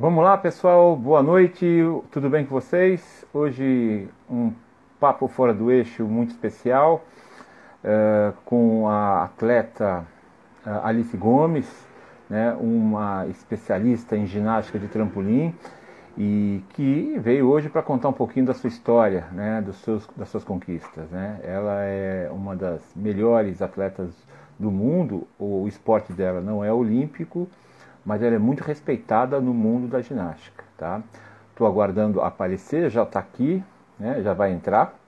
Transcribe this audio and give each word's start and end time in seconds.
Vamos 0.00 0.22
lá, 0.22 0.38
pessoal. 0.38 0.94
Boa 0.94 1.24
noite. 1.24 1.66
Tudo 2.12 2.30
bem 2.30 2.46
com 2.46 2.54
vocês? 2.54 3.26
Hoje 3.34 4.08
um 4.30 4.52
papo 5.00 5.26
fora 5.26 5.52
do 5.52 5.72
eixo 5.72 6.04
muito 6.04 6.30
especial 6.30 7.04
uh, 7.82 8.32
com 8.44 8.86
a 8.86 9.24
atleta 9.24 10.06
uh, 10.64 10.86
Alice 10.86 11.16
Gomes, 11.16 11.68
né, 12.30 12.56
uma 12.60 13.26
especialista 13.26 14.16
em 14.16 14.24
ginástica 14.24 14.78
de 14.78 14.86
trampolim 14.86 15.52
e 16.16 16.62
que 16.74 17.18
veio 17.18 17.48
hoje 17.48 17.68
para 17.68 17.82
contar 17.82 18.10
um 18.10 18.12
pouquinho 18.12 18.46
da 18.46 18.54
sua 18.54 18.68
história, 18.68 19.26
né, 19.32 19.60
dos 19.60 19.78
seus, 19.78 20.08
das 20.16 20.28
suas 20.28 20.44
conquistas. 20.44 21.10
Né? 21.10 21.40
Ela 21.42 21.82
é 21.82 22.30
uma 22.30 22.54
das 22.54 22.88
melhores 22.94 23.60
atletas 23.60 24.14
do 24.56 24.70
mundo. 24.70 25.26
O 25.36 25.66
esporte 25.66 26.12
dela 26.12 26.40
não 26.40 26.64
é 26.64 26.72
olímpico 26.72 27.48
mas 28.08 28.22
ela 28.22 28.36
é 28.36 28.38
muito 28.38 28.62
respeitada 28.64 29.38
no 29.38 29.52
mundo 29.52 29.86
da 29.86 30.00
ginástica, 30.00 30.64
tá? 30.78 31.02
Estou 31.50 31.66
aguardando 31.66 32.22
aparecer, 32.22 32.88
já 32.88 33.02
está 33.02 33.20
aqui, 33.20 33.62
né? 34.00 34.22
Já 34.22 34.32
vai 34.32 34.50
entrar. 34.50 34.98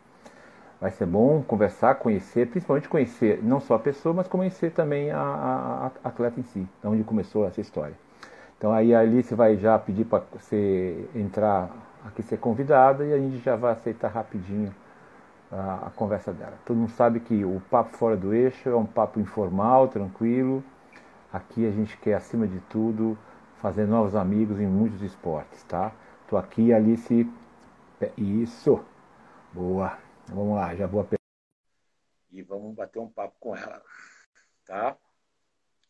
Vai 0.79 0.91
ser 0.91 1.07
bom 1.07 1.43
conversar, 1.43 1.95
conhecer, 1.95 2.49
principalmente 2.49 2.91
conhecer 2.91 3.41
não 3.43 3.59
só 3.59 3.77
a 3.77 3.79
pessoa, 3.79 4.15
mas 4.15 4.29
conhecer 4.29 4.73
também 4.73 5.11
a, 5.11 5.19
a, 5.19 5.91
a 6.05 6.09
atleta 6.11 6.41
em 6.41 6.43
si, 6.43 6.69
de 6.83 6.87
onde 6.87 7.03
começou 7.03 7.47
essa 7.47 7.59
história. 7.59 7.95
Então 8.59 8.71
aí 8.71 8.95
a 8.95 9.01
Alice 9.01 9.35
vai 9.35 9.57
já 9.57 9.79
pedir 9.79 10.05
para 10.05 10.23
você 10.39 11.09
entrar 11.15 11.71
aqui 12.05 12.23
ser 12.23 12.37
convidada 12.37 13.03
e 13.03 13.15
a 13.15 13.17
gente 13.17 13.39
já 13.39 13.57
vai 13.57 13.73
aceitar 13.73 14.09
rapidinho 14.09 14.75
a, 15.51 15.87
a, 15.87 15.91
conversa 15.97 16.35
dela. 16.35 16.53
Todo 16.67 16.77
mundo 16.77 16.91
sabe 16.91 17.21
que 17.21 17.47
o 17.47 17.63
papo 17.71 17.97
fora 17.97 18.15
do 18.15 18.35
eixo 18.35 18.69
é 18.69 18.77
um 18.77 18.85
papo 18.85 19.19
informal, 19.19 19.89
tranquilo, 19.89 20.63
Aqui 21.33 21.65
a 21.65 21.71
gente 21.71 21.97
quer, 21.99 22.15
acima 22.15 22.45
de 22.45 22.59
tudo, 22.63 23.17
fazer 23.61 23.87
novos 23.87 24.17
amigos 24.17 24.59
em 24.59 24.67
muitos 24.67 25.01
esportes, 25.01 25.63
tá? 25.63 25.93
Tô 26.29 26.37
aqui, 26.37 26.73
Alice. 26.73 27.25
Isso! 28.17 28.85
Boa! 29.53 29.97
Vamos 30.29 30.57
lá, 30.57 30.75
já 30.75 30.89
vou 30.89 31.07
E 32.33 32.43
vamos 32.43 32.75
bater 32.75 32.99
um 32.99 33.09
papo 33.09 33.37
com 33.39 33.57
ela, 33.57 33.81
tá? 34.67 34.97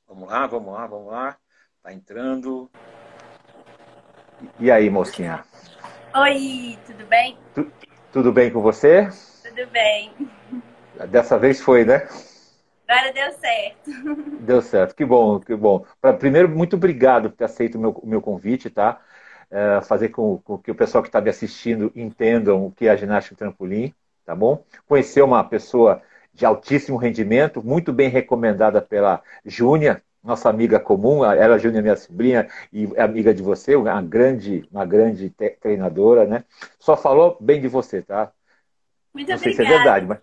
Vamos 0.06 0.28
lá, 0.28 0.46
vamos 0.46 0.72
lá, 0.74 0.86
vamos 0.86 1.10
lá. 1.10 1.38
Tá 1.82 1.92
entrando. 1.92 2.70
E 4.58 4.70
aí, 4.70 4.90
mocinha? 4.90 5.44
Oi, 6.16 6.78
tudo 6.86 7.06
bem? 7.06 7.38
Tu, 7.54 7.72
tudo 8.12 8.30
bem 8.32 8.52
com 8.52 8.60
você? 8.60 9.08
Tudo 9.42 9.66
bem. 9.70 10.12
Dessa 11.08 11.38
vez 11.38 11.62
foi, 11.62 11.84
né? 11.84 12.06
Agora 12.90 13.12
deu 13.12 13.32
certo. 13.34 13.90
Deu 14.40 14.60
certo, 14.60 14.96
que 14.96 15.04
bom, 15.04 15.38
que 15.38 15.54
bom. 15.54 15.86
Primeiro, 16.18 16.48
muito 16.48 16.74
obrigado 16.74 17.30
por 17.30 17.36
ter 17.36 17.44
aceito 17.44 17.76
o 17.76 17.80
meu, 17.80 18.00
meu 18.02 18.20
convite, 18.20 18.68
tá? 18.68 19.00
É, 19.48 19.80
fazer 19.82 20.08
com, 20.08 20.38
com, 20.38 20.58
que 20.58 20.72
o 20.72 20.74
pessoal 20.74 21.00
que 21.00 21.08
está 21.08 21.20
me 21.20 21.30
assistindo 21.30 21.92
entendam 21.94 22.66
o 22.66 22.72
que 22.72 22.88
é 22.88 22.90
a 22.90 22.96
ginástica 22.96 23.36
trampolim, 23.36 23.94
tá 24.26 24.34
bom? 24.34 24.64
Conhecer 24.88 25.22
uma 25.22 25.44
pessoa 25.44 26.02
de 26.34 26.44
altíssimo 26.44 26.96
rendimento, 26.96 27.62
muito 27.62 27.92
bem 27.92 28.08
recomendada 28.08 28.82
pela 28.82 29.22
Júnia, 29.44 30.02
nossa 30.22 30.50
amiga 30.50 30.80
comum, 30.80 31.24
ela, 31.24 31.58
Júnia, 31.58 31.80
minha 31.80 31.96
sobrinha 31.96 32.48
e 32.72 32.88
é 32.96 33.02
amiga 33.02 33.32
de 33.32 33.40
você, 33.42 33.76
uma 33.76 34.02
grande, 34.02 34.68
uma 34.70 34.84
grande 34.84 35.30
treinadora, 35.60 36.26
né? 36.26 36.42
Só 36.76 36.96
falou 36.96 37.38
bem 37.40 37.60
de 37.60 37.68
você, 37.68 38.02
tá? 38.02 38.32
Muito 39.12 39.28
não 39.28 39.36
obrigada. 39.36 39.38
sei 39.38 39.52
se 39.52 39.62
é 39.62 39.76
verdade, 39.76 40.06
mas 40.06 40.18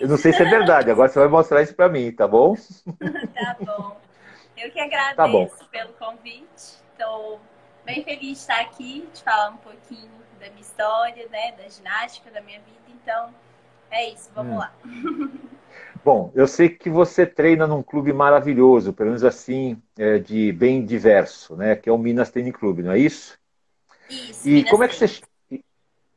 eu 0.00 0.08
não 0.08 0.16
sei 0.16 0.32
se 0.32 0.42
é 0.42 0.44
verdade. 0.44 0.90
Agora 0.90 1.08
você 1.08 1.18
vai 1.18 1.28
mostrar 1.28 1.62
isso 1.62 1.74
para 1.74 1.88
mim, 1.88 2.12
tá 2.12 2.26
bom? 2.26 2.54
tá 3.34 3.56
bom. 3.60 3.96
Eu 4.56 4.70
que 4.70 4.78
agradeço 4.78 5.16
tá 5.16 5.26
bom. 5.28 5.48
pelo 5.70 5.92
convite. 5.94 6.80
Estou 6.92 7.40
bem 7.84 8.04
feliz 8.04 8.20
de 8.20 8.32
estar 8.32 8.60
aqui, 8.60 9.08
de 9.12 9.22
falar 9.22 9.50
um 9.50 9.56
pouquinho 9.56 10.10
da 10.38 10.48
minha 10.50 10.60
história, 10.60 11.26
né, 11.28 11.52
da 11.52 11.68
ginástica, 11.68 12.30
da 12.30 12.40
minha 12.42 12.58
vida. 12.60 12.78
Então, 13.02 13.34
é 13.90 14.10
isso. 14.10 14.30
Vamos 14.34 14.54
hum. 14.54 14.58
lá. 14.58 14.72
Bom, 16.04 16.30
eu 16.34 16.46
sei 16.46 16.68
que 16.68 16.88
você 16.88 17.26
treina 17.26 17.66
num 17.66 17.82
clube 17.82 18.12
maravilhoso, 18.12 18.92
pelo 18.92 19.10
menos 19.10 19.24
assim, 19.24 19.80
é, 19.98 20.18
de 20.18 20.50
bem 20.52 20.84
diverso, 20.84 21.56
né? 21.56 21.76
Que 21.76 21.90
é 21.90 21.92
o 21.92 21.98
Minas 21.98 22.30
Tênis 22.30 22.54
Clube, 22.54 22.82
não 22.82 22.92
é 22.92 22.98
isso? 22.98 23.38
Isso. 24.08 24.48
E 24.48 24.52
Minas 24.52 24.70
como 24.70 24.84
é 24.84 24.88
que 24.88 24.94
você 24.94 25.20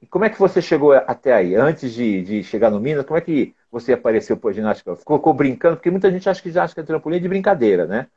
e 0.03 0.05
como 0.07 0.25
é 0.25 0.29
que 0.29 0.37
você 0.37 0.61
chegou 0.61 0.91
até 0.91 1.33
aí? 1.33 1.55
Antes 1.55 1.93
de, 1.93 2.21
de 2.23 2.43
chegar 2.43 2.69
no 2.69 2.77
Minas, 2.77 3.05
como 3.05 3.17
é 3.17 3.21
que 3.21 3.55
você 3.71 3.93
apareceu 3.93 4.35
por 4.35 4.51
ginástica? 4.53 4.93
Ficou, 4.97 5.17
ficou 5.17 5.33
brincando? 5.33 5.77
Porque 5.77 5.89
muita 5.89 6.11
gente 6.11 6.29
acha 6.29 6.41
que 6.41 6.49
ginástica 6.49 6.81
é 6.81 6.83
trampolim 6.83 7.15
é 7.15 7.19
de 7.21 7.29
brincadeira, 7.29 7.87
né? 7.87 8.07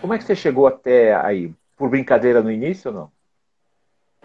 Como 0.00 0.14
é 0.14 0.18
que 0.18 0.22
você 0.22 0.36
chegou 0.36 0.64
até 0.64 1.12
aí? 1.12 1.52
Por 1.76 1.90
brincadeira 1.90 2.40
no 2.40 2.52
início 2.52 2.92
ou 2.92 2.96
não? 2.96 3.12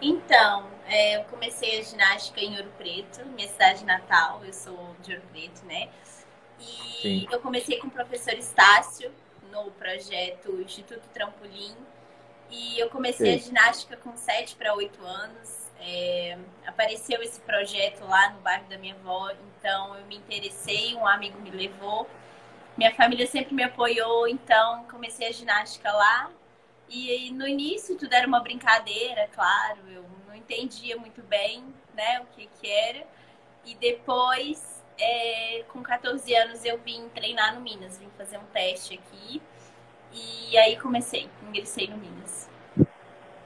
Então, 0.00 0.68
é, 0.86 1.16
eu 1.16 1.24
comecei 1.24 1.80
a 1.80 1.82
ginástica 1.82 2.40
em 2.40 2.56
Ouro 2.56 2.70
Preto, 2.78 3.26
minha 3.34 3.48
cidade 3.48 3.84
natal, 3.84 4.42
eu 4.46 4.52
sou 4.52 4.94
de 5.02 5.12
Ouro 5.12 5.24
Preto, 5.32 5.66
né? 5.66 5.88
E 6.60 7.02
Sim. 7.02 7.26
eu 7.28 7.40
comecei 7.40 7.78
com 7.78 7.88
o 7.88 7.90
professor 7.90 8.34
Estácio 8.34 9.10
no 9.50 9.72
projeto 9.72 10.60
Instituto 10.60 11.08
Trampolim. 11.12 11.74
E 12.50 12.78
eu 12.78 12.88
comecei 12.88 13.32
Sim. 13.32 13.34
a 13.34 13.48
ginástica 13.48 13.96
com 13.96 14.16
7 14.16 14.54
para 14.54 14.74
8 14.74 15.04
anos. 15.04 15.69
É, 15.80 16.36
apareceu 16.66 17.22
esse 17.22 17.40
projeto 17.40 18.04
lá 18.04 18.30
no 18.30 18.40
bairro 18.40 18.68
da 18.68 18.76
minha 18.76 18.94
avó, 18.94 19.30
então 19.30 19.96
eu 19.96 20.04
me 20.06 20.16
interessei, 20.16 20.94
um 20.94 21.06
amigo 21.06 21.40
me 21.40 21.50
levou. 21.50 22.08
Minha 22.76 22.94
família 22.94 23.26
sempre 23.26 23.54
me 23.54 23.62
apoiou, 23.62 24.28
então 24.28 24.84
comecei 24.84 25.28
a 25.28 25.32
ginástica 25.32 25.90
lá. 25.90 26.30
E 26.88 27.30
no 27.30 27.46
início 27.46 27.96
tudo 27.96 28.12
era 28.12 28.26
uma 28.26 28.40
brincadeira, 28.40 29.28
claro, 29.32 29.78
eu 29.88 30.04
não 30.26 30.34
entendia 30.34 30.96
muito 30.96 31.22
bem 31.22 31.64
né, 31.94 32.20
o 32.20 32.26
que, 32.34 32.48
que 32.60 32.70
era. 32.70 33.06
E 33.64 33.74
depois, 33.76 34.82
é, 34.98 35.64
com 35.68 35.82
14 35.82 36.34
anos, 36.34 36.64
eu 36.64 36.78
vim 36.78 37.08
treinar 37.10 37.54
no 37.54 37.60
Minas, 37.60 37.98
vim 37.98 38.10
fazer 38.18 38.38
um 38.38 38.46
teste 38.46 38.94
aqui. 38.94 39.40
E 40.12 40.58
aí 40.58 40.76
comecei, 40.76 41.30
ingressei 41.48 41.86
no 41.86 41.96
Minas. 41.96 42.49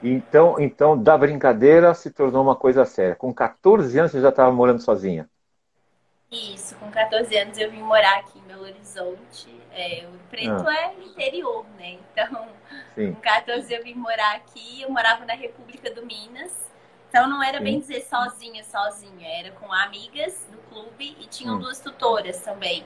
Então, 0.07 0.59
então, 0.59 1.01
da 1.01 1.17
brincadeira 1.17 1.91
se 1.95 2.11
tornou 2.11 2.43
uma 2.43 2.55
coisa 2.55 2.85
séria. 2.85 3.15
Com 3.15 3.33
14 3.33 3.97
anos 3.97 4.11
você 4.11 4.21
já 4.21 4.29
estava 4.29 4.51
morando 4.51 4.79
sozinha? 4.79 5.27
Isso, 6.31 6.75
com 6.75 6.91
14 6.91 7.35
anos 7.35 7.57
eu 7.57 7.71
vim 7.71 7.81
morar 7.81 8.19
aqui 8.19 8.37
em 8.37 8.43
Belo 8.43 8.61
Horizonte. 8.61 9.49
É, 9.71 10.05
o 10.07 10.29
Preto 10.29 10.67
ah. 10.67 10.75
é 10.75 10.93
interior, 11.03 11.65
né? 11.75 11.97
Então, 12.11 12.47
Sim. 12.93 13.13
com 13.13 13.21
14 13.21 13.73
eu 13.73 13.83
vim 13.83 13.95
morar 13.95 14.35
aqui. 14.35 14.83
Eu 14.83 14.91
morava 14.91 15.25
na 15.25 15.33
República 15.33 15.89
do 15.89 16.05
Minas. 16.05 16.71
Então 17.09 17.27
não 17.27 17.41
era 17.41 17.57
Sim. 17.57 17.63
bem 17.63 17.79
dizer 17.79 18.01
sozinha, 18.01 18.63
sozinha. 18.63 19.27
Era 19.39 19.51
com 19.53 19.73
amigas 19.73 20.45
do 20.51 20.57
clube 20.69 21.17
e 21.19 21.25
tinham 21.25 21.55
hum. 21.55 21.59
duas 21.59 21.79
tutoras 21.79 22.39
também. 22.41 22.85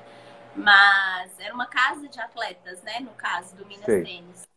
Mas 0.55 1.37
era 1.37 1.53
uma 1.53 1.65
casa 1.65 2.07
de 2.07 2.19
atletas, 2.19 2.81
né? 2.81 3.01
No 3.01 3.11
caso 3.11 3.57
do 3.57 3.65
Minas 3.65 3.83
Sei. 3.83 4.03
Tênis. 4.05 4.48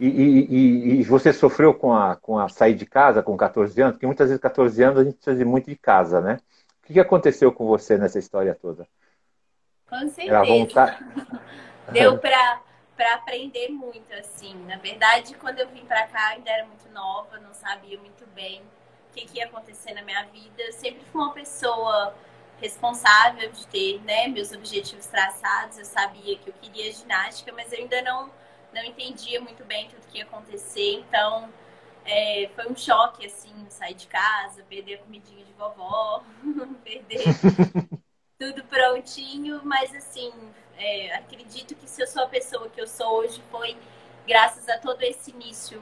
E, 0.00 0.06
e, 0.06 1.00
e, 1.00 1.02
você 1.04 1.32
sofreu 1.32 1.74
com 1.74 1.92
a, 1.94 2.16
com 2.16 2.38
a 2.38 2.48
sair 2.48 2.74
de 2.74 2.86
casa 2.86 3.22
com 3.22 3.36
14 3.36 3.80
anos? 3.80 3.94
Porque 3.94 4.06
muitas 4.06 4.28
vezes, 4.28 4.40
14 4.40 4.82
anos, 4.82 4.98
a 5.00 5.04
gente 5.04 5.14
precisa 5.14 5.40
ir 5.40 5.44
muito 5.44 5.68
de 5.68 5.76
casa, 5.76 6.20
né? 6.20 6.38
O 6.82 6.92
que 6.92 6.98
aconteceu 6.98 7.52
com 7.52 7.66
você 7.66 7.96
nessa 7.96 8.18
história 8.18 8.54
toda? 8.54 8.86
Com 9.88 10.08
certeza. 10.08 10.44
Vontade... 10.44 10.98
Deu 11.92 12.18
para 12.18 12.60
para 12.96 13.14
aprender 13.14 13.68
muito, 13.68 14.12
assim. 14.14 14.54
Na 14.66 14.76
verdade, 14.76 15.34
quando 15.34 15.58
eu 15.58 15.68
vim 15.68 15.84
para 15.84 16.06
cá, 16.06 16.28
ainda 16.28 16.50
era 16.50 16.66
muito 16.66 16.88
nova, 16.90 17.38
não 17.40 17.52
sabia 17.52 17.98
muito 17.98 18.24
bem 18.28 18.60
o 18.60 19.14
que, 19.14 19.26
que, 19.26 19.38
ia 19.38 19.46
acontecer 19.46 19.92
na 19.92 20.02
minha 20.02 20.24
vida. 20.26 20.62
Eu 20.62 20.72
sempre 20.72 21.02
fui 21.10 21.20
uma 21.20 21.32
pessoa 21.32 22.14
responsável 22.60 23.50
de 23.50 23.66
ter 23.66 24.00
né, 24.02 24.28
meus 24.28 24.52
objetivos 24.52 25.06
traçados. 25.06 25.78
Eu 25.78 25.84
sabia 25.84 26.38
que 26.38 26.48
eu 26.48 26.54
queria 26.60 26.92
ginástica, 26.92 27.52
mas 27.52 27.72
eu 27.72 27.80
ainda 27.80 28.00
não 28.02 28.30
não 28.72 28.84
entendia 28.84 29.40
muito 29.40 29.64
bem 29.64 29.88
tudo 29.88 30.06
que 30.06 30.18
ia 30.18 30.24
acontecer, 30.24 31.00
então 31.00 31.48
é, 32.04 32.50
foi 32.54 32.66
um 32.70 32.76
choque, 32.76 33.26
assim, 33.26 33.52
sair 33.68 33.94
de 33.94 34.06
casa, 34.06 34.62
perder 34.68 34.94
a 34.94 34.98
comidinha 34.98 35.44
de 35.44 35.52
vovó, 35.52 36.22
perder 36.84 37.24
tudo 38.38 38.64
prontinho, 38.64 39.60
mas 39.64 39.94
assim, 39.94 40.32
é, 40.76 41.14
acredito 41.14 41.74
que 41.74 41.88
se 41.88 42.02
eu 42.02 42.06
sou 42.06 42.24
a 42.24 42.28
pessoa 42.28 42.68
que 42.68 42.80
eu 42.80 42.86
sou 42.86 43.18
hoje 43.20 43.42
foi 43.50 43.76
graças 44.26 44.68
a 44.68 44.78
todo 44.78 45.02
esse 45.02 45.30
início 45.30 45.80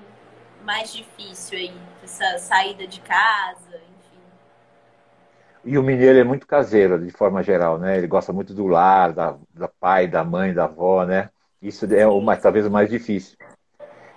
mais 0.63 0.93
difícil 0.93 1.59
aí, 1.59 1.73
essa 2.03 2.39
saída 2.39 2.87
de 2.87 3.01
casa, 3.01 3.77
enfim. 3.77 4.21
E 5.65 5.79
o 5.79 5.83
mineiro 5.83 6.19
é 6.19 6.25
muito 6.25 6.47
caseiro, 6.47 6.99
de 6.99 7.11
forma 7.11 7.43
geral, 7.43 7.79
né? 7.79 7.97
Ele 7.97 8.07
gosta 8.07 8.33
muito 8.33 8.53
do 8.53 8.67
lar, 8.67 9.13
da, 9.13 9.39
da 9.55 9.69
pai, 9.69 10.07
da 10.07 10.23
mãe, 10.23 10.53
da 10.53 10.65
avó, 10.65 11.05
né? 11.05 11.31
Isso 11.61 11.85
é 11.95 12.07
o 12.07 12.21
mais, 12.21 12.41
talvez 12.41 12.67
o 12.67 12.71
mais 12.71 12.89
difícil. 12.89 13.37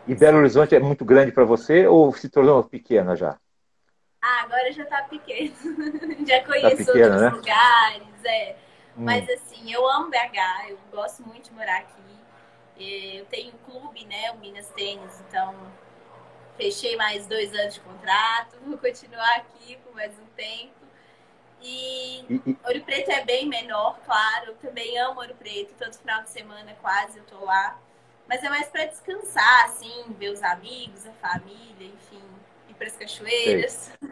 E 0.07 0.15
Belo 0.15 0.37
Horizonte 0.37 0.75
é 0.75 0.79
muito 0.79 1.05
grande 1.05 1.31
para 1.31 1.45
você 1.45 1.87
ou 1.87 2.13
se 2.13 2.29
tornou 2.29 2.63
pequena 2.63 3.15
já? 3.15 3.37
Ah, 4.21 4.43
agora 4.43 4.71
já 4.71 4.83
está 4.83 5.01
pequeno. 5.03 5.53
já 6.25 6.39
tá 6.39 6.45
conheço 6.45 6.85
tá 6.85 6.93
pequena, 6.93 7.15
outros 7.15 7.21
né? 7.21 7.29
lugares, 7.29 8.25
é. 8.25 8.55
Hum. 8.97 9.03
Mas 9.03 9.29
assim, 9.29 9.71
eu 9.71 9.87
amo 9.89 10.09
BH, 10.09 10.69
eu 10.69 10.77
gosto 10.91 11.23
muito 11.27 11.49
de 11.49 11.53
morar 11.53 11.79
aqui. 11.79 13.17
Eu 13.17 13.25
tenho 13.25 13.53
um 13.53 13.71
clube, 13.71 14.05
né, 14.05 14.31
o 14.31 14.37
Minas 14.37 14.67
Tênis, 14.69 15.23
então 15.27 15.55
fechei 16.57 16.95
mais 16.95 17.27
dois 17.27 17.53
anos 17.53 17.75
de 17.75 17.79
contrato, 17.81 18.57
vou 18.65 18.77
continuar 18.77 19.35
aqui 19.37 19.77
por 19.83 19.93
mais 19.93 20.11
um 20.19 20.25
tempo. 20.35 20.82
E, 21.63 22.19
e, 22.29 22.57
Ouro 22.65 22.81
Preto 22.81 23.09
é 23.09 23.23
bem 23.23 23.47
menor, 23.47 23.97
claro. 24.05 24.47
Eu 24.47 24.55
também 24.55 24.97
amo 24.99 25.21
Ouro 25.21 25.33
Preto. 25.35 25.73
Todo 25.79 25.93
final 25.93 26.21
de 26.23 26.29
semana 26.29 26.75
quase 26.81 27.17
eu 27.17 27.23
tô 27.23 27.45
lá. 27.45 27.79
Mas 28.27 28.43
é 28.43 28.49
mais 28.49 28.67
para 28.67 28.85
descansar, 28.85 29.65
assim, 29.65 30.03
ver 30.19 30.29
os 30.29 30.41
amigos, 30.43 31.05
a 31.05 31.11
família, 31.13 31.87
enfim, 31.87 32.21
ir 32.69 32.73
para 32.73 32.87
as 32.87 32.95
cachoeiras. 32.95 33.91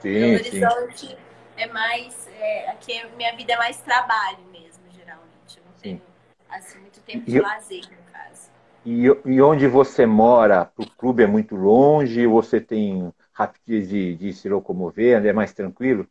Sim, 0.00 0.34
Horizonte 0.34 1.08
sim. 1.08 1.16
é 1.56 1.66
mais. 1.66 2.28
É, 2.38 2.70
aqui 2.70 3.04
minha 3.16 3.34
vida 3.34 3.54
é 3.54 3.56
mais 3.56 3.80
trabalho 3.80 4.38
mesmo, 4.52 4.84
geralmente. 4.92 5.58
Eu 5.58 5.64
não 5.64 5.72
tenho 5.72 6.02
assim, 6.48 6.78
muito 6.78 7.00
tempo 7.00 7.28
de 7.28 7.40
lazer, 7.40 7.82
no 7.90 8.12
caso. 8.12 8.50
E, 8.86 9.06
e 9.06 9.42
onde 9.42 9.66
você 9.66 10.06
mora, 10.06 10.70
o 10.76 10.86
clube 10.86 11.24
é 11.24 11.26
muito 11.26 11.56
longe? 11.56 12.26
Você 12.26 12.60
tem 12.60 13.12
rapidez 13.32 13.88
de, 13.88 14.14
de 14.14 14.32
se 14.32 14.48
locomover? 14.48 15.26
É 15.26 15.32
mais 15.32 15.52
tranquilo? 15.52 16.08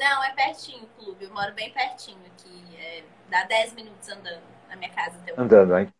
Não, 0.00 0.24
é 0.24 0.32
pertinho 0.32 0.84
o 0.84 1.04
clube. 1.04 1.26
Eu 1.26 1.34
moro 1.34 1.52
bem 1.52 1.70
pertinho 1.70 2.16
aqui. 2.24 2.64
É, 2.78 3.02
dá 3.28 3.44
10 3.44 3.74
minutos 3.74 4.08
andando 4.08 4.40
na 4.66 4.74
minha 4.74 4.90
casa 4.90 5.18
até 5.18 5.34
o 5.34 5.40
Andando, 5.40 5.78
hein? 5.78 5.92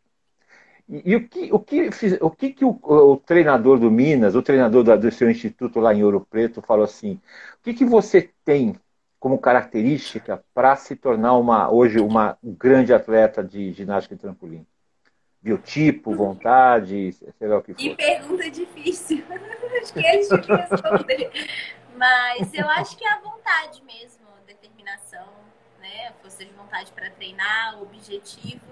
E, 0.88 1.11
e, 1.11 1.17
o 1.17 1.29
que, 1.29 1.52
o 1.52 1.58
que, 1.58 1.91
o, 2.23 2.31
que, 2.31 2.52
que 2.55 2.64
o, 2.64 2.81
o, 2.82 3.17
treinador 3.19 3.79
do 3.79 3.91
Minas, 3.91 4.35
o 4.35 4.43
treinador 4.43 4.82
do, 4.82 4.99
do 4.99 5.11
seu 5.11 5.31
instituto 5.31 5.79
lá 5.79 5.94
em 5.94 6.02
Ouro 6.02 6.26
Preto, 6.29 6.62
falou 6.62 6.85
assim: 6.85 7.20
o 7.58 7.62
que, 7.62 7.75
que 7.75 7.85
você 7.85 8.31
tem 8.43 8.75
como 9.19 9.38
característica 9.38 10.43
para 10.55 10.75
se 10.76 10.96
tornar 10.96 11.35
uma, 11.35 11.70
hoje 11.70 12.00
uma 12.00 12.38
grande 12.43 12.94
atleta 12.94 13.44
de 13.44 13.70
ginástica 13.73 14.14
e 14.14 14.19
trampolim? 14.19 14.67
Biotipo, 15.43 16.12
vontade, 16.17 17.12
sei 17.12 17.49
lá 17.49 17.58
o 17.58 17.62
que 17.62 17.75
for. 17.75 17.82
E 17.82 17.94
pergunta 17.94 18.50
difícil. 18.50 19.23
acho 19.81 19.93
que 19.93 20.06
é 20.06 20.17
difícil 20.17 20.38
responder. 20.38 21.31
Mas 22.00 22.55
eu 22.55 22.67
acho 22.67 22.97
que 22.97 23.05
é 23.05 23.11
a 23.11 23.19
vontade 23.19 23.82
mesmo, 23.82 24.26
a 24.38 24.47
determinação, 24.47 25.29
né? 25.79 26.11
Força 26.23 26.43
de 26.43 26.50
vontade 26.52 26.91
para 26.93 27.11
treinar, 27.11 27.79
o 27.79 27.82
objetivo. 27.82 28.64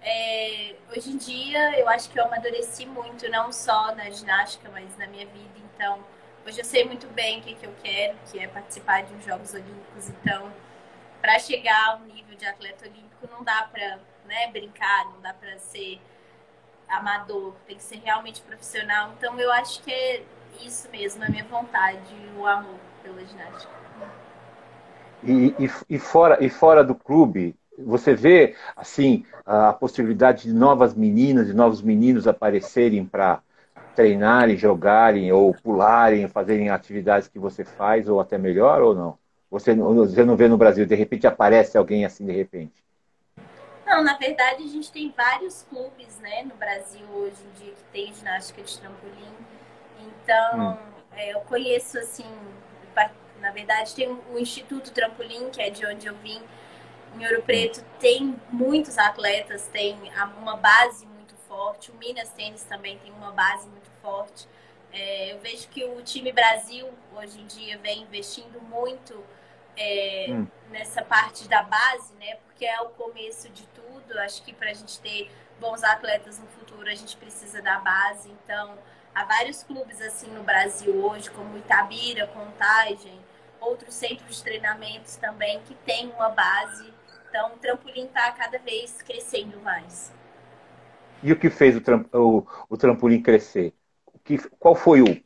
É, 0.00 0.76
hoje 0.88 1.10
em 1.10 1.16
dia, 1.16 1.80
eu 1.80 1.88
acho 1.88 2.08
que 2.08 2.20
eu 2.20 2.24
amadureci 2.26 2.86
muito, 2.86 3.28
não 3.28 3.50
só 3.50 3.92
na 3.96 4.08
ginástica, 4.10 4.70
mas 4.70 4.96
na 4.96 5.08
minha 5.08 5.26
vida. 5.26 5.58
Então, 5.74 5.98
hoje 6.46 6.60
eu 6.60 6.64
sei 6.64 6.84
muito 6.84 7.08
bem 7.08 7.40
o 7.40 7.42
que, 7.42 7.56
que 7.56 7.66
eu 7.66 7.74
quero, 7.82 8.16
que 8.30 8.38
é 8.38 8.46
participar 8.46 9.02
de 9.02 9.14
uns 9.14 9.24
Jogos 9.24 9.52
Olímpicos. 9.52 10.08
Então, 10.08 10.52
para 11.20 11.40
chegar 11.40 11.88
ao 11.88 11.98
nível 11.98 12.36
de 12.36 12.46
atleta 12.46 12.84
olímpico, 12.84 13.28
não 13.32 13.42
dá 13.42 13.64
para 13.64 13.98
né, 14.26 14.46
brincar, 14.52 15.06
não 15.06 15.20
dá 15.20 15.34
para 15.34 15.58
ser 15.58 16.00
amador, 16.88 17.52
tem 17.66 17.76
que 17.76 17.82
ser 17.82 17.96
realmente 17.96 18.40
profissional. 18.42 19.12
Então, 19.18 19.40
eu 19.40 19.50
acho 19.50 19.82
que 19.82 19.92
é 19.92 20.22
isso 20.64 20.88
mesmo, 20.90 21.24
a 21.24 21.28
minha 21.28 21.44
vontade, 21.44 22.14
o 22.38 22.46
amor 22.46 22.78
pela 23.02 23.24
ginástica. 23.24 23.72
E, 25.22 25.54
e, 25.58 25.70
e, 25.88 25.98
fora, 25.98 26.42
e 26.44 26.48
fora 26.48 26.82
do 26.82 26.94
clube, 26.94 27.54
você 27.78 28.14
vê 28.14 28.56
assim 28.76 29.24
a 29.44 29.72
possibilidade 29.72 30.44
de 30.44 30.52
novas 30.52 30.94
meninas 30.94 31.48
e 31.48 31.52
novos 31.52 31.82
meninos 31.82 32.26
aparecerem 32.26 33.04
para 33.04 33.42
treinarem, 33.94 34.56
jogarem 34.56 35.32
ou 35.32 35.54
pularem, 35.54 36.28
fazerem 36.28 36.70
atividades 36.70 37.28
que 37.28 37.38
você 37.38 37.64
faz 37.64 38.08
ou 38.08 38.20
até 38.20 38.38
melhor 38.38 38.80
ou 38.82 38.94
não? 38.94 39.18
Você, 39.50 39.74
você 39.74 40.24
não 40.24 40.36
vê 40.36 40.48
no 40.48 40.56
Brasil, 40.56 40.86
de 40.86 40.94
repente 40.94 41.26
aparece 41.26 41.76
alguém 41.76 42.04
assim 42.04 42.24
de 42.24 42.32
repente? 42.32 42.84
Não, 43.84 44.04
na 44.04 44.16
verdade 44.16 44.62
a 44.62 44.68
gente 44.68 44.92
tem 44.92 45.12
vários 45.16 45.66
clubes, 45.68 46.18
né, 46.20 46.44
no 46.44 46.54
Brasil 46.54 47.04
hoje 47.12 47.42
em 47.44 47.64
dia 47.64 47.72
que 47.72 47.82
tem 47.92 48.14
ginástica 48.14 48.62
de 48.62 48.78
trampolim. 48.78 49.34
Então, 50.22 50.72
hum. 50.72 50.76
é, 51.16 51.34
eu 51.34 51.40
conheço 51.40 51.98
assim, 51.98 52.26
na 53.40 53.50
verdade 53.50 53.94
tem 53.94 54.08
o 54.08 54.38
Instituto 54.38 54.92
Trampolim, 54.92 55.50
que 55.50 55.60
é 55.60 55.70
de 55.70 55.84
onde 55.86 56.06
eu 56.06 56.14
vim, 56.16 56.40
em 57.18 57.26
Ouro 57.26 57.42
Preto 57.42 57.84
tem 57.98 58.36
muitos 58.50 58.96
atletas, 58.96 59.66
tem 59.66 59.96
uma 60.38 60.56
base 60.56 61.06
muito 61.06 61.34
forte. 61.48 61.90
O 61.90 61.94
Minas 61.94 62.30
Tênis 62.30 62.62
também 62.62 62.98
tem 62.98 63.12
uma 63.12 63.32
base 63.32 63.66
muito 63.68 63.90
forte. 64.00 64.46
É, 64.92 65.32
eu 65.32 65.40
vejo 65.40 65.68
que 65.68 65.84
o 65.84 66.02
time 66.02 66.32
Brasil 66.32 66.88
hoje 67.16 67.40
em 67.40 67.46
dia 67.46 67.78
vem 67.78 68.02
investindo 68.02 68.60
muito 68.60 69.24
é, 69.76 70.26
hum. 70.30 70.46
nessa 70.70 71.02
parte 71.02 71.48
da 71.48 71.62
base, 71.62 72.14
né? 72.14 72.36
Porque 72.46 72.64
é 72.64 72.80
o 72.80 72.90
começo 72.90 73.48
de 73.48 73.66
tudo. 73.68 74.18
Acho 74.20 74.42
que 74.42 74.52
para 74.52 74.70
a 74.70 74.74
gente 74.74 75.00
ter 75.00 75.30
bons 75.60 75.82
atletas 75.82 76.38
no 76.38 76.46
futuro, 76.46 76.88
a 76.88 76.94
gente 76.94 77.16
precisa 77.16 77.60
da 77.60 77.78
base. 77.78 78.30
Então, 78.30 78.78
há 79.14 79.24
vários 79.24 79.62
clubes 79.62 80.00
assim 80.00 80.28
no 80.28 80.42
Brasil 80.42 80.94
hoje, 81.04 81.30
como 81.30 81.58
Itabira, 81.58 82.26
Contagem, 82.28 83.18
outros 83.60 83.94
centros 83.94 84.36
de 84.36 84.42
treinamentos 84.42 85.16
também 85.16 85.60
que 85.62 85.74
têm 85.74 86.08
uma 86.10 86.30
base 86.30 86.92
então, 87.30 87.52
o 87.54 87.58
trampolim 87.58 88.06
está 88.06 88.32
cada 88.32 88.58
vez 88.58 89.00
crescendo 89.02 89.60
mais. 89.60 90.12
E 91.22 91.32
o 91.32 91.38
que 91.38 91.48
fez 91.48 91.76
o, 91.76 91.80
tram, 91.80 92.04
o, 92.12 92.44
o 92.68 92.76
trampolim 92.76 93.22
crescer? 93.22 93.72
O 94.04 94.18
que, 94.18 94.36
qual 94.58 94.74
foi 94.74 95.00
o? 95.00 95.22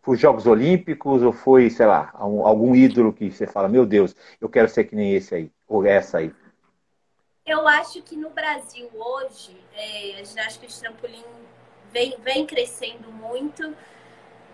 Foi 0.00 0.14
os 0.14 0.20
Jogos 0.20 0.46
Olímpicos 0.46 1.22
ou 1.22 1.32
foi, 1.32 1.68
sei 1.68 1.84
lá, 1.84 2.10
algum 2.14 2.74
ídolo 2.74 3.12
que 3.12 3.30
você 3.30 3.46
fala, 3.46 3.68
meu 3.68 3.84
Deus, 3.84 4.16
eu 4.40 4.48
quero 4.48 4.70
ser 4.70 4.84
que 4.84 4.96
nem 4.96 5.14
esse 5.14 5.34
aí, 5.34 5.52
ou 5.66 5.84
essa 5.84 6.18
aí? 6.18 6.34
Eu 7.44 7.68
acho 7.68 8.00
que 8.02 8.16
no 8.16 8.30
Brasil 8.30 8.88
hoje, 8.94 9.54
é, 9.74 10.18
a 10.18 10.24
ginástica 10.24 10.66
de 10.66 10.80
trampolim 10.80 11.24
vem, 11.92 12.16
vem 12.20 12.46
crescendo 12.46 13.10
muito. 13.12 13.76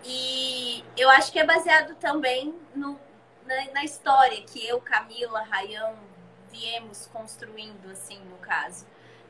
E 0.05 0.85
eu 0.97 1.09
acho 1.11 1.33
que 1.33 1.39
é 1.39 1.45
baseado 1.45 1.95
também 1.97 2.55
no, 2.75 2.99
na, 3.47 3.73
na 3.73 3.85
história 3.85 4.41
que 4.43 4.67
eu, 4.67 4.81
Camila, 4.81 5.43
Rayan, 5.43 5.95
viemos 6.51 7.07
construindo, 7.13 7.91
assim, 7.91 8.19
no 8.25 8.37
caso. 8.37 8.87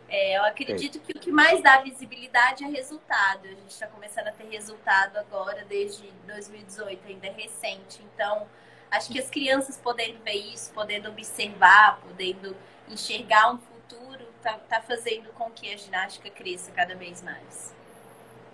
É, 0.08 0.36
eu 0.36 0.44
acredito 0.44 1.00
que 1.00 1.12
o 1.12 1.20
que 1.20 1.30
mais 1.30 1.62
dá 1.62 1.80
visibilidade 1.80 2.64
é 2.64 2.68
resultado. 2.68 3.46
A 3.46 3.48
gente 3.48 3.70
está 3.70 3.86
começando 3.86 4.28
a 4.28 4.32
ter 4.32 4.48
resultado 4.48 5.16
agora, 5.16 5.64
desde 5.64 6.10
2018, 6.26 7.08
ainda 7.08 7.26
é 7.26 7.30
recente. 7.30 8.02
Então, 8.02 8.46
acho 8.90 9.10
que 9.10 9.18
as 9.18 9.30
crianças 9.30 9.78
podendo 9.78 10.22
ver 10.22 10.34
isso, 10.34 10.72
podendo 10.72 11.08
observar, 11.08 12.00
podendo 12.00 12.56
enxergar 12.88 13.52
um 13.52 13.58
futuro, 13.58 14.24
está 14.36 14.54
tá 14.58 14.82
fazendo 14.82 15.32
com 15.32 15.50
que 15.50 15.72
a 15.72 15.76
ginástica 15.76 16.28
cresça 16.30 16.70
cada 16.72 16.94
vez 16.94 17.22
mais. 17.22 17.74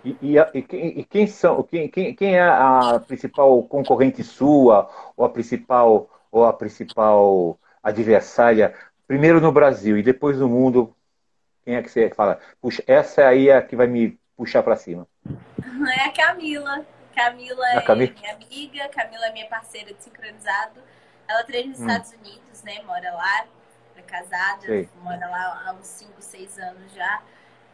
E, 0.03 0.17
e, 0.21 0.37
e, 0.37 1.03
quem, 1.03 1.27
são, 1.27 1.61
quem, 1.63 1.87
quem, 1.87 2.15
quem 2.15 2.35
é 2.35 2.41
a 2.41 3.01
principal 3.05 3.61
concorrente 3.63 4.23
sua, 4.23 4.89
ou 5.15 5.25
a 5.25 5.29
principal, 5.29 6.09
ou 6.31 6.45
a 6.45 6.53
principal 6.53 7.59
adversária, 7.83 8.73
primeiro 9.07 9.39
no 9.39 9.51
Brasil 9.51 9.97
e 9.97 10.03
depois 10.03 10.37
no 10.39 10.49
mundo, 10.49 10.95
quem 11.63 11.75
é 11.75 11.81
que 11.81 11.89
você 11.89 12.09
fala? 12.09 12.39
Puxa, 12.59 12.83
essa 12.87 13.27
aí 13.27 13.49
é 13.49 13.57
a 13.57 13.61
que 13.61 13.75
vai 13.75 13.87
me 13.87 14.19
puxar 14.35 14.63
para 14.63 14.75
cima. 14.75 15.07
É 15.95 16.05
a 16.05 16.11
Camila. 16.11 16.85
Camila 17.15 17.67
é 17.67 17.81
Camila? 17.81 18.13
minha 18.13 18.33
amiga, 18.33 18.89
Camila 18.89 19.25
é 19.25 19.31
minha 19.33 19.47
parceira 19.47 19.93
de 19.93 20.03
sincronizado. 20.03 20.79
Ela 21.27 21.43
treina 21.43 21.69
nos 21.69 21.79
hum. 21.79 21.87
Estados 21.87 22.11
Unidos, 22.13 22.63
né? 22.63 22.81
Mora 22.83 23.11
lá, 23.13 23.45
é 23.95 24.01
casada, 24.01 24.61
Sei. 24.61 24.89
mora 25.01 25.27
lá 25.27 25.63
há 25.65 25.73
uns 25.73 25.87
5, 25.87 26.13
6 26.19 26.59
anos 26.59 26.93
já. 26.93 27.21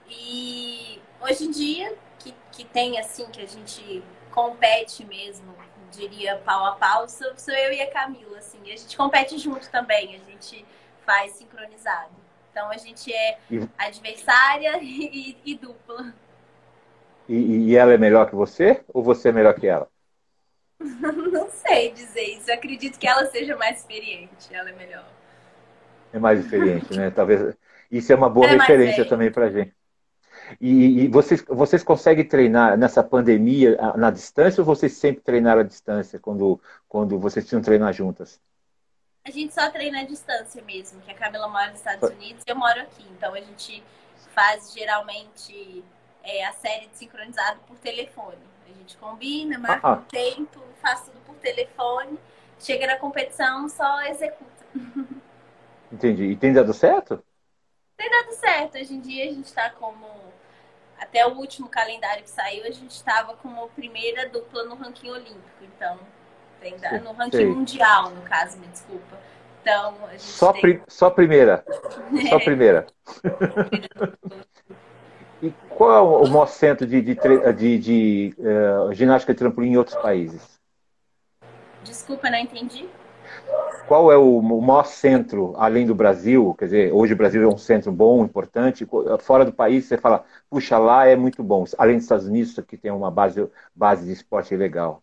E 0.09 1.01
hoje 1.21 1.45
em 1.45 1.51
dia, 1.51 1.95
que, 2.19 2.33
que 2.51 2.65
tem 2.65 2.99
assim, 2.99 3.25
que 3.29 3.41
a 3.41 3.47
gente 3.47 4.03
compete 4.31 5.05
mesmo 5.05 5.57
diria, 5.91 6.37
pau 6.37 6.65
a 6.65 6.71
pau, 6.73 7.07
sou, 7.07 7.31
sou 7.37 7.53
eu 7.53 7.73
e 7.73 7.81
a 7.81 7.91
Camila, 7.91 8.37
assim. 8.37 8.59
A 8.63 8.75
gente 8.75 8.95
compete 8.95 9.37
junto 9.37 9.69
também, 9.69 10.15
a 10.15 10.31
gente 10.31 10.65
faz 11.05 11.33
sincronizado. 11.33 12.11
Então 12.51 12.69
a 12.69 12.77
gente 12.77 13.13
é 13.13 13.37
adversária 13.77 14.77
e, 14.81 15.37
e 15.45 15.55
dupla. 15.55 16.13
E, 17.27 17.35
e, 17.69 17.75
ela 17.75 17.93
é 17.93 17.97
melhor 17.97 18.29
que 18.29 18.35
você 18.35 18.83
ou 18.87 19.03
você 19.03 19.29
é 19.29 19.31
melhor 19.33 19.53
que 19.53 19.67
ela? 19.67 19.89
Não 20.79 21.49
sei 21.49 21.91
dizer 21.91 22.23
isso. 22.23 22.49
Eu 22.49 22.55
acredito 22.55 22.97
que 22.97 23.07
ela 23.07 23.25
seja 23.25 23.55
mais 23.57 23.79
experiente. 23.79 24.53
Ela 24.53 24.69
é 24.69 24.73
melhor. 24.73 25.05
É 26.13 26.19
mais 26.19 26.39
experiente, 26.39 26.95
né? 26.95 27.11
Talvez. 27.11 27.53
Isso 27.91 28.13
é 28.13 28.15
uma 28.15 28.29
boa 28.29 28.47
é 28.47 28.51
referência 28.51 29.03
também 29.05 29.29
pra 29.29 29.49
gente. 29.49 29.75
E, 30.59 31.03
e, 31.03 31.07
vocês, 31.07 31.43
vocês 31.47 31.83
conseguem 31.83 32.25
treinar 32.25 32.77
nessa 32.77 33.03
pandemia 33.03 33.77
na 33.95 34.11
distância 34.11 34.61
ou 34.61 34.65
vocês 34.65 34.93
sempre 34.93 35.21
treinaram 35.21 35.61
à 35.61 35.63
distância 35.63 36.19
quando, 36.19 36.59
quando 36.87 37.19
vocês 37.19 37.45
tinham 37.47 37.61
treinar 37.61 37.93
juntas? 37.93 38.39
A 39.25 39.31
gente 39.31 39.53
só 39.53 39.69
treina 39.69 40.01
à 40.01 40.03
distância 40.03 40.63
mesmo, 40.63 41.01
que 41.01 41.11
a 41.11 41.13
Camila 41.13 41.49
mora 41.49 41.69
nos 41.69 41.79
Estados 41.79 42.09
Unidos 42.11 42.43
e 42.47 42.49
eu 42.49 42.55
moro 42.55 42.79
aqui. 42.79 43.05
Então 43.17 43.33
a 43.33 43.41
gente 43.41 43.83
faz 44.33 44.73
geralmente 44.73 45.83
é, 46.23 46.45
a 46.45 46.53
série 46.53 46.87
de 46.87 46.97
sincronizado 46.97 47.59
por 47.67 47.77
telefone. 47.77 48.37
A 48.65 48.73
gente 48.77 48.95
combina, 48.97 49.57
marca 49.59 49.87
ah, 49.87 49.93
o 49.93 50.01
tempo, 50.03 50.61
faz 50.81 51.01
tudo 51.01 51.19
por 51.25 51.35
telefone. 51.35 52.17
Chega 52.59 52.87
na 52.87 52.95
competição, 52.95 53.67
só 53.67 54.01
executa. 54.03 54.65
Entendi. 55.91 56.23
E 56.25 56.35
tem 56.35 56.53
dado 56.53 56.73
certo? 56.73 57.21
Tem 58.07 58.23
dado 58.23 58.33
certo. 58.35 58.77
Hoje 58.77 58.93
em 58.93 59.01
dia 59.01 59.25
a 59.25 59.33
gente 59.33 59.47
está 59.47 59.69
como 59.69 60.07
até 60.97 61.27
o 61.27 61.33
último 61.33 61.67
calendário 61.67 62.23
que 62.23 62.29
saiu, 62.29 62.63
a 62.63 62.71
gente 62.71 62.91
estava 62.91 63.33
como 63.33 63.67
primeira 63.69 64.29
dupla 64.29 64.63
no 64.63 64.75
ranking 64.75 65.09
olímpico. 65.09 65.41
Então, 65.61 65.99
no 67.03 67.11
ranking 67.11 67.37
Sei. 67.37 67.45
mundial, 67.47 68.09
no 68.11 68.21
caso, 68.21 68.57
me 68.59 68.67
desculpa. 68.67 69.17
Então, 69.61 69.95
a 70.05 70.11
gente 70.11 70.23
só, 70.23 70.53
tem... 70.53 70.61
pri 70.61 70.81
só 70.87 71.09
primeira. 71.09 71.65
É. 72.17 72.27
Só 72.31 72.39
primeira. 72.39 72.87
e 75.41 75.51
qual 75.67 75.91
é 75.91 75.99
o 75.99 76.27
maior 76.29 76.47
centro 76.47 76.87
de, 76.87 77.01
de, 77.01 77.17
de, 77.57 77.77
de 77.77 78.35
uh, 78.37 78.93
ginástica 78.93 79.33
de 79.33 79.39
trampolim 79.39 79.71
em 79.71 79.77
outros 79.77 79.97
países? 79.97 80.57
Desculpa, 81.83 82.29
não 82.29 82.39
entendi. 82.39 82.87
Qual 83.87 84.11
é 84.11 84.17
o 84.17 84.41
maior 84.41 84.85
centro, 84.85 85.53
além 85.57 85.85
do 85.85 85.95
Brasil? 85.95 86.53
Quer 86.59 86.65
dizer, 86.65 86.93
hoje 86.93 87.13
o 87.13 87.17
Brasil 87.17 87.41
é 87.41 87.47
um 87.47 87.57
centro 87.57 87.89
bom, 87.89 88.23
importante. 88.23 88.85
Fora 89.21 89.45
do 89.45 89.53
país, 89.53 89.85
você 89.85 89.97
fala, 89.97 90.25
puxa, 90.49 90.77
lá 90.77 91.05
é 91.05 91.15
muito 91.15 91.41
bom. 91.41 91.63
Além 91.77 91.95
dos 91.95 92.03
Estados 92.03 92.27
Unidos, 92.27 92.53
que 92.67 92.75
tem 92.75 92.91
uma 92.91 93.09
base, 93.09 93.49
base 93.73 94.05
de 94.05 94.11
esporte 94.11 94.55
legal. 94.57 95.01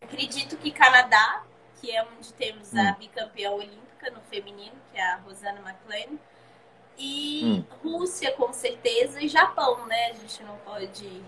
Acredito 0.00 0.56
que 0.56 0.70
Canadá, 0.70 1.42
que 1.78 1.90
é 1.90 2.02
onde 2.02 2.32
temos 2.32 2.74
a 2.74 2.92
hum. 2.92 2.94
bicampeã 2.98 3.50
olímpica 3.50 4.10
no 4.10 4.20
feminino, 4.30 4.76
que 4.90 4.98
é 4.98 5.12
a 5.12 5.16
Rosana 5.16 5.60
McLean. 5.60 6.16
E 6.96 7.44
hum. 7.44 7.64
Rússia, 7.82 8.32
com 8.32 8.50
certeza, 8.50 9.20
e 9.20 9.28
Japão, 9.28 9.86
né? 9.86 10.12
A 10.12 10.14
gente 10.14 10.42
não 10.42 10.56
pode 10.64 11.22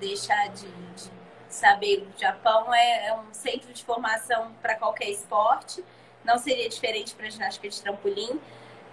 deixar 0.00 0.48
de, 0.48 0.66
de 0.66 1.21
saber. 1.54 2.06
O 2.14 2.20
Japão 2.20 2.72
é, 2.72 3.08
é 3.08 3.14
um 3.14 3.32
centro 3.32 3.72
de 3.72 3.84
formação 3.84 4.52
para 4.60 4.74
qualquer 4.74 5.08
esporte 5.10 5.84
não 6.24 6.38
seria 6.38 6.68
diferente 6.68 7.14
para 7.14 7.26
a 7.26 7.30
ginástica 7.30 7.68
de 7.68 7.80
trampolim. 7.80 8.40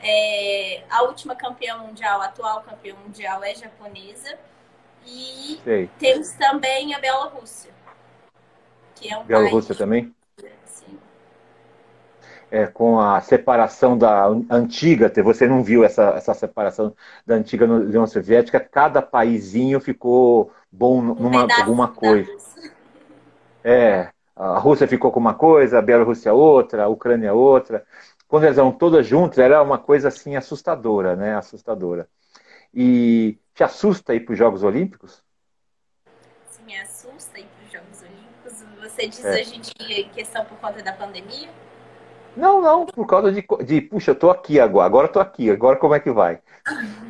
É, 0.01 0.83
a 0.89 1.03
última 1.03 1.35
campeã 1.35 1.77
mundial, 1.77 2.21
a 2.21 2.25
atual 2.25 2.61
campeã 2.61 2.95
mundial 3.05 3.43
é 3.43 3.53
japonesa. 3.53 4.37
E 5.05 5.59
Sei. 5.63 5.89
temos 5.97 6.31
também 6.33 6.93
a 6.93 6.99
Bielorrússia, 6.99 7.71
que 8.95 9.11
é 9.11 9.17
um 9.17 9.23
Bielorrússia 9.23 9.73
também? 9.73 10.13
Sim. 10.65 10.99
É, 12.51 12.67
com 12.67 12.99
a 12.99 13.19
separação 13.21 13.97
da 13.97 14.25
antiga, 14.49 15.11
você 15.23 15.47
não 15.47 15.63
viu 15.63 15.83
essa, 15.83 16.09
essa 16.09 16.33
separação 16.33 16.93
da 17.25 17.35
antiga 17.35 17.65
União 17.65 18.05
Soviética, 18.05 18.59
cada 18.59 19.01
paísinho 19.01 19.79
ficou 19.79 20.51
bom 20.71 21.01
numa 21.01 21.47
alguma 21.59 21.87
coisa. 21.87 22.31
É, 23.63 24.11
a 24.35 24.57
Rússia 24.57 24.87
ficou 24.87 25.11
com 25.11 25.19
uma 25.19 25.33
coisa, 25.33 25.79
a 25.79 25.81
Bielorrússia 25.81 26.33
outra, 26.33 26.83
a 26.83 26.87
Ucrânia 26.87 27.33
outra. 27.33 27.85
Quando 28.27 28.43
elas 28.43 28.57
eram 28.57 28.71
todas 28.71 29.05
juntas, 29.05 29.39
era 29.39 29.61
uma 29.61 29.77
coisa 29.77 30.07
assim 30.07 30.35
assustadora, 30.35 31.15
né? 31.15 31.35
Assustadora. 31.35 32.07
E 32.73 33.37
te 33.53 33.63
assusta 33.63 34.13
ir 34.13 34.21
para 34.21 34.33
os 34.33 34.37
Jogos 34.37 34.63
Olímpicos? 34.63 35.23
Se 36.49 36.61
me 36.61 36.79
assusta 36.79 37.39
ir 37.39 37.47
para 37.47 37.65
os 37.65 37.71
Jogos 37.71 38.01
Olímpicos. 38.01 38.19
Você 38.81 39.07
diz 39.07 39.25
é. 39.25 39.41
a 39.41 39.43
gente 39.43 39.73
questão 40.13 40.45
por 40.45 40.57
conta 40.59 40.81
da 40.83 40.93
pandemia? 40.93 41.49
Não, 42.37 42.61
não, 42.61 42.85
por 42.85 43.05
causa 43.07 43.31
de, 43.31 43.45
de 43.65 43.81
puxa, 43.81 44.11
eu 44.11 44.15
tô 44.15 44.29
aqui 44.29 44.59
agora, 44.59 44.85
agora 44.85 45.07
tô 45.07 45.19
aqui, 45.19 45.49
agora 45.49 45.77
como 45.77 45.95
é 45.95 45.99
que 45.99 46.11
vai? 46.11 46.39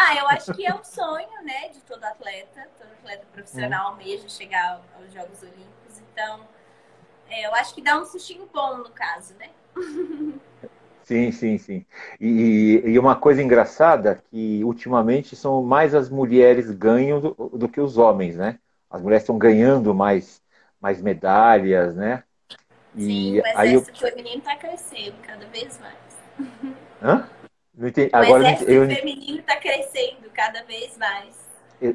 Ah, 0.00 0.14
eu 0.14 0.28
acho 0.28 0.54
que 0.54 0.64
é 0.64 0.72
um 0.72 0.84
sonho, 0.84 1.42
né, 1.42 1.70
de 1.70 1.80
todo 1.80 2.04
atleta, 2.04 2.68
todo 2.78 2.88
atleta 3.00 3.26
profissional 3.32 3.86
hum. 3.86 3.90
almeja 3.94 4.28
chegar 4.28 4.80
aos 4.96 5.12
Jogos 5.12 5.42
Olímpicos, 5.42 6.00
então 6.12 6.46
é, 7.28 7.44
eu 7.44 7.54
acho 7.56 7.74
que 7.74 7.82
dá 7.82 7.98
um 7.98 8.04
sustinho 8.04 8.48
bom 8.54 8.78
no 8.78 8.90
caso, 8.90 9.34
né? 9.34 9.50
Sim, 11.02 11.32
sim, 11.32 11.58
sim. 11.58 11.86
E, 12.20 12.80
e, 12.84 12.98
uma 12.98 13.16
coisa 13.16 13.42
engraçada 13.42 14.22
que 14.30 14.62
ultimamente 14.62 15.34
são 15.34 15.64
mais 15.64 15.96
as 15.96 16.08
mulheres 16.08 16.70
ganham 16.70 17.20
do, 17.20 17.34
do 17.54 17.68
que 17.68 17.80
os 17.80 17.98
homens, 17.98 18.36
né? 18.36 18.60
As 18.88 19.02
mulheres 19.02 19.24
estão 19.24 19.36
ganhando 19.36 19.92
mais, 19.92 20.40
mais 20.80 21.02
medalhas, 21.02 21.96
né? 21.96 22.22
E 22.94 23.04
sim, 23.04 23.40
o 23.40 23.46
exército 23.46 24.04
eu... 24.04 24.10
feminino 24.10 24.38
está 24.38 24.54
crescendo 24.54 25.16
cada 25.22 25.44
vez 25.46 25.80
mais. 25.80 26.78
Hã? 27.02 27.28
Não 27.78 27.86
entendi. 27.86 28.10
O 28.12 28.16
Agora, 28.16 28.42
exército 28.42 28.70
eu... 28.70 28.86
feminino 28.88 29.38
está 29.38 29.56
crescendo 29.56 30.28
cada 30.34 30.64
vez 30.64 30.98
mais. 30.98 31.48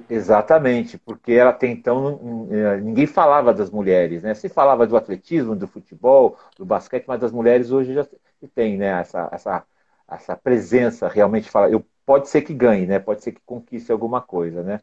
Exatamente, 0.10 0.98
porque 0.98 1.40
até 1.40 1.68
então 1.68 2.48
é, 2.50 2.78
ninguém 2.78 3.06
falava 3.06 3.54
das 3.54 3.70
mulheres, 3.70 4.24
né? 4.24 4.34
Se 4.34 4.48
falava 4.48 4.88
do 4.88 4.96
atletismo, 4.96 5.58
do 5.58 5.68
futebol, 5.68 6.38
do 6.58 6.66
basquete, 6.66 7.04
mas 7.06 7.20
das 7.20 7.34
mulheres 7.34 7.70
hoje 7.70 7.94
já 7.94 8.08
tem, 8.56 8.78
né? 8.78 9.02
Essa, 9.02 9.28
essa, 9.30 9.64
essa 10.10 10.38
presença 10.38 11.10
realmente 11.10 11.50
fala. 11.50 11.70
Eu 11.70 11.86
pode 12.06 12.30
ser 12.30 12.44
que 12.44 12.54
ganhe, 12.54 12.88
né? 12.88 12.98
Pode 12.98 13.22
ser 13.22 13.34
que 13.34 13.42
conquiste 13.46 13.92
alguma 13.92 14.22
coisa, 14.22 14.64
né? 14.64 14.80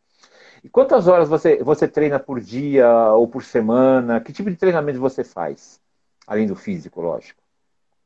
E 0.62 0.68
quantas 0.68 1.08
horas 1.08 1.30
você 1.30 1.62
você 1.62 1.88
treina 1.88 2.20
por 2.20 2.38
dia 2.38 2.86
ou 3.14 3.26
por 3.26 3.42
semana? 3.42 4.20
Que 4.20 4.34
tipo 4.34 4.50
de 4.50 4.56
treinamento 4.56 5.00
você 5.00 5.24
faz, 5.24 5.80
além 6.26 6.46
do 6.46 6.54
físico, 6.54 7.00
lógico? 7.00 7.40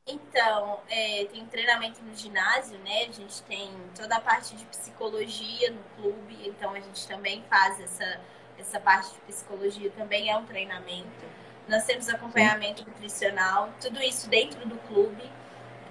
Então, 0.07 0.81
é, 0.87 1.25
tem 1.25 1.43
treinamento 1.47 1.99
no 2.03 2.15
ginásio, 2.15 2.77
né? 2.79 3.05
A 3.09 3.11
gente 3.11 3.41
tem 3.43 3.71
toda 3.97 4.15
a 4.15 4.21
parte 4.21 4.55
de 4.55 4.63
psicologia 4.65 5.71
no 5.71 5.81
clube, 5.95 6.37
então 6.45 6.73
a 6.73 6.79
gente 6.79 7.07
também 7.07 7.43
faz 7.49 7.79
essa, 7.79 8.19
essa 8.59 8.79
parte 8.79 9.13
de 9.15 9.21
psicologia, 9.21 9.89
também 9.97 10.29
é 10.29 10.37
um 10.37 10.45
treinamento. 10.45 11.25
Nós 11.67 11.85
temos 11.85 12.07
acompanhamento 12.07 12.83
Sim. 12.83 12.89
nutricional, 12.89 13.73
tudo 13.81 13.99
isso 13.99 14.29
dentro 14.29 14.69
do 14.69 14.77
clube, 14.87 15.23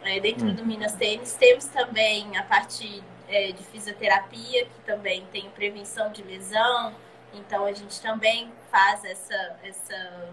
é, 0.05 0.21
dentro 0.21 0.47
hum. 0.47 0.55
do 0.55 0.65
Minas 0.65 0.93
Tênis. 0.95 1.35
Temos 1.35 1.65
também 1.65 2.37
a 2.37 2.45
parte 2.45 3.03
é, 3.29 3.51
de 3.51 3.65
fisioterapia, 3.65 4.67
que 4.67 4.81
também 4.87 5.27
tem 5.33 5.51
prevenção 5.51 6.13
de 6.13 6.23
lesão, 6.23 6.95
então 7.33 7.65
a 7.65 7.73
gente 7.73 8.01
também 8.01 8.53
faz 8.71 9.05
essa, 9.05 9.59
essa 9.65 10.29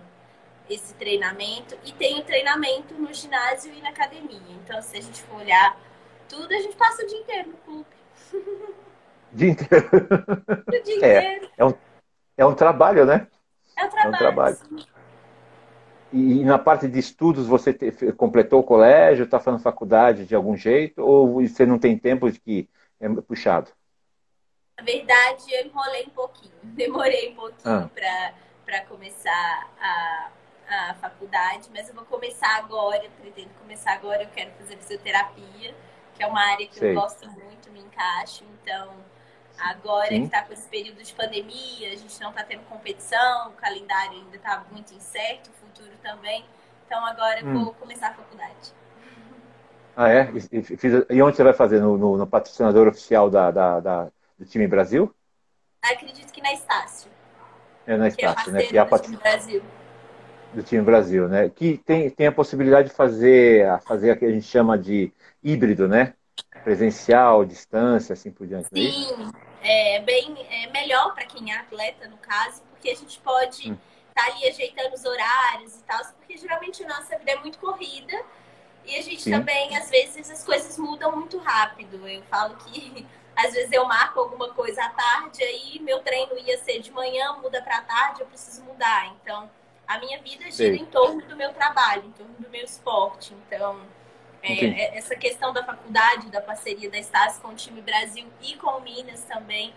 esse 0.74 0.94
treinamento 0.96 1.78
e 1.86 1.92
tem 1.92 2.20
o 2.20 2.24
treinamento 2.24 2.94
no 2.94 3.14
ginásio 3.14 3.74
e 3.74 3.82
na 3.82 3.90
academia. 3.90 4.40
Então, 4.64 4.82
se 4.82 4.98
a 4.98 5.02
gente 5.02 5.22
for 5.24 5.38
olhar 5.42 5.78
tudo, 6.30 6.54
a 6.54 6.60
gente 6.60 6.76
passa 6.76 7.04
o 7.04 7.08
dia 7.08 7.20
inteiro 7.20 7.50
no 7.50 7.58
clube. 7.58 7.86
Dia 9.34 9.50
inteiro. 9.50 9.88
o 10.68 10.84
dia 10.84 11.06
é, 11.06 11.18
inteiro. 11.20 11.50
É 11.58 11.66
um, 11.66 11.74
é 12.36 12.46
um 12.46 12.54
trabalho, 12.54 13.06
né? 13.06 13.28
É 13.78 13.86
um 13.86 13.90
trabalho. 13.90 14.14
É 14.14 14.16
um 14.16 14.20
trabalho. 14.20 14.58
E, 16.12 16.44
na 16.44 16.60
parte 16.60 16.86
de 16.86 17.00
estudos, 17.00 17.48
você 17.48 17.74
te, 17.74 18.12
completou 18.12 18.60
o 18.60 18.64
colégio, 18.64 19.24
está 19.24 19.40
fazendo 19.40 19.64
faculdade 19.64 20.26
de 20.26 20.36
algum 20.36 20.58
jeito, 20.58 21.02
ou 21.02 21.42
você 21.42 21.66
não 21.66 21.80
tem 21.80 21.98
tempo 21.98 22.30
de 22.30 22.42
que 22.42 22.70
é 23.00 23.08
puxado? 23.22 23.72
Na 24.78 24.84
verdade, 24.84 25.46
eu 25.54 25.66
enrolei 25.66 26.06
um 26.08 26.10
pouquinho. 26.10 26.52
Demorei 26.62 27.32
um 27.32 27.36
pouquinho 27.36 27.64
ah. 27.64 27.90
para 28.66 28.82
começar 28.82 29.70
a 29.80 30.32
a 30.72 30.94
faculdade, 30.96 31.70
mas 31.74 31.88
eu 31.90 31.96
vou 31.96 32.06
começar 32.06 32.58
agora, 32.58 33.04
eu 33.04 33.12
pretendo 33.22 33.50
começar 33.60 33.94
agora, 33.94 34.24
eu 34.24 34.30
quero 34.30 34.52
fazer 34.52 34.78
fisioterapia, 34.78 35.76
que 36.16 36.24
é 36.24 36.28
uma 36.28 36.42
área 36.42 36.66
que 36.68 36.80
Sei. 36.80 36.92
eu 36.92 36.96
gosto 36.96 37.30
muito, 37.30 37.70
me 37.72 37.82
encaixo, 37.82 38.44
então 38.62 38.94
agora 39.60 40.08
Sim. 40.08 40.22
que 40.22 40.26
está 40.26 40.42
com 40.44 40.54
esse 40.54 40.68
período 40.68 41.04
de 41.04 41.14
pandemia, 41.14 41.92
a 41.92 41.96
gente 41.96 42.20
não 42.22 42.30
está 42.30 42.44
tendo 42.44 42.64
competição, 42.64 43.50
o 43.50 43.54
calendário 43.54 44.14
ainda 44.14 44.36
está 44.36 44.64
muito 44.72 44.94
incerto, 44.94 45.50
o 45.50 45.54
futuro 45.54 45.96
também, 46.02 46.46
então 46.86 47.06
agora 47.06 47.46
hum. 47.46 47.66
vou 47.66 47.74
começar 47.74 48.08
a 48.08 48.14
faculdade. 48.14 48.74
Ah, 49.96 50.10
é? 50.10 50.32
E, 50.52 51.16
e 51.16 51.22
onde 51.22 51.36
você 51.36 51.44
vai 51.44 51.54
fazer? 51.54 51.82
No, 51.82 51.98
no, 51.98 52.18
no 52.18 52.26
patrocinador 52.26 52.88
oficial 52.88 53.30
da, 53.30 53.52
da, 53.52 53.80
da, 53.82 54.08
do 54.40 54.46
time 54.46 54.66
Brasil? 54.66 55.14
Acredito 55.82 56.32
que 56.32 56.42
na 56.42 56.54
Estácio. 56.54 57.12
É 57.86 57.98
na 57.98 58.08
Estácio, 58.08 58.50
é 58.50 58.54
né? 58.54 58.64
Que 58.64 58.78
é 58.78 58.80
a 58.80 58.86
pat... 58.86 59.06
Brasil 59.18 59.62
do 60.54 60.64
time 60.64 60.82
Brasil, 60.82 61.28
né? 61.28 61.50
Que 61.50 61.78
tem, 61.78 62.10
tem 62.10 62.28
a 62.28 62.32
possibilidade 62.32 62.90
de 62.90 62.96
fazer, 62.96 63.66
fazer 63.82 64.12
o 64.12 64.18
que 64.18 64.26
a 64.26 64.32
gente 64.32 64.46
chama 64.46 64.78
de 64.78 65.12
híbrido, 65.44 65.88
né? 65.88 66.14
Presencial, 66.64 67.46
distância, 67.46 68.14
assim 68.14 68.32
por 68.32 68.46
diante. 68.46 68.68
É 68.74 68.78
Sim, 68.78 69.32
é, 69.62 70.00
bem 70.02 70.36
é 70.50 70.70
melhor 70.72 71.14
para 71.14 71.26
quem 71.26 71.52
é 71.52 71.58
atleta, 71.58 72.08
no 72.08 72.18
caso, 72.18 72.62
porque 72.70 72.90
a 72.90 72.96
gente 72.96 73.20
pode 73.20 73.62
estar 73.62 73.72
hum. 73.72 73.78
tá 74.14 74.26
ali 74.26 74.48
ajeitando 74.48 74.94
os 74.94 75.06
horários 75.06 75.76
e 75.76 75.84
tal, 75.84 76.00
porque 76.18 76.38
geralmente 76.38 76.84
a 76.84 76.88
nossa 76.88 77.18
vida 77.18 77.32
é 77.32 77.40
muito 77.40 77.58
corrida 77.60 78.14
e 78.86 78.96
a 78.98 79.02
gente 79.02 79.22
Sim. 79.22 79.32
também, 79.32 79.76
às 79.78 79.90
vezes, 79.90 80.30
as 80.30 80.44
coisas 80.44 80.78
mudam 80.78 81.16
muito 81.16 81.38
rápido. 81.38 82.08
Eu 82.08 82.24
falo 82.24 82.56
que 82.58 83.06
às 83.36 83.54
vezes 83.54 83.72
eu 83.72 83.86
marco 83.86 84.20
alguma 84.20 84.54
coisa 84.54 84.84
à 84.84 84.90
tarde, 84.90 85.42
aí 85.44 85.80
meu 85.80 86.00
treino 86.00 86.38
ia 86.38 86.58
ser 86.58 86.80
de 86.80 86.92
manhã, 86.92 87.34
muda 87.42 87.62
para 87.62 87.82
tarde, 87.82 88.22
eu 88.22 88.28
preciso 88.28 88.64
mudar. 88.64 89.08
Então, 89.22 89.50
a 89.92 90.00
minha 90.00 90.22
vida 90.22 90.50
gira 90.50 90.76
em 90.76 90.86
torno 90.86 91.22
do 91.22 91.36
meu 91.36 91.52
trabalho, 91.54 92.04
em 92.06 92.12
torno 92.12 92.34
do 92.40 92.50
meu 92.50 92.64
esporte. 92.64 93.36
Então, 93.46 93.78
é, 94.42 94.66
é, 94.66 94.98
essa 94.98 95.16
questão 95.16 95.52
da 95.52 95.64
faculdade, 95.64 96.32
da 96.32 96.40
parceria 96.40 96.90
da 96.90 96.98
Estácio 96.98 97.42
com 97.42 97.50
o 97.50 97.56
time 97.56 97.82
Brasil 97.82 98.26
e 98.42 98.56
com 98.56 98.70
o 98.70 98.82
Minas 98.82 99.22
também, 99.26 99.74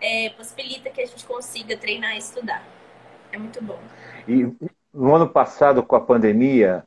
é, 0.00 0.28
possibilita 0.30 0.90
que 0.90 1.00
a 1.00 1.06
gente 1.06 1.24
consiga 1.24 1.76
treinar 1.76 2.14
e 2.14 2.18
estudar. 2.18 2.62
É 3.32 3.38
muito 3.38 3.62
bom. 3.62 3.80
E 4.28 4.52
no 4.92 5.14
ano 5.14 5.28
passado, 5.28 5.82
com 5.82 5.96
a 5.96 6.00
pandemia, 6.00 6.84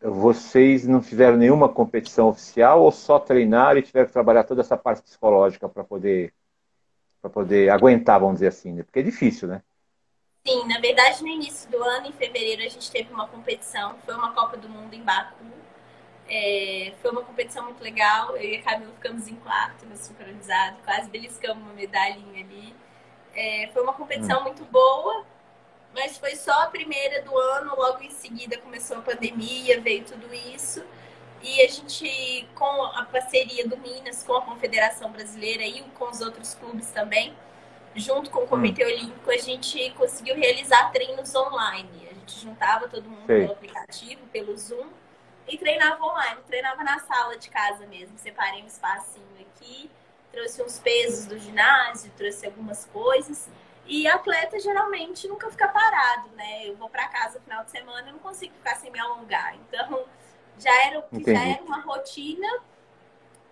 vocês 0.00 0.86
não 0.86 1.02
fizeram 1.02 1.38
nenhuma 1.38 1.68
competição 1.68 2.28
oficial 2.28 2.82
ou 2.82 2.92
só 2.92 3.18
treinaram 3.18 3.78
e 3.78 3.82
tiveram 3.82 4.06
que 4.06 4.12
trabalhar 4.12 4.44
toda 4.44 4.60
essa 4.60 4.76
parte 4.76 5.02
psicológica 5.02 5.68
para 5.68 5.84
poder 5.84 6.32
para 7.20 7.28
poder 7.28 7.68
aguentar, 7.68 8.18
vamos 8.18 8.36
dizer 8.36 8.46
assim, 8.46 8.72
né? 8.72 8.82
Porque 8.82 9.00
é 9.00 9.02
difícil, 9.02 9.46
né? 9.46 9.60
Sim, 10.46 10.66
na 10.66 10.80
verdade, 10.80 11.22
no 11.22 11.28
início 11.28 11.70
do 11.70 11.82
ano, 11.82 12.06
em 12.06 12.12
fevereiro, 12.12 12.62
a 12.62 12.68
gente 12.68 12.90
teve 12.90 13.12
uma 13.12 13.28
competição, 13.28 13.98
foi 14.06 14.14
uma 14.14 14.32
Copa 14.32 14.56
do 14.56 14.68
Mundo 14.68 14.94
em 14.94 15.02
Baku. 15.02 15.44
É, 16.28 16.94
foi 17.02 17.10
uma 17.10 17.22
competição 17.22 17.64
muito 17.64 17.82
legal. 17.82 18.36
Eu 18.36 18.50
e 18.50 18.56
a 18.56 18.62
Camila 18.62 18.92
ficamos 18.94 19.28
em 19.28 19.36
quarto 19.36 19.84
no 19.86 19.96
sincronizado, 19.96 20.78
quase 20.84 21.10
beliscamos 21.10 21.62
uma 21.62 21.74
medalhinha 21.74 22.44
ali. 22.44 22.74
É, 23.34 23.68
foi 23.72 23.82
uma 23.82 23.92
competição 23.92 24.40
hum. 24.40 24.44
muito 24.44 24.64
boa, 24.64 25.26
mas 25.94 26.16
foi 26.18 26.34
só 26.36 26.62
a 26.62 26.66
primeira 26.68 27.22
do 27.22 27.36
ano. 27.36 27.74
Logo 27.76 28.02
em 28.02 28.10
seguida 28.10 28.56
começou 28.58 28.98
a 28.98 29.02
pandemia, 29.02 29.80
veio 29.80 30.04
tudo 30.04 30.32
isso. 30.32 30.84
E 31.42 31.62
a 31.62 31.68
gente, 31.68 32.48
com 32.54 32.84
a 32.84 33.04
parceria 33.04 33.66
do 33.68 33.76
Minas, 33.78 34.22
com 34.22 34.34
a 34.34 34.42
Confederação 34.42 35.10
Brasileira 35.10 35.64
e 35.64 35.82
com 35.98 36.08
os 36.08 36.20
outros 36.20 36.54
clubes 36.54 36.90
também, 36.90 37.34
junto 37.94 38.30
com 38.30 38.40
o 38.40 38.46
Comitê 38.46 38.84
hum. 38.84 38.88
Olímpico, 38.88 39.30
a 39.30 39.36
gente 39.36 39.90
conseguiu 39.92 40.36
realizar 40.36 40.90
treinos 40.90 41.34
online. 41.34 42.08
A 42.10 42.14
gente 42.14 42.38
juntava 42.38 42.88
todo 42.88 43.08
mundo 43.08 43.26
Sei. 43.26 43.40
pelo 43.40 43.52
aplicativo, 43.52 44.26
pelo 44.32 44.56
Zoom, 44.56 44.88
e 45.48 45.58
treinava 45.58 46.02
online. 46.04 46.40
Treinava 46.46 46.82
na 46.84 46.98
sala 47.00 47.36
de 47.36 47.50
casa 47.50 47.86
mesmo. 47.86 48.16
Separei 48.18 48.62
um 48.62 48.66
espacinho 48.66 49.26
aqui, 49.40 49.90
trouxe 50.30 50.62
uns 50.62 50.78
pesos 50.78 51.26
do 51.26 51.38
ginásio, 51.38 52.10
trouxe 52.16 52.46
algumas 52.46 52.84
coisas. 52.86 53.48
E 53.86 54.06
atleta 54.06 54.60
geralmente 54.60 55.26
nunca 55.26 55.50
fica 55.50 55.66
parado, 55.66 56.28
né? 56.36 56.68
Eu 56.68 56.76
vou 56.76 56.88
para 56.88 57.08
casa 57.08 57.38
no 57.38 57.44
final 57.44 57.64
de 57.64 57.72
semana, 57.72 58.08
eu 58.08 58.12
não 58.12 58.20
consigo 58.20 58.54
ficar 58.54 58.76
sem 58.76 58.90
me 58.90 59.00
alongar. 59.00 59.56
Então, 59.56 60.04
já 60.58 60.72
era, 60.86 61.04
já 61.26 61.44
era 61.44 61.62
uma 61.64 61.80
rotina. 61.80 62.48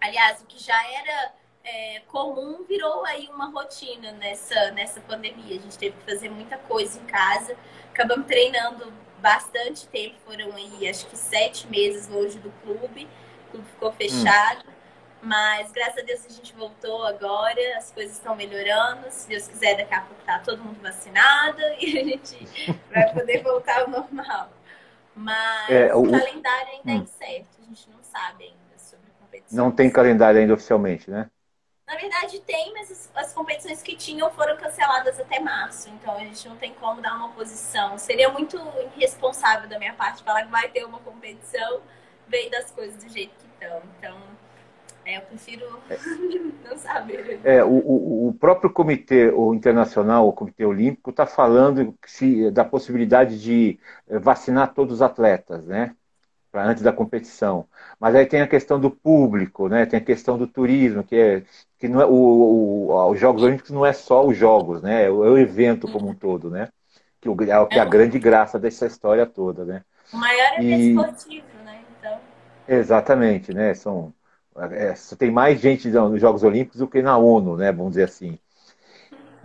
Aliás, 0.00 0.40
o 0.40 0.46
que 0.46 0.62
já 0.62 0.80
era 0.92 1.32
é, 1.68 2.00
comum 2.08 2.64
virou 2.66 3.04
aí 3.04 3.28
uma 3.32 3.50
rotina 3.50 4.12
nessa, 4.12 4.70
nessa 4.70 5.00
pandemia. 5.00 5.56
A 5.56 5.60
gente 5.60 5.78
teve 5.78 5.96
que 5.96 6.10
fazer 6.10 6.28
muita 6.30 6.56
coisa 6.56 6.98
em 6.98 7.04
casa. 7.04 7.54
Acabamos 7.92 8.26
treinando 8.26 8.92
bastante 9.20 9.86
tempo, 9.88 10.14
foram 10.24 10.54
aí 10.54 10.88
acho 10.88 11.06
que 11.06 11.16
sete 11.16 11.66
meses 11.68 12.08
longe 12.08 12.38
do 12.38 12.50
clube. 12.62 13.08
O 13.48 13.50
clube 13.50 13.66
ficou 13.68 13.92
fechado. 13.92 14.64
Hum. 14.68 14.78
Mas 15.20 15.72
graças 15.72 15.98
a 15.98 16.06
Deus 16.06 16.24
a 16.24 16.28
gente 16.28 16.54
voltou 16.54 17.04
agora, 17.04 17.60
as 17.76 17.90
coisas 17.90 18.12
estão 18.12 18.36
melhorando. 18.36 19.06
Se 19.10 19.28
Deus 19.28 19.48
quiser, 19.48 19.76
daqui 19.76 19.92
a 19.92 20.02
pouco 20.02 20.22
tá 20.24 20.38
todo 20.38 20.62
mundo 20.62 20.80
vacinado 20.80 21.60
e 21.80 21.98
a 21.98 22.04
gente 22.04 22.46
vai 22.88 23.12
poder 23.12 23.42
voltar 23.42 23.80
ao 23.80 23.88
normal. 23.88 24.50
Mas 25.16 25.70
é, 25.70 25.92
o, 25.92 26.02
o 26.02 26.10
calendário 26.10 26.72
ainda 26.72 26.92
é 26.92 26.94
hum. 26.94 26.98
é 26.98 27.02
incerto, 27.02 27.48
a 27.60 27.64
gente 27.64 27.90
não 27.90 27.98
sabe 28.00 28.44
ainda 28.44 28.78
sobre 28.78 29.10
competição. 29.18 29.64
Não 29.64 29.72
tem 29.72 29.90
calendário 29.90 30.40
ainda 30.40 30.54
oficialmente, 30.54 31.10
né? 31.10 31.28
Na 31.88 31.96
verdade 31.96 32.38
tem, 32.40 32.70
mas 32.74 32.90
as, 32.90 33.10
as, 33.14 33.32
competições 33.32 33.82
que 33.82 33.96
tinham 33.96 34.30
foram 34.30 34.54
canceladas 34.58 35.18
até 35.18 35.40
março, 35.40 35.88
então 35.88 36.14
a 36.14 36.18
gente 36.18 36.46
não 36.46 36.54
tem 36.56 36.74
como 36.74 37.00
dar 37.00 37.16
uma 37.16 37.30
posição. 37.30 37.96
Seria 37.96 38.28
muito 38.28 38.58
irresponsável 38.94 39.66
da 39.66 39.78
minha 39.78 39.94
parte 39.94 40.22
falar 40.22 40.42
que 40.42 40.50
vai 40.50 40.68
ter 40.68 40.84
uma 40.84 40.98
competição, 40.98 41.80
vendo 42.26 42.54
as 42.56 42.70
coisas 42.70 43.02
do 43.02 43.10
jeito 43.10 43.32
que 43.38 43.46
estão. 43.54 43.82
Então, 43.98 44.18
é, 45.06 45.16
eu 45.16 45.22
prefiro 45.22 45.66
não 46.68 46.76
saber. 46.76 47.40
É, 47.42 47.64
o, 47.64 48.28
o 48.28 48.36
próprio 48.38 48.70
comitê 48.70 49.30
o 49.30 49.54
internacional, 49.54 50.28
o 50.28 50.32
comitê 50.34 50.66
olímpico, 50.66 51.08
está 51.08 51.24
falando 51.24 51.94
se, 52.06 52.50
da 52.50 52.66
possibilidade 52.66 53.40
de 53.40 53.80
eh, 54.06 54.18
vacinar 54.18 54.74
todos 54.74 54.96
os 54.96 55.02
atletas, 55.02 55.64
né? 55.64 55.96
Antes 56.54 56.82
da 56.82 56.92
competição. 56.92 57.66
Mas 58.00 58.14
aí 58.14 58.26
tem 58.26 58.40
a 58.40 58.48
questão 58.48 58.80
do 58.80 58.90
público, 58.90 59.68
né? 59.68 59.86
Tem 59.86 59.98
a 59.98 60.04
questão 60.04 60.38
do 60.38 60.46
turismo, 60.46 61.04
que 61.04 61.16
é 61.16 61.42
que 61.78 61.88
não 61.88 62.00
é, 62.00 62.06
o, 62.06 62.10
o, 62.10 63.10
os 63.10 63.20
Jogos 63.20 63.42
Olímpicos 63.42 63.70
não 63.70 63.86
é 63.86 63.92
só 63.92 64.26
os 64.26 64.36
jogos, 64.36 64.82
né? 64.82 65.04
É 65.04 65.10
o, 65.10 65.36
é 65.36 65.40
evento 65.40 65.90
como 65.90 66.08
um 66.08 66.14
todo, 66.14 66.50
né? 66.50 66.68
Que, 67.20 67.28
o, 67.28 67.36
é, 67.42 67.66
que 67.66 67.78
é 67.78 67.80
a 67.80 67.84
grande 67.84 68.18
graça 68.18 68.58
dessa 68.58 68.86
história 68.86 69.26
toda, 69.26 69.64
né? 69.64 69.82
O 70.12 70.16
maior 70.16 70.58
evento 70.58 70.80
e... 70.80 70.90
esportivo, 70.90 71.46
né? 71.64 71.80
Então... 71.98 72.18
Exatamente, 72.66 73.54
né? 73.54 73.74
São 73.74 74.12
é, 74.72 74.94
tem 75.16 75.30
mais 75.30 75.60
gente 75.60 75.88
nos 75.88 76.20
Jogos 76.20 76.42
Olímpicos 76.42 76.80
do 76.80 76.88
que 76.88 77.00
na 77.00 77.16
ONU, 77.16 77.56
né? 77.56 77.70
Vamos 77.70 77.92
dizer 77.92 78.04
assim. 78.04 78.38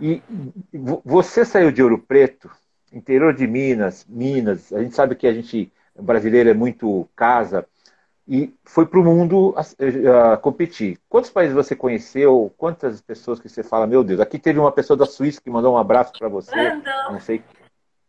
E 0.00 0.20
você 1.04 1.44
saiu 1.44 1.70
de 1.70 1.82
Ouro 1.82 1.98
Preto, 1.98 2.50
interior 2.92 3.32
de 3.32 3.46
Minas, 3.46 4.04
Minas. 4.08 4.72
A 4.72 4.82
gente 4.82 4.94
sabe 4.94 5.14
que 5.14 5.26
a 5.26 5.32
gente 5.32 5.72
o 5.96 6.02
brasileiro 6.02 6.50
é 6.50 6.54
muito 6.54 7.08
casa, 7.14 7.66
e 8.26 8.54
foi 8.64 8.86
para 8.86 8.98
o 8.98 9.04
mundo 9.04 9.54
competir. 10.40 10.98
Quantos 11.08 11.30
países 11.30 11.54
você 11.54 11.76
conheceu? 11.76 12.52
Quantas 12.56 13.00
pessoas 13.02 13.38
que 13.38 13.48
você 13.48 13.62
fala, 13.62 13.86
meu 13.86 14.02
Deus, 14.02 14.18
aqui 14.18 14.38
teve 14.38 14.58
uma 14.58 14.72
pessoa 14.72 14.96
da 14.96 15.04
Suíça 15.04 15.40
que 15.42 15.50
mandou 15.50 15.74
um 15.74 15.78
abraço 15.78 16.12
para 16.18 16.28
você. 16.28 16.56
Mandou. 16.56 17.12
Não 17.12 17.20
sei, 17.20 17.44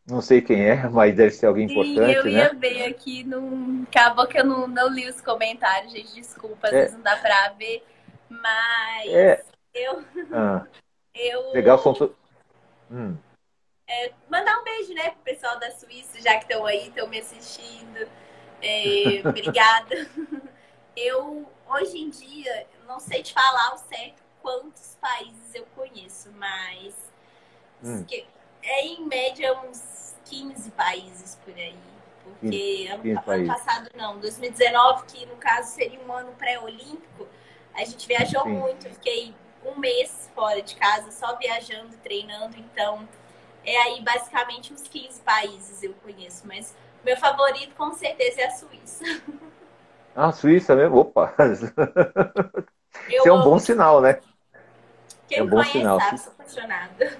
não 0.08 0.22
sei 0.22 0.42
quem 0.42 0.62
é, 0.62 0.88
mas 0.90 1.16
deve 1.16 1.32
ser 1.32 1.48
alguém 1.48 1.68
Sim, 1.68 1.74
importante, 1.74 2.16
eu 2.16 2.28
ia 2.28 2.54
né? 2.54 2.60
ver 2.60 2.86
aqui, 2.86 3.24
no... 3.26 3.84
acabou 3.90 4.26
que 4.26 4.40
eu 4.40 4.46
não, 4.46 4.68
não 4.68 4.88
li 4.88 5.10
os 5.10 5.20
comentários, 5.20 5.92
gente, 5.92 6.14
desculpa, 6.14 6.68
às 6.68 6.74
é. 6.74 6.82
vezes 6.82 6.94
não 6.94 7.02
dá 7.02 7.18
para 7.18 7.50
ver, 7.50 7.84
mas 8.30 9.08
é. 9.08 9.44
eu... 9.74 10.02
Ah. 10.32 10.66
eu... 11.14 11.52
Legal, 11.52 11.78
são... 11.80 12.12
Hum. 12.90 13.16
É, 13.88 14.12
mandar 14.30 14.60
um 14.60 14.64
beijo, 14.64 14.94
né, 14.94 15.12
pro 15.12 15.22
pessoal 15.22 15.60
da 15.60 15.70
Suíça, 15.72 16.20
já 16.20 16.38
que 16.38 16.46
estão 16.46 16.66
aí, 16.66 16.88
estão 16.88 17.08
me 17.08 17.20
assistindo. 17.20 18.10
É, 18.62 19.22
obrigada. 19.28 20.10
Eu, 20.96 21.48
hoje 21.68 22.00
em 22.00 22.10
dia, 22.10 22.68
não 22.88 23.00
sei 23.00 23.22
te 23.22 23.34
falar 23.34 23.70
ao 23.72 23.78
certo 23.78 24.24
quantos 24.42 24.98
países 25.00 25.54
eu 25.54 25.66
conheço, 25.76 26.32
mas 26.34 26.96
hum. 27.84 28.06
é 28.64 28.86
em 28.86 29.06
média 29.06 29.54
uns 29.62 30.16
15 30.26 30.72
países 30.72 31.36
por 31.44 31.54
aí. 31.54 31.78
Porque 32.24 32.88
ano, 32.92 33.24
ano, 33.28 33.48
passado 33.48 33.90
não, 33.96 34.20
2019, 34.20 35.06
que 35.06 35.26
no 35.28 35.36
caso 35.36 35.76
seria 35.76 36.00
um 36.00 36.12
ano 36.12 36.32
pré-olímpico, 36.34 37.28
a 37.74 37.84
gente 37.86 38.08
viajou 38.08 38.44
Sim. 38.44 38.50
muito, 38.50 38.90
fiquei 38.90 39.34
um 39.64 39.78
mês 39.78 40.32
fora 40.34 40.62
de 40.62 40.76
casa, 40.76 41.12
só 41.12 41.36
viajando, 41.38 41.96
treinando, 41.98 42.58
então 42.58 43.08
é 43.66 43.82
aí 43.82 44.02
basicamente 44.02 44.74
uns 44.74 44.84
15 44.84 45.22
países 45.22 45.84
eu 45.84 45.94
conheço, 46.04 46.48
mas 46.48 46.76
meu 47.04 47.18
favorito 47.18 47.76
com 47.76 47.94
certeza 47.94 48.42
é 48.42 48.48
a 48.48 48.52
Suíça. 48.52 49.04
Ah, 50.18 50.28
a 50.28 50.32
Suíça 50.32 50.74
mesmo? 50.78 50.96
Opa! 50.96 51.34
Isso 53.10 53.28
é 53.28 53.34
um 53.34 53.44
bom 53.44 53.60
sinal, 53.60 54.00
né? 54.00 54.22
Quem 55.28 55.40
é 55.40 55.44
um 55.44 55.48
bom 55.48 55.58
conhece 55.58 55.72
sinal. 55.74 56.00
sabe, 56.00 56.18
sou 56.20 56.32
apaixonada. 56.32 57.18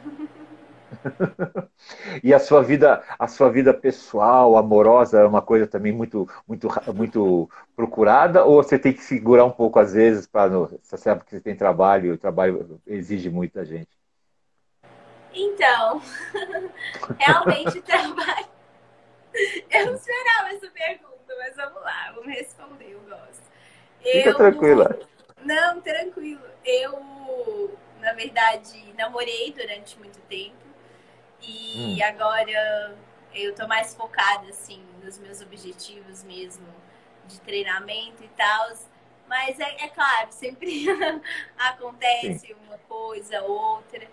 e 2.24 2.34
a 2.34 2.40
sua 2.40 2.62
vida, 2.64 3.04
a 3.20 3.28
sua 3.28 3.50
vida 3.50 3.74
pessoal, 3.74 4.58
amorosa, 4.58 5.20
é 5.20 5.26
uma 5.26 5.42
coisa 5.42 5.68
também 5.68 5.92
muito, 5.92 6.28
muito, 6.48 6.70
muito 6.94 7.50
procurada? 7.76 8.46
Ou 8.46 8.64
você 8.64 8.80
tem 8.80 8.94
que 8.94 9.04
segurar 9.04 9.46
um 9.46 9.52
pouco 9.52 9.78
às 9.80 9.94
vezes 9.94 10.26
para 10.26 10.48
você 10.48 10.98
sabe 10.98 11.24
que 11.26 11.32
você 11.32 11.42
tem 11.42 11.56
trabalho, 11.56 12.14
o 12.14 12.18
trabalho 12.18 12.82
exige 12.88 13.30
muito 13.30 13.54
da 13.56 13.66
gente? 13.66 13.90
Então, 15.36 16.02
realmente 17.20 17.82
trabalho. 17.82 18.48
Eu 19.70 19.86
não 19.88 19.96
esperava 19.96 20.50
essa 20.50 20.68
pergunta, 20.70 21.36
mas 21.38 21.56
vamos 21.58 21.84
lá, 21.84 22.12
vamos 22.16 22.34
responder, 22.34 22.94
eu 22.94 23.02
gosto. 23.02 23.44
Fica 24.00 24.30
eu... 24.30 24.36
tranquila. 24.36 25.00
Não, 25.44 25.82
tranquilo. 25.82 26.42
Eu, 26.64 27.78
na 28.00 28.14
verdade, 28.14 28.94
namorei 28.98 29.52
durante 29.52 30.00
muito 30.00 30.20
tempo 30.22 30.56
e 31.42 32.00
hum. 32.00 32.06
agora 32.06 32.96
eu 33.34 33.54
tô 33.54 33.68
mais 33.68 33.94
focada, 33.94 34.48
assim, 34.48 34.82
nos 35.04 35.20
meus 35.20 35.42
objetivos 35.42 36.24
mesmo 36.24 36.66
de 37.26 37.42
treinamento 37.42 38.24
e 38.24 38.30
tal. 38.30 38.74
Mas 39.28 39.60
é, 39.60 39.84
é 39.84 39.90
claro, 39.90 40.32
sempre 40.32 40.86
acontece 41.58 42.48
Sim. 42.48 42.56
uma 42.66 42.78
coisa, 42.78 43.42
outra. 43.42 44.08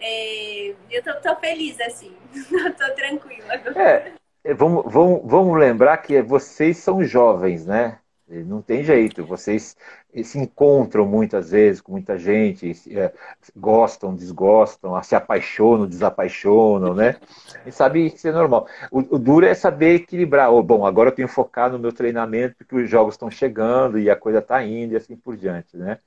É, 0.00 0.74
eu 0.90 1.02
tô, 1.02 1.14
tô, 1.20 1.36
feliz 1.36 1.80
assim, 1.80 2.14
tô 2.78 2.94
tranquila. 2.94 3.54
É, 3.76 4.12
é, 4.44 4.54
vamos, 4.54 4.84
vamos, 4.92 5.22
vamos 5.24 5.58
lembrar 5.58 5.96
que 5.98 6.22
vocês 6.22 6.76
são 6.78 7.02
jovens, 7.02 7.66
né? 7.66 7.98
Não 8.30 8.60
tem 8.60 8.84
jeito, 8.84 9.24
vocês 9.24 9.74
se 10.22 10.38
encontram 10.38 11.06
muitas 11.06 11.50
vezes 11.50 11.80
com 11.80 11.92
muita 11.92 12.18
gente, 12.18 12.72
é, 12.94 13.10
gostam, 13.56 14.14
desgostam, 14.14 15.02
se 15.02 15.14
apaixonam, 15.14 15.86
desapaixonam, 15.86 16.94
né? 16.94 17.16
E 17.64 17.72
sabe 17.72 18.10
que 18.10 18.16
isso 18.16 18.28
é 18.28 18.32
normal. 18.32 18.68
O, 18.90 18.98
o 18.98 19.18
duro 19.18 19.46
é 19.46 19.54
saber 19.54 19.94
equilibrar. 19.94 20.52
Oh, 20.52 20.62
bom, 20.62 20.84
agora 20.84 21.08
eu 21.08 21.14
tenho 21.14 21.26
que 21.26 21.34
focar 21.34 21.72
no 21.72 21.78
meu 21.78 21.90
treinamento 21.90 22.54
porque 22.58 22.76
os 22.76 22.90
jogos 22.90 23.14
estão 23.14 23.30
chegando 23.30 23.98
e 23.98 24.10
a 24.10 24.16
coisa 24.16 24.40
está 24.40 24.62
indo 24.62 24.92
e 24.92 24.96
assim 24.96 25.16
por 25.16 25.34
diante, 25.34 25.74
né? 25.78 25.98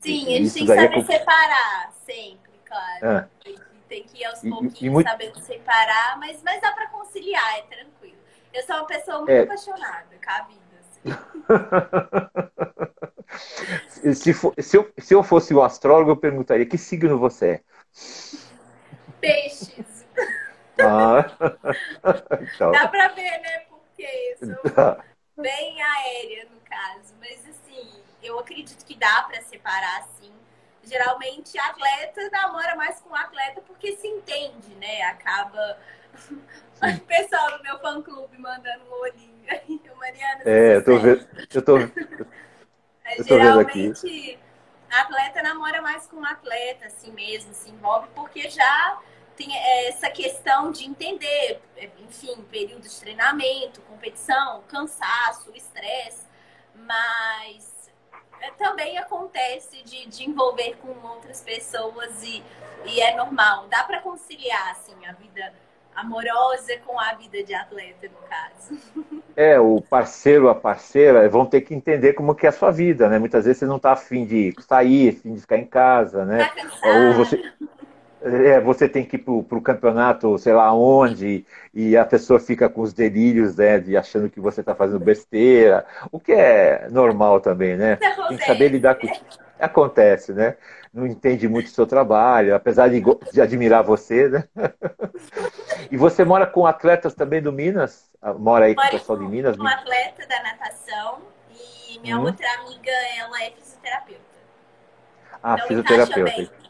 Sim, 0.00 0.34
a 0.34 0.38
gente 0.38 0.54
tem 0.54 0.66
que 0.66 0.74
saber 0.74 0.98
é... 0.98 1.04
separar 1.04 1.92
sempre 2.04 2.41
claro. 2.72 3.06
É. 3.06 3.28
Tem, 3.88 4.04
que 4.04 4.20
ir 4.20 4.24
aos 4.24 4.40
pouquinhos, 4.40 5.00
e, 5.00 5.04
e 5.04 5.10
sabendo 5.10 5.38
separar, 5.40 6.18
mas, 6.18 6.42
mas 6.42 6.60
dá 6.62 6.72
para 6.72 6.86
conciliar, 6.88 7.58
é 7.58 7.62
tranquilo. 7.62 8.16
Eu 8.54 8.62
sou 8.62 8.76
uma 8.76 8.86
pessoa 8.86 9.18
muito 9.18 9.30
é. 9.30 9.42
apaixonada 9.42 10.06
com 10.24 10.30
a 10.30 10.42
vida. 10.44 10.60
Assim. 10.80 11.02
Se, 14.14 14.34
for, 14.34 14.52
se, 14.58 14.76
eu, 14.76 14.92
se 14.98 15.14
eu 15.14 15.22
fosse 15.22 15.54
o 15.54 15.62
astrólogo, 15.62 16.10
eu 16.10 16.16
perguntaria: 16.16 16.66
que 16.66 16.76
signo 16.76 17.18
você 17.18 17.46
é? 17.46 17.60
Peixes. 19.20 20.06
Ah. 20.78 21.24
então. 22.42 22.72
Dá 22.72 22.88
pra 22.88 23.08
ver, 23.08 23.40
né? 23.40 23.60
Porque 23.70 24.36
eu 24.40 24.48
sou 24.48 25.02
bem 25.42 25.82
aérea, 25.82 26.48
no 26.50 26.60
caso. 26.60 27.14
Mas, 27.20 27.40
assim, 27.48 28.02
eu 28.22 28.38
acredito 28.38 28.84
que 28.84 28.96
dá 28.96 29.22
pra 29.22 29.40
separar. 29.42 30.08
Geralmente, 30.82 31.58
atleta 31.58 32.28
namora 32.30 32.74
mais 32.74 33.00
com 33.00 33.14
atleta 33.14 33.60
porque 33.62 33.96
se 33.96 34.06
entende, 34.06 34.74
né? 34.76 35.02
Acaba 35.02 35.78
o 36.32 37.00
pessoal 37.06 37.56
do 37.56 37.62
meu 37.62 37.78
fã-clube 37.78 38.38
mandando 38.38 38.84
um 38.84 39.00
olhinho 39.00 39.46
aí. 39.48 39.80
Mariana, 40.02 40.42
é, 40.44 40.76
eu 40.76 40.84
tô 40.84 40.98
vendo. 40.98 41.28
Eu 41.54 41.62
tô, 41.62 41.78
eu 41.78 43.26
tô 43.26 43.38
Geralmente, 43.38 44.38
atleta 44.90 45.42
namora 45.42 45.80
mais 45.80 46.06
com 46.06 46.24
atleta, 46.24 46.86
assim 46.86 47.12
mesmo, 47.12 47.54
se 47.54 47.70
envolve, 47.70 48.08
porque 48.14 48.50
já 48.50 49.00
tem 49.36 49.56
essa 49.86 50.10
questão 50.10 50.70
de 50.70 50.84
entender, 50.84 51.62
enfim, 52.00 52.42
período 52.50 52.82
de 52.82 53.00
treinamento, 53.00 53.80
competição, 53.82 54.62
cansaço, 54.68 55.50
estresse, 55.54 56.26
mas 56.74 57.64
é, 57.64 57.71
também 58.58 58.98
acontece 58.98 59.82
de, 59.84 60.06
de 60.06 60.28
envolver 60.28 60.76
com 60.82 60.88
outras 61.06 61.40
pessoas 61.40 62.22
e, 62.22 62.42
e 62.86 63.00
é 63.00 63.16
normal. 63.16 63.66
Dá 63.68 63.84
para 63.84 64.00
conciliar, 64.00 64.72
assim, 64.72 64.94
a 65.06 65.12
vida 65.12 65.52
amorosa 65.94 66.76
com 66.86 66.98
a 66.98 67.14
vida 67.14 67.42
de 67.42 67.54
atleta, 67.54 68.08
no 68.08 68.28
caso. 68.28 69.22
É, 69.36 69.58
o 69.58 69.80
parceiro, 69.80 70.48
a 70.48 70.54
parceira 70.54 71.28
vão 71.28 71.46
ter 71.46 71.60
que 71.62 71.74
entender 71.74 72.14
como 72.14 72.34
que 72.34 72.46
é 72.46 72.48
a 72.48 72.52
sua 72.52 72.70
vida, 72.70 73.08
né? 73.08 73.18
Muitas 73.18 73.44
vezes 73.44 73.58
você 73.58 73.66
não 73.66 73.76
está 73.76 73.92
afim 73.92 74.24
de 74.24 74.54
sair, 74.60 75.10
afim 75.10 75.34
de 75.34 75.40
ficar 75.40 75.58
em 75.58 75.66
casa, 75.66 76.24
né? 76.24 76.44
Tá 76.44 76.88
Ou 76.88 77.12
você, 77.14 77.52
é, 78.24 78.60
você 78.60 78.88
tem 78.88 79.04
que 79.04 79.16
ir 79.16 79.18
para 79.18 79.32
o 79.32 79.62
campeonato, 79.62 80.38
sei 80.38 80.52
lá 80.52 80.72
onde, 80.72 81.44
e 81.74 81.96
a 81.96 82.04
pessoa 82.04 82.38
fica 82.38 82.68
com 82.68 82.80
os 82.80 82.92
delírios, 82.92 83.56
né, 83.56 83.78
de 83.78 83.96
achando 83.96 84.30
que 84.30 84.40
você 84.40 84.60
está 84.60 84.74
fazendo 84.74 85.00
besteira, 85.00 85.84
o 86.10 86.20
que 86.20 86.32
é 86.32 86.88
normal 86.90 87.40
também, 87.40 87.76
né? 87.76 87.96
Tem 88.28 88.36
que 88.36 88.46
saber 88.46 88.68
lidar 88.68 88.94
com 88.94 89.06
acontece, 89.58 90.32
né? 90.32 90.56
Não 90.92 91.06
entende 91.06 91.48
muito 91.48 91.66
o 91.66 91.70
seu 91.70 91.86
trabalho, 91.86 92.54
apesar 92.54 92.88
de, 92.88 93.02
de 93.32 93.40
admirar 93.40 93.82
você, 93.82 94.28
né? 94.28 94.44
e 95.90 95.96
você 95.96 96.24
mora 96.24 96.46
com 96.46 96.66
atletas 96.66 97.14
também 97.14 97.40
do 97.40 97.52
Minas? 97.52 98.10
Ah, 98.20 98.34
mora 98.34 98.66
aí 98.66 98.74
com 98.74 98.82
o 98.82 98.90
pessoal 98.90 99.18
de 99.18 99.24
Minas? 99.24 99.56
Com 99.56 99.66
atleta 99.66 100.26
da 100.26 100.42
natação 100.42 101.22
e 101.50 101.98
minha 102.00 102.18
hum. 102.18 102.24
outra 102.24 102.46
amiga, 102.54 102.90
ela 103.18 103.42
é 103.42 103.50
fisioterapeuta. 103.52 104.20
Ah, 105.42 105.54
então, 105.54 105.68
fisioterapeuta. 105.68 106.62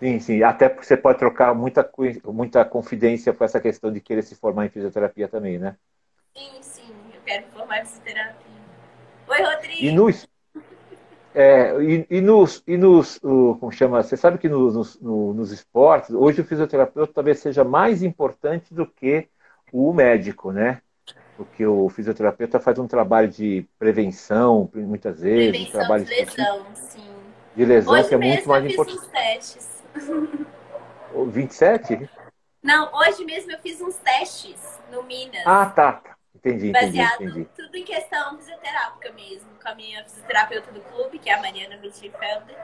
Sim, 0.00 0.18
sim. 0.18 0.42
Até 0.42 0.68
porque 0.68 0.86
você 0.86 0.96
pode 0.96 1.18
trocar 1.18 1.54
muita, 1.54 1.88
muita 2.24 2.64
confidência 2.64 3.34
com 3.34 3.44
essa 3.44 3.60
questão 3.60 3.92
de 3.92 4.00
querer 4.00 4.22
se 4.22 4.34
formar 4.34 4.64
em 4.64 4.70
fisioterapia 4.70 5.28
também, 5.28 5.58
né? 5.58 5.76
Sim, 6.34 6.62
sim. 6.62 6.94
Eu 7.14 7.20
quero 7.24 7.44
me 7.44 7.52
formar 7.52 7.82
em 7.82 7.84
fisioterapia. 7.84 8.50
Oi, 9.28 9.42
Rodrigo. 9.42 9.84
E 9.84 9.92
nos, 9.92 10.26
é, 11.34 11.74
e, 11.82 12.06
e, 12.10 12.20
nos, 12.22 12.62
e 12.66 12.78
nos 12.78 13.18
como 13.18 13.70
chama? 13.70 14.02
Você 14.02 14.16
sabe 14.16 14.38
que 14.38 14.48
nos, 14.48 14.74
nos, 14.74 15.00
nos 15.00 15.52
esportes, 15.52 16.10
hoje 16.10 16.40
o 16.40 16.44
fisioterapeuta 16.44 17.12
talvez 17.12 17.38
seja 17.38 17.62
mais 17.62 18.02
importante 18.02 18.72
do 18.72 18.86
que 18.86 19.28
o 19.70 19.92
médico, 19.92 20.50
né? 20.50 20.80
Porque 21.36 21.64
o 21.64 21.88
fisioterapeuta 21.90 22.58
faz 22.58 22.78
um 22.78 22.86
trabalho 22.86 23.28
de 23.28 23.66
prevenção, 23.78 24.68
muitas 24.74 25.20
vezes. 25.20 25.50
Prevenção 25.50 25.68
um 25.68 25.72
trabalho 25.72 26.04
de 26.04 26.10
lesão, 26.10 26.66
sim. 26.74 27.10
De 27.54 27.64
lesão, 27.64 27.92
hoje 27.92 28.08
que 28.08 28.14
é 28.14 28.18
muito 28.18 28.48
mais 28.48 28.64
importante. 28.64 28.78
Hoje 28.78 28.78
mesmo 28.78 28.82
eu 28.82 28.84
fiz 28.84 28.94
uns 28.94 29.06
testes. 29.08 29.69
27? 31.30 32.08
Não, 32.62 32.92
hoje 32.94 33.24
mesmo 33.24 33.52
eu 33.52 33.58
fiz 33.58 33.80
uns 33.80 33.96
testes 33.96 34.78
no 34.90 35.02
Minas. 35.02 35.42
Ah, 35.46 35.66
tá. 35.66 35.92
tá. 35.92 36.16
Entendi, 36.34 36.72
Baseado 36.72 37.22
entendi, 37.22 37.40
entendi. 37.40 37.48
tudo 37.54 37.76
em 37.76 37.84
questão 37.84 38.38
fisioterápica 38.38 39.12
mesmo, 39.12 39.48
com 39.62 39.68
a 39.68 39.74
minha 39.74 40.02
fisioterapeuta 40.04 40.72
do 40.72 40.80
clube, 40.80 41.18
que 41.18 41.28
é 41.28 41.34
a 41.34 41.40
Mariana 41.40 41.76
Mittelfelder. 41.76 42.56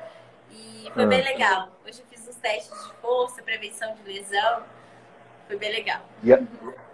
E 0.51 0.91
foi 0.95 1.05
ah. 1.05 1.07
bem 1.07 1.23
legal. 1.23 1.69
Hoje 1.85 2.01
eu 2.01 2.07
fiz 2.07 2.27
uns 2.27 2.37
testes 2.37 2.73
de 2.87 2.95
força, 3.01 3.43
prevenção 3.43 3.95
de 3.97 4.03
lesão. 4.03 4.63
Foi 5.47 5.59
bem 5.59 5.71
legal. 5.71 6.01
E, 6.23 6.33
a, 6.33 6.41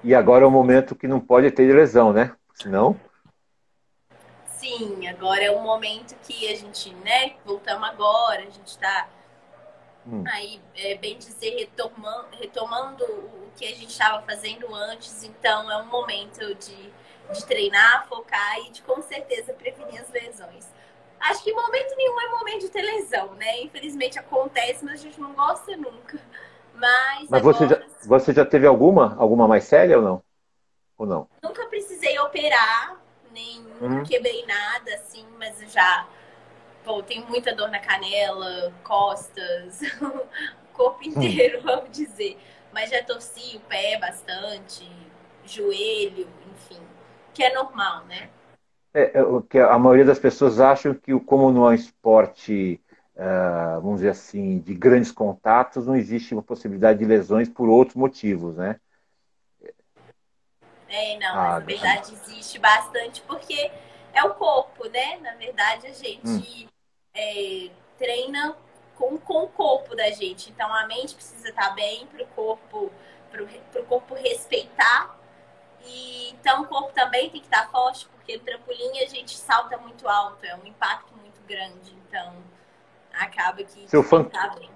e 0.02 0.14
agora 0.14 0.44
é 0.44 0.46
o 0.46 0.50
momento 0.50 0.96
que 0.96 1.06
não 1.06 1.20
pode 1.20 1.50
ter 1.50 1.72
lesão, 1.72 2.12
né? 2.12 2.34
Senão. 2.54 2.98
Sim, 4.46 5.06
agora 5.08 5.42
é 5.42 5.50
o 5.50 5.60
momento 5.60 6.14
que 6.22 6.50
a 6.50 6.56
gente, 6.56 6.94
né, 6.96 7.34
voltamos 7.44 7.88
agora, 7.88 8.42
a 8.42 8.50
gente 8.50 8.66
está 8.66 9.08
hum. 10.06 10.24
aí, 10.26 10.60
é, 10.74 10.94
bem 10.96 11.16
dizer, 11.18 11.50
retomando, 11.56 12.28
retomando 12.38 13.04
o 13.04 13.50
que 13.56 13.64
a 13.64 13.74
gente 13.74 13.90
estava 13.90 14.22
fazendo 14.22 14.74
antes, 14.74 15.22
então 15.24 15.70
é 15.70 15.76
um 15.78 15.86
momento 15.86 16.54
de, 16.54 16.92
de 17.32 17.46
treinar, 17.46 18.06
focar 18.08 18.58
e 18.60 18.70
de 18.70 18.82
com 18.82 19.00
certeza 19.02 19.52
prevenir 19.52 20.00
as 20.00 20.10
lesões. 20.10 20.70
Acho 21.20 21.44
que 21.44 21.52
momento 21.52 21.94
nenhum 21.96 22.20
é 22.20 22.28
momento 22.30 22.60
de 22.62 22.68
ter 22.68 22.82
lesão, 22.82 23.34
né? 23.34 23.62
Infelizmente 23.62 24.18
acontece, 24.18 24.84
mas 24.84 24.94
a 24.94 25.02
gente 25.02 25.20
não 25.20 25.32
gosta 25.32 25.76
nunca. 25.76 26.18
Mas, 26.74 27.30
mas 27.30 27.40
agora... 27.40 27.56
você, 27.56 27.68
já, 27.68 27.82
você 28.04 28.32
já 28.32 28.44
teve 28.44 28.66
alguma? 28.66 29.14
Alguma 29.16 29.46
mais 29.46 29.64
séria 29.64 29.98
ou 29.98 30.02
não? 30.02 30.22
Ou 30.98 31.06
não? 31.06 31.28
Nunca 31.42 31.66
precisei 31.66 32.18
operar, 32.18 32.96
nem 33.30 33.64
uhum. 33.80 34.02
quebrei 34.02 34.44
nada, 34.46 34.94
assim, 34.94 35.24
mas 35.38 35.58
já 35.72 36.06
pô, 36.84 37.02
tenho 37.02 37.26
muita 37.26 37.54
dor 37.54 37.70
na 37.70 37.78
canela, 37.78 38.72
costas, 38.82 39.80
corpo 40.72 41.02
inteiro, 41.04 41.58
hum. 41.58 41.62
vamos 41.62 41.90
dizer. 41.90 42.38
Mas 42.72 42.90
já 42.90 43.02
torci 43.02 43.56
o 43.56 43.60
pé 43.60 43.98
bastante, 43.98 44.90
joelho, 45.44 46.26
enfim, 46.52 46.80
que 47.34 47.42
é 47.42 47.52
normal, 47.54 48.04
né? 48.06 48.30
É, 48.94 49.18
é, 49.18 49.22
o 49.22 49.42
que 49.42 49.58
a 49.58 49.78
maioria 49.78 50.04
das 50.04 50.18
pessoas 50.18 50.60
acham 50.60 50.94
que 50.94 51.18
como 51.20 51.50
não 51.50 51.66
é 51.66 51.70
um 51.70 51.74
esporte, 51.74 52.80
uh, 53.16 53.80
vamos 53.80 53.96
dizer 54.00 54.10
assim, 54.10 54.58
de 54.58 54.74
grandes 54.74 55.10
contatos, 55.10 55.86
não 55.86 55.96
existe 55.96 56.34
uma 56.34 56.42
possibilidade 56.42 56.98
de 56.98 57.04
lesões 57.04 57.48
por 57.48 57.68
outros 57.68 57.96
motivos, 57.96 58.56
né? 58.56 58.78
É, 60.88 61.18
não, 61.18 61.34
ah, 61.34 61.52
na 61.52 61.58
verdade 61.60 62.12
existe 62.12 62.58
bastante, 62.58 63.22
porque 63.22 63.70
é 64.12 64.22
o 64.24 64.34
corpo, 64.34 64.86
né? 64.88 65.18
Na 65.22 65.34
verdade, 65.36 65.86
a 65.86 65.92
gente 65.92 66.66
hum. 66.66 66.68
É, 67.14 67.70
treina 67.98 68.56
com, 68.96 69.18
com 69.18 69.44
o 69.44 69.48
corpo 69.48 69.94
da 69.94 70.10
gente. 70.10 70.50
Então 70.50 70.72
a 70.72 70.86
mente 70.86 71.14
precisa 71.14 71.48
estar 71.48 71.70
bem 71.70 72.06
para 72.06 72.22
o 72.22 72.26
corpo, 72.28 72.92
para 73.30 73.82
o 73.82 73.84
corpo 73.84 74.14
respeitar. 74.14 75.18
E 75.84 76.30
então 76.30 76.62
o 76.62 76.66
corpo 76.66 76.92
também 76.92 77.28
tem 77.30 77.40
que 77.40 77.46
estar 77.46 77.68
forte, 77.70 78.06
porque 78.08 78.36
no 78.36 78.44
trampolim 78.44 79.00
a 79.02 79.06
gente 79.06 79.36
salta 79.36 79.76
muito 79.78 80.08
alto, 80.08 80.44
é 80.44 80.54
um 80.56 80.66
impacto 80.66 81.12
muito 81.16 81.40
grande. 81.46 81.92
Então 82.06 82.34
acaba 83.12 83.62
que 83.64 83.88
seu 83.88 84.02
fã... 84.02 84.24
tá 84.24 84.48
bem. 84.50 84.70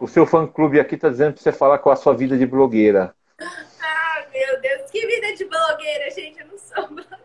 O 0.00 0.06
seu 0.06 0.24
fã 0.24 0.46
clube 0.46 0.78
aqui 0.78 0.94
está 0.94 1.08
dizendo 1.08 1.34
para 1.34 1.42
você 1.42 1.52
falar 1.52 1.78
com 1.78 1.90
a 1.90 1.96
sua 1.96 2.14
vida 2.14 2.36
de 2.36 2.46
blogueira. 2.46 3.14
Ah, 3.80 4.26
meu 4.32 4.60
Deus, 4.60 4.90
que 4.90 5.06
vida 5.06 5.34
de 5.34 5.44
blogueira, 5.44 6.10
gente, 6.10 6.40
eu 6.40 6.46
não 6.48 6.58
sou 6.58 6.88
blogueira. 6.88 7.18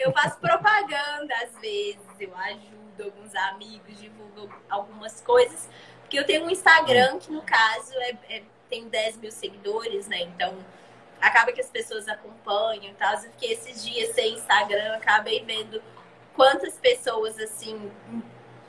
Eu 0.00 0.12
faço 0.12 0.40
propaganda 0.40 1.34
às 1.44 1.60
vezes, 1.60 2.00
eu 2.18 2.34
ajudo 2.34 3.04
alguns 3.04 3.34
amigos, 3.34 4.00
divulgo 4.00 4.50
algumas 4.70 5.20
coisas. 5.20 5.68
Porque 6.00 6.18
eu 6.18 6.24
tenho 6.24 6.46
um 6.46 6.50
Instagram 6.50 7.18
que, 7.18 7.30
no 7.30 7.42
caso, 7.42 7.92
é, 7.98 8.16
é, 8.30 8.42
tem 8.70 8.88
10 8.88 9.18
mil 9.18 9.30
seguidores, 9.30 10.08
né? 10.08 10.22
Então, 10.22 10.56
acaba 11.20 11.52
que 11.52 11.60
as 11.60 11.68
pessoas 11.68 12.08
acompanham 12.08 12.86
e 12.86 12.94
tal. 12.94 13.12
Eu 13.12 13.20
fiquei 13.32 13.52
esses 13.52 13.84
dias 13.84 14.14
sem 14.14 14.34
Instagram, 14.34 14.94
acabei 14.94 15.44
vendo 15.44 15.82
quantas 16.34 16.78
pessoas, 16.78 17.38
assim, 17.38 17.92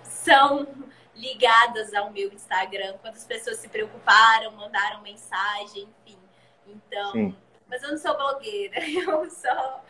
são 0.04 0.68
ligadas 1.16 1.94
ao 1.94 2.12
meu 2.12 2.32
Instagram, 2.34 2.98
quantas 2.98 3.24
pessoas 3.24 3.58
se 3.58 3.70
preocuparam, 3.70 4.52
mandaram 4.52 5.02
mensagem, 5.02 5.88
enfim. 6.06 6.20
Então, 6.68 7.14
Sim. 7.14 7.38
mas 7.70 7.82
eu 7.84 7.92
não 7.92 7.98
sou 7.98 8.18
blogueira, 8.18 8.84
eu 8.86 9.30
só 9.30 9.82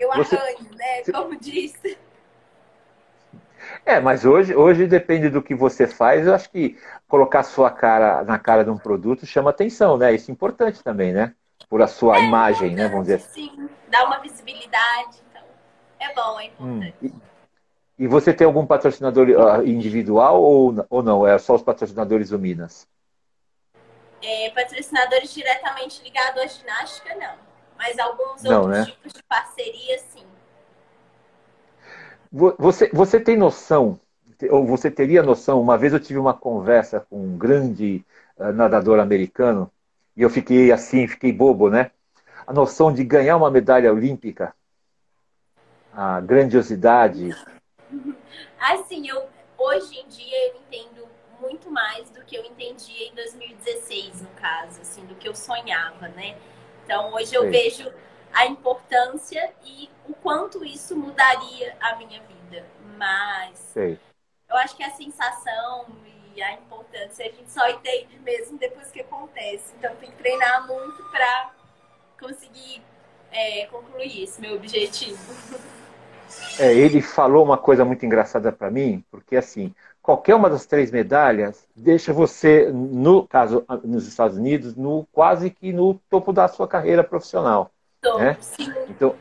eu 0.00 0.12
Você... 0.14 0.34
arranho, 0.34 0.66
né? 0.76 1.02
Como 1.12 1.36
disse. 1.36 1.98
É, 3.84 4.00
mas 4.00 4.24
hoje, 4.24 4.54
hoje 4.54 4.86
depende 4.86 5.28
do 5.28 5.42
que 5.42 5.54
você 5.54 5.86
faz. 5.86 6.26
Eu 6.26 6.34
acho 6.34 6.50
que 6.50 6.78
colocar 7.06 7.42
sua 7.42 7.70
cara 7.70 8.24
na 8.24 8.38
cara 8.38 8.64
de 8.64 8.70
um 8.70 8.78
produto 8.78 9.26
chama 9.26 9.50
atenção, 9.50 9.96
né? 9.98 10.12
Isso 10.14 10.30
é 10.30 10.32
importante 10.32 10.82
também, 10.82 11.12
né? 11.12 11.34
Por 11.68 11.82
a 11.82 11.86
sua 11.86 12.16
é 12.16 12.24
imagem, 12.24 12.74
né? 12.74 12.88
Vamos 12.88 13.06
dizer. 13.06 13.20
Sim, 13.20 13.68
dá 13.88 14.04
uma 14.06 14.18
visibilidade. 14.18 15.20
Então, 15.30 15.42
é 15.98 16.14
bom, 16.14 16.40
é 16.40 16.46
importante. 16.46 16.96
Hum. 17.02 17.20
E, 17.98 18.04
e, 18.04 18.08
você 18.08 18.32
tem 18.32 18.46
algum 18.46 18.66
patrocinador 18.66 19.28
uh, 19.28 19.66
individual 19.66 20.42
ou, 20.42 20.86
ou 20.88 21.02
não? 21.02 21.26
É 21.26 21.38
só 21.38 21.54
os 21.54 21.62
patrocinadores 21.62 22.30
do 22.30 22.38
Minas? 22.38 22.88
É, 24.22 24.50
patrocinadores 24.50 25.32
diretamente 25.32 26.02
ligados 26.02 26.42
à 26.42 26.46
ginástica, 26.46 27.14
não. 27.14 27.49
Mas 27.80 27.98
alguns 27.98 28.42
não, 28.42 28.64
outros 28.64 28.78
né? 28.78 28.84
tipos 28.84 29.12
de 29.14 29.22
parceria, 29.22 29.98
sim. 30.00 30.26
Você, 32.30 32.90
você 32.92 33.18
tem 33.18 33.38
noção, 33.38 33.98
ou 34.50 34.66
você 34.66 34.90
teria 34.90 35.22
noção, 35.22 35.62
uma 35.62 35.78
vez 35.78 35.94
eu 35.94 35.98
tive 35.98 36.18
uma 36.18 36.34
conversa 36.34 37.00
com 37.00 37.24
um 37.24 37.38
grande 37.38 38.04
uh, 38.36 38.52
nadador 38.52 39.00
americano, 39.00 39.72
e 40.14 40.20
eu 40.20 40.28
fiquei 40.28 40.70
assim, 40.70 41.08
fiquei 41.08 41.32
bobo, 41.32 41.70
né? 41.70 41.90
A 42.46 42.52
noção 42.52 42.92
de 42.92 43.02
ganhar 43.02 43.38
uma 43.38 43.50
medalha 43.50 43.90
olímpica, 43.90 44.54
a 45.90 46.20
grandiosidade. 46.20 47.34
Assim, 48.60 49.08
eu, 49.08 49.26
hoje 49.56 49.98
em 49.98 50.06
dia 50.06 50.48
eu 50.48 50.60
entendo 50.60 51.08
muito 51.40 51.70
mais 51.70 52.10
do 52.10 52.22
que 52.24 52.36
eu 52.36 52.44
entendia 52.44 53.08
em 53.08 53.14
2016, 53.14 54.20
no 54.20 54.28
caso, 54.36 54.82
assim, 54.82 55.04
do 55.06 55.14
que 55.14 55.26
eu 55.26 55.34
sonhava, 55.34 56.08
né? 56.08 56.36
Então, 56.90 57.14
hoje 57.14 57.32
eu 57.32 57.42
Sim. 57.42 57.50
vejo 57.50 57.92
a 58.32 58.46
importância 58.46 59.52
e 59.64 59.88
o 60.08 60.12
quanto 60.12 60.64
isso 60.64 60.96
mudaria 60.96 61.76
a 61.80 61.94
minha 61.94 62.20
vida. 62.22 62.66
Mas 62.98 63.56
Sim. 63.72 63.96
eu 64.48 64.56
acho 64.56 64.76
que 64.76 64.82
a 64.82 64.90
sensação 64.90 65.86
e 66.34 66.42
a 66.42 66.54
importância 66.54 67.24
a 67.24 67.28
gente 67.28 67.48
só 67.48 67.68
entende 67.70 68.18
mesmo 68.18 68.58
depois 68.58 68.90
que 68.90 69.02
acontece. 69.02 69.72
Então, 69.78 69.94
tem 70.00 70.10
que 70.10 70.16
treinar 70.16 70.66
muito 70.66 71.00
para 71.12 71.52
conseguir 72.18 72.82
é, 73.30 73.66
concluir 73.66 74.24
esse 74.24 74.40
meu 74.40 74.56
objetivo. 74.56 75.16
É, 76.58 76.74
ele 76.74 77.00
falou 77.00 77.44
uma 77.44 77.56
coisa 77.56 77.84
muito 77.84 78.04
engraçada 78.04 78.50
para 78.50 78.68
mim, 78.68 79.04
porque 79.12 79.36
assim, 79.36 79.72
qualquer 80.02 80.34
uma 80.34 80.50
das 80.50 80.66
três 80.66 80.90
medalhas 80.90 81.66
deixa 81.74 82.12
você, 82.12 82.70
no 82.72 83.26
caso 83.26 83.64
nos 83.84 84.06
Estados 84.06 84.36
Unidos, 84.36 84.74
no 84.74 85.06
quase 85.12 85.50
que 85.50 85.72
no 85.72 85.94
topo 86.08 86.32
da 86.32 86.48
sua 86.48 86.66
carreira 86.66 87.04
profissional. 87.04 87.70
Então, 87.98 88.18
né? 88.18 88.36
Então, 88.88 89.14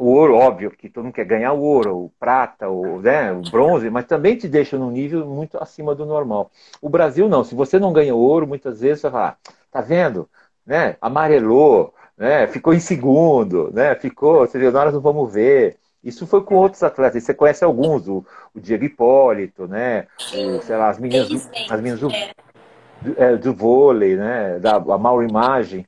o 0.00 0.06
ouro, 0.06 0.34
óbvio, 0.34 0.70
que 0.70 0.88
todo 0.88 1.04
mundo 1.04 1.12
quer 1.12 1.26
ganhar 1.26 1.52
o 1.52 1.60
ouro, 1.60 1.94
o 1.94 2.12
prata, 2.18 2.70
o, 2.70 3.02
né, 3.02 3.30
o 3.32 3.42
bronze, 3.50 3.90
mas 3.90 4.06
também 4.06 4.34
te 4.34 4.48
deixa 4.48 4.78
num 4.78 4.90
nível 4.90 5.26
muito 5.26 5.62
acima 5.62 5.94
do 5.94 6.06
normal. 6.06 6.50
O 6.80 6.88
Brasil 6.88 7.28
não, 7.28 7.44
se 7.44 7.54
você 7.54 7.78
não 7.78 7.92
ganha 7.92 8.14
ouro, 8.14 8.46
muitas 8.46 8.80
vezes 8.80 9.02
você 9.02 9.10
fala, 9.10 9.28
ah, 9.28 9.52
tá 9.70 9.82
vendo? 9.82 10.26
Né? 10.64 10.96
Amarelou, 11.02 11.92
né? 12.16 12.46
ficou 12.46 12.72
em 12.72 12.80
segundo, 12.80 13.70
né? 13.74 13.94
ficou, 13.94 14.46
você 14.46 14.58
viu, 14.58 14.72
nós 14.72 14.92
não 14.94 15.02
vamos 15.02 15.30
ver. 15.30 15.76
Isso 16.02 16.26
foi 16.26 16.42
com 16.42 16.54
outros 16.54 16.82
atletas. 16.82 17.22
Você 17.22 17.34
conhece 17.34 17.62
alguns, 17.62 18.08
o, 18.08 18.24
o 18.54 18.60
Diego 18.60 18.84
Hipólito, 18.84 19.68
né? 19.68 20.06
O, 20.32 20.62
sei 20.62 20.76
lá, 20.76 20.88
as 20.88 20.98
meninas, 20.98 21.28
do, 21.28 21.36
as 21.70 21.80
meninas 21.80 22.00
do, 22.00 22.10
é. 22.10 22.32
do, 23.02 23.22
é, 23.22 23.36
do 23.36 23.54
vôlei, 23.54 24.16
né? 24.16 24.58
Da 24.58 24.76
a 24.76 24.98
mal 24.98 25.22
imagem. 25.22 25.86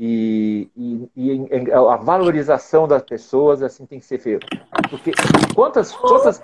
E, 0.00 0.70
e, 0.76 1.10
e, 1.16 1.72
a 1.72 1.96
valorização 1.96 2.86
das 2.86 3.02
pessoas 3.02 3.62
assim 3.62 3.84
tem 3.84 3.98
que 3.98 4.06
ser 4.06 4.18
feita. 4.18 4.46
Porque 4.90 5.12
quantas. 5.54 5.92
quantas... 5.92 6.40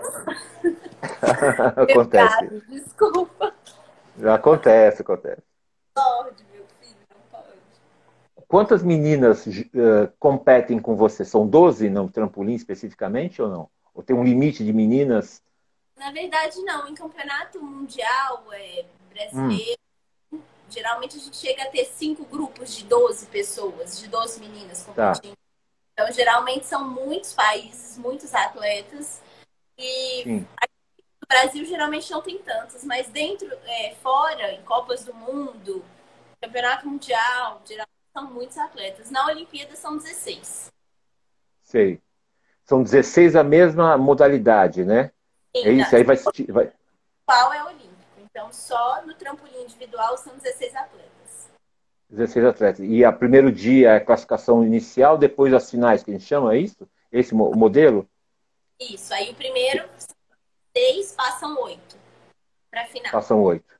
acontece. 1.76 2.62
Desculpa. 2.68 3.54
Acontece, 4.22 5.02
acontece. 5.02 5.42
Pode, 5.94 6.44
meu 6.52 6.64
filho, 6.80 6.96
não 7.10 7.20
pode. 7.30 7.58
Quantas 8.54 8.84
meninas 8.84 9.44
uh, 9.48 10.12
competem 10.16 10.78
com 10.78 10.94
você? 10.94 11.24
São 11.24 11.44
12 11.44 11.90
no 11.90 12.08
trampolim 12.08 12.54
especificamente 12.54 13.42
ou 13.42 13.48
não? 13.48 13.68
Ou 13.92 14.00
tem 14.00 14.14
um 14.14 14.22
limite 14.22 14.64
de 14.64 14.72
meninas? 14.72 15.42
Na 15.96 16.12
verdade, 16.12 16.62
não. 16.62 16.86
Em 16.86 16.94
campeonato 16.94 17.60
mundial 17.60 18.44
é, 18.52 18.84
brasileiro, 19.12 19.76
hum. 20.32 20.38
geralmente 20.70 21.16
a 21.16 21.20
gente 21.20 21.36
chega 21.36 21.64
a 21.64 21.66
ter 21.66 21.84
cinco 21.84 22.24
grupos 22.26 22.76
de 22.76 22.84
12 22.84 23.26
pessoas, 23.26 23.98
de 23.98 24.06
12 24.06 24.38
meninas 24.38 24.84
tá. 24.84 25.08
competindo. 25.08 25.34
Tá. 25.34 26.04
Então, 26.04 26.12
geralmente 26.12 26.64
são 26.64 26.88
muitos 26.88 27.32
países, 27.32 27.98
muitos 27.98 28.32
atletas. 28.32 29.20
E 29.76 30.22
Sim. 30.22 30.38
no 30.40 31.26
Brasil 31.28 31.64
geralmente 31.64 32.08
não 32.08 32.22
tem 32.22 32.38
tantos, 32.38 32.84
mas 32.84 33.08
dentro, 33.08 33.52
é, 33.66 33.96
fora, 34.00 34.52
em 34.52 34.62
Copas 34.62 35.04
do 35.04 35.12
Mundo, 35.12 35.84
Campeonato 36.40 36.86
Mundial, 36.86 37.60
geralmente 37.64 37.93
são 38.14 38.30
muitos 38.30 38.56
atletas. 38.56 39.10
Na 39.10 39.26
Olimpíada 39.26 39.74
são 39.74 39.98
16. 39.98 40.72
Sei. 41.64 42.00
São 42.64 42.82
16 42.82 43.34
a 43.34 43.42
mesma 43.42 43.98
modalidade, 43.98 44.84
né? 44.84 45.10
Sim, 45.54 45.64
é 45.66 45.72
isso, 45.72 45.94
aí 45.94 46.04
vai, 46.04 46.16
vai. 46.48 46.72
Qual 47.26 47.52
é 47.52 47.64
olímpico? 47.64 47.90
Então, 48.18 48.52
só 48.52 49.04
no 49.04 49.14
trampolim 49.14 49.64
individual 49.64 50.16
são 50.16 50.36
16 50.36 50.74
atletas. 50.74 51.50
16 52.08 52.46
atletas. 52.46 52.86
E 52.86 53.04
a 53.04 53.12
primeiro 53.12 53.50
dia 53.50 53.90
é 53.90 53.96
a 53.96 54.04
classificação 54.04 54.64
inicial, 54.64 55.18
depois 55.18 55.52
as 55.52 55.68
finais, 55.68 56.02
que 56.02 56.10
a 56.10 56.14
gente 56.14 56.24
chama, 56.24 56.54
é 56.54 56.58
isso? 56.58 56.88
Esse 57.10 57.34
modelo? 57.34 58.08
Isso. 58.80 59.12
Aí 59.12 59.32
o 59.32 59.34
primeiro, 59.34 59.88
seis 60.76 61.12
passam 61.12 61.60
oito 61.62 61.96
para 62.70 62.86
final. 62.86 63.12
Passam 63.12 63.42
oito. 63.42 63.74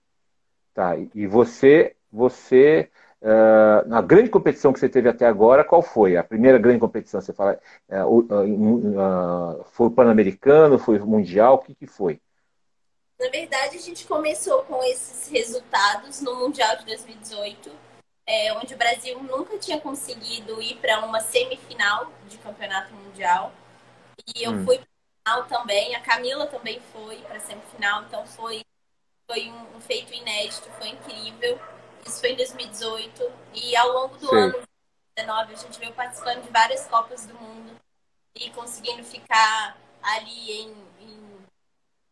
Tá. 0.73 0.97
E 1.15 1.27
você, 1.27 1.97
você 2.13 2.91
Uh, 3.25 3.89
na 3.89 4.03
grande 4.03 4.29
competição 4.29 4.71
que 4.71 4.79
você 4.79 4.87
teve 4.87 5.09
até 5.09 5.25
agora, 5.25 5.65
qual 5.65 5.81
foi? 5.81 6.15
A 6.15 6.23
primeira 6.23 6.59
grande 6.59 6.79
competição, 6.79 7.23
você 7.23 7.33
fala, 7.33 7.59
uh, 7.89 8.19
uh, 8.19 9.65
foi 9.73 9.87
o 9.87 9.91
Pan-Americano, 9.91 10.79
foi 10.79 10.99
o 10.99 11.07
Mundial, 11.07 11.55
o 11.55 11.59
que, 11.59 11.75
que 11.75 11.87
foi? 11.87 12.21
Na 13.19 13.31
verdade, 13.31 13.79
a 13.79 13.81
gente 13.81 14.07
começou 14.07 14.65
com 14.65 14.85
esses 14.85 15.31
resultados 15.31 16.21
no 16.21 16.35
Mundial 16.35 16.77
de 16.77 16.85
2018, 16.85 17.71
é, 18.27 18.53
onde 18.59 18.75
o 18.75 18.77
Brasil 18.77 19.19
nunca 19.23 19.57
tinha 19.57 19.81
conseguido 19.81 20.61
ir 20.61 20.77
para 20.77 21.03
uma 21.07 21.21
semifinal 21.21 22.13
de 22.29 22.37
campeonato 22.37 22.93
mundial. 22.93 23.55
E 24.37 24.43
eu 24.43 24.51
hum. 24.51 24.67
fui 24.67 24.77
para 24.77 24.87
final 25.25 25.45
também, 25.45 25.97
a 25.97 26.01
Camila 26.01 26.47
também 26.47 26.79
foi 26.93 27.17
para 27.23 27.41
semifinal, 27.41 28.03
então 28.03 28.27
foi, 28.27 28.63
foi 29.27 29.49
um, 29.49 29.77
um 29.79 29.81
feito 29.81 30.13
inédito, 30.13 30.69
foi 30.79 30.89
incrível. 30.89 31.59
Isso 32.07 32.21
foi 32.21 32.33
em 32.33 32.37
2018. 32.37 33.33
E 33.55 33.77
ao 33.77 33.93
longo 33.93 34.17
do 34.19 34.29
Sim. 34.29 34.37
ano 34.37 34.53
2019, 35.17 35.53
a 35.53 35.57
gente 35.57 35.79
veio 35.79 35.93
participando 35.93 36.43
de 36.43 36.51
várias 36.51 36.87
Copas 36.87 37.27
do 37.27 37.35
Mundo 37.35 37.73
e 38.35 38.51
conseguindo 38.51 39.05
ficar 39.05 39.77
ali 40.03 40.53
em, 40.53 40.75
em, 41.01 41.47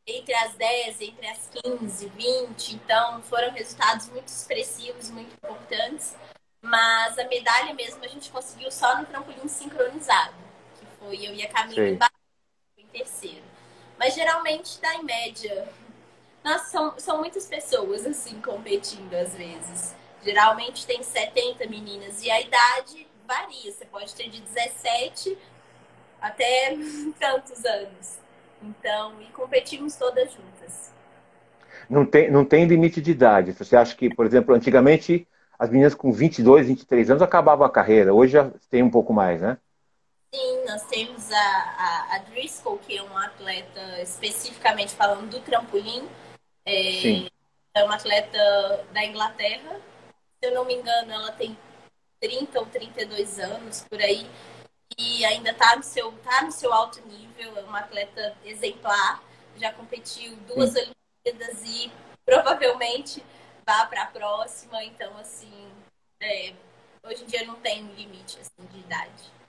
entre 0.06 0.34
as 0.34 0.54
10, 0.54 1.00
entre 1.00 1.26
as 1.26 1.50
15, 1.62 2.08
20. 2.08 2.74
Então, 2.74 3.22
foram 3.22 3.50
resultados 3.50 4.08
muito 4.08 4.28
expressivos, 4.28 5.10
muito 5.10 5.34
importantes. 5.34 6.16
Mas 6.62 7.18
a 7.18 7.24
medalha 7.24 7.74
mesmo 7.74 8.04
a 8.04 8.08
gente 8.08 8.30
conseguiu 8.30 8.70
só 8.70 8.96
no 8.96 9.04
trampolim 9.04 9.48
sincronizado, 9.48 10.34
que 10.78 10.86
foi 10.98 11.16
eu 11.26 11.34
e 11.34 11.42
a 11.42 11.48
Camila 11.48 12.08
em 12.78 12.86
terceiro. 12.86 13.42
Mas 13.98 14.14
geralmente 14.14 14.80
dá 14.80 14.94
em 14.94 15.02
média 15.02 15.68
nossa, 16.44 16.64
são, 16.70 16.94
são 16.98 17.18
muitas 17.18 17.46
pessoas, 17.46 18.06
assim, 18.06 18.40
competindo 18.40 19.14
às 19.14 19.34
vezes. 19.34 19.94
Geralmente 20.24 20.86
tem 20.86 21.02
70 21.02 21.68
meninas 21.68 22.22
e 22.22 22.30
a 22.30 22.40
idade 22.40 23.06
varia. 23.26 23.72
Você 23.72 23.84
pode 23.84 24.14
ter 24.14 24.28
de 24.28 24.40
17 24.40 25.38
até 26.20 26.76
tantos 27.18 27.64
anos. 27.64 28.18
Então, 28.62 29.20
e 29.20 29.26
competimos 29.32 29.96
todas 29.96 30.30
juntas. 30.32 30.92
Não 31.88 32.06
tem, 32.06 32.30
não 32.30 32.44
tem 32.44 32.64
limite 32.64 33.00
de 33.00 33.10
idade. 33.10 33.52
Você 33.52 33.76
acha 33.76 33.94
que, 33.96 34.14
por 34.14 34.24
exemplo, 34.24 34.54
antigamente 34.54 35.26
as 35.58 35.70
meninas 35.70 35.94
com 35.94 36.12
22, 36.12 36.66
23 36.66 37.10
anos 37.10 37.22
acabavam 37.22 37.66
a 37.66 37.70
carreira. 37.70 38.14
Hoje 38.14 38.32
já 38.32 38.50
tem 38.70 38.82
um 38.82 38.90
pouco 38.90 39.12
mais, 39.12 39.40
né? 39.40 39.58
Sim, 40.34 40.64
nós 40.66 40.82
temos 40.84 41.30
a, 41.30 41.36
a, 41.36 42.16
a 42.16 42.18
Driscoll, 42.30 42.78
que 42.78 42.96
é 42.96 43.02
uma 43.02 43.26
atleta 43.26 44.00
especificamente 44.00 44.94
falando 44.94 45.28
do 45.28 45.40
trampolim, 45.40 46.08
é, 46.64 47.28
é 47.74 47.84
uma 47.84 47.94
atleta 47.94 48.86
da 48.92 49.04
Inglaterra. 49.04 49.80
Se 50.38 50.48
eu 50.48 50.54
não 50.54 50.64
me 50.64 50.74
engano, 50.74 51.12
ela 51.12 51.32
tem 51.32 51.56
30 52.20 52.60
ou 52.60 52.66
32 52.66 53.38
anos 53.38 53.84
por 53.88 54.00
aí. 54.00 54.26
E 54.98 55.24
ainda 55.24 55.50
está 55.50 55.76
no, 55.76 55.82
seu, 55.82 56.12
tá 56.18 56.42
no 56.42 56.52
seu 56.52 56.72
alto 56.72 57.00
nível. 57.06 57.56
É 57.58 57.62
uma 57.62 57.80
atleta 57.80 58.36
exemplar. 58.44 59.22
Já 59.56 59.72
competiu 59.72 60.36
duas 60.48 60.70
Sim. 60.70 60.92
Olimpíadas 61.24 61.62
e 61.64 61.92
provavelmente 62.24 63.22
vá 63.66 63.86
para 63.86 64.02
a 64.02 64.06
próxima. 64.06 64.82
Então, 64.84 65.16
assim, 65.18 65.68
é, 66.20 66.52
hoje 67.04 67.24
em 67.24 67.26
dia 67.26 67.44
não 67.44 67.56
tem 67.56 67.82
limite 67.94 68.38
assim, 68.40 68.66
de 68.70 68.78
idade. 68.78 69.41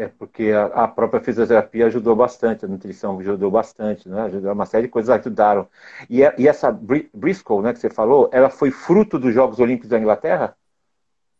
É, 0.00 0.08
porque 0.08 0.50
a, 0.50 0.84
a, 0.84 0.88
própria 0.88 1.20
fisioterapia 1.20 1.84
ajudou 1.84 2.16
bastante, 2.16 2.64
a 2.64 2.68
nutrição 2.68 3.20
ajudou 3.20 3.50
bastante, 3.50 4.08
né? 4.08 4.22
Ajudou, 4.22 4.50
uma 4.50 4.64
série 4.64 4.86
de 4.86 4.92
coisas 4.92 5.10
ajudaram. 5.10 5.68
E, 6.08 6.20
e 6.38 6.48
essa 6.48 6.72
Briscoe, 6.72 7.60
né, 7.60 7.74
que 7.74 7.80
você 7.80 7.90
falou, 7.90 8.30
ela 8.32 8.48
foi 8.48 8.70
fruto 8.70 9.18
dos 9.18 9.34
Jogos 9.34 9.60
Olímpicos 9.60 9.90
da 9.90 9.98
Inglaterra? 9.98 10.56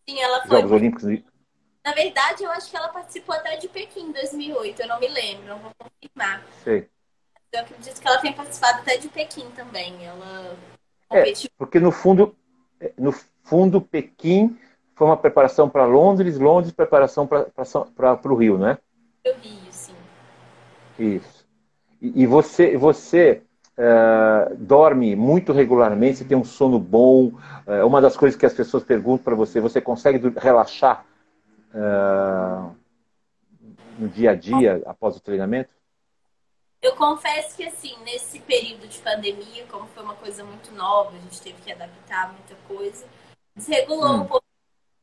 Sim, 0.07 0.21
ela 0.21 0.43
foi. 0.43 0.59
Jogos 0.59 0.73
Olímpicos. 0.73 1.05
Na 1.83 1.95
verdade, 1.95 2.45
eu 2.45 2.51
acho 2.51 2.71
que 2.71 2.77
ela 2.77 2.89
participou 2.89 3.35
até 3.35 3.57
de 3.57 3.67
Pequim 3.67 4.09
em 4.09 4.13
2008, 4.13 4.83
eu 4.83 4.89
não 4.89 5.01
me 5.01 5.09
lembro, 5.09 5.47
não 5.47 5.59
vou 5.59 5.73
confirmar. 5.79 6.45
Sei. 6.63 6.87
Eu 7.51 7.61
acredito 7.61 7.99
que 7.99 8.07
ela 8.07 8.19
tenha 8.19 8.35
participado 8.35 8.81
até 8.81 8.99
de 8.99 9.09
Pequim 9.09 9.49
também. 9.57 10.05
Ela 10.05 10.55
é, 11.11 11.33
porque 11.57 11.81
no 11.81 11.91
fundo, 11.91 12.37
é, 12.79 12.93
no 12.99 13.13
fundo, 13.43 13.81
Pequim 13.81 14.59
foi 15.01 15.07
uma 15.07 15.17
preparação 15.17 15.67
para 15.67 15.87
Londres, 15.87 16.39
Londres 16.39 16.75
preparação 16.75 17.27
para 17.27 18.21
o 18.27 18.35
Rio, 18.35 18.59
né? 18.59 18.77
O 19.27 19.31
Rio, 19.41 19.59
sim. 19.71 19.95
Isso. 20.99 21.49
E, 22.03 22.23
e 22.23 22.27
você, 22.27 22.77
você 22.77 23.43
uh, 23.79 24.55
dorme 24.57 25.17
muito 25.17 25.55
regularmente, 25.55 26.19
você 26.19 26.25
tem 26.27 26.37
um 26.37 26.45
sono 26.45 26.79
bom. 26.79 27.29
Uh, 27.67 27.87
uma 27.87 27.99
das 28.03 28.15
coisas 28.15 28.39
que 28.39 28.45
as 28.45 28.53
pessoas 28.53 28.85
perguntam 28.85 29.25
para 29.25 29.35
você, 29.35 29.59
você 29.59 29.81
consegue 29.81 30.21
relaxar 30.39 31.07
uh, 31.75 32.77
no 33.99 34.07
dia 34.07 34.33
a 34.33 34.35
dia 34.35 34.83
após 34.85 35.17
o 35.17 35.21
treinamento? 35.21 35.71
Eu 36.83 36.95
confesso 36.95 37.57
que, 37.57 37.65
assim, 37.65 37.97
nesse 38.05 38.39
período 38.41 38.87
de 38.87 38.99
pandemia, 38.99 39.65
como 39.71 39.87
foi 39.87 40.03
uma 40.03 40.17
coisa 40.17 40.45
muito 40.45 40.71
nova, 40.75 41.17
a 41.17 41.21
gente 41.21 41.41
teve 41.41 41.59
que 41.63 41.73
adaptar 41.73 42.35
muita 42.35 42.55
coisa, 42.69 43.07
desregulou 43.57 44.11
hum. 44.11 44.21
um 44.21 44.27
pouco 44.27 44.50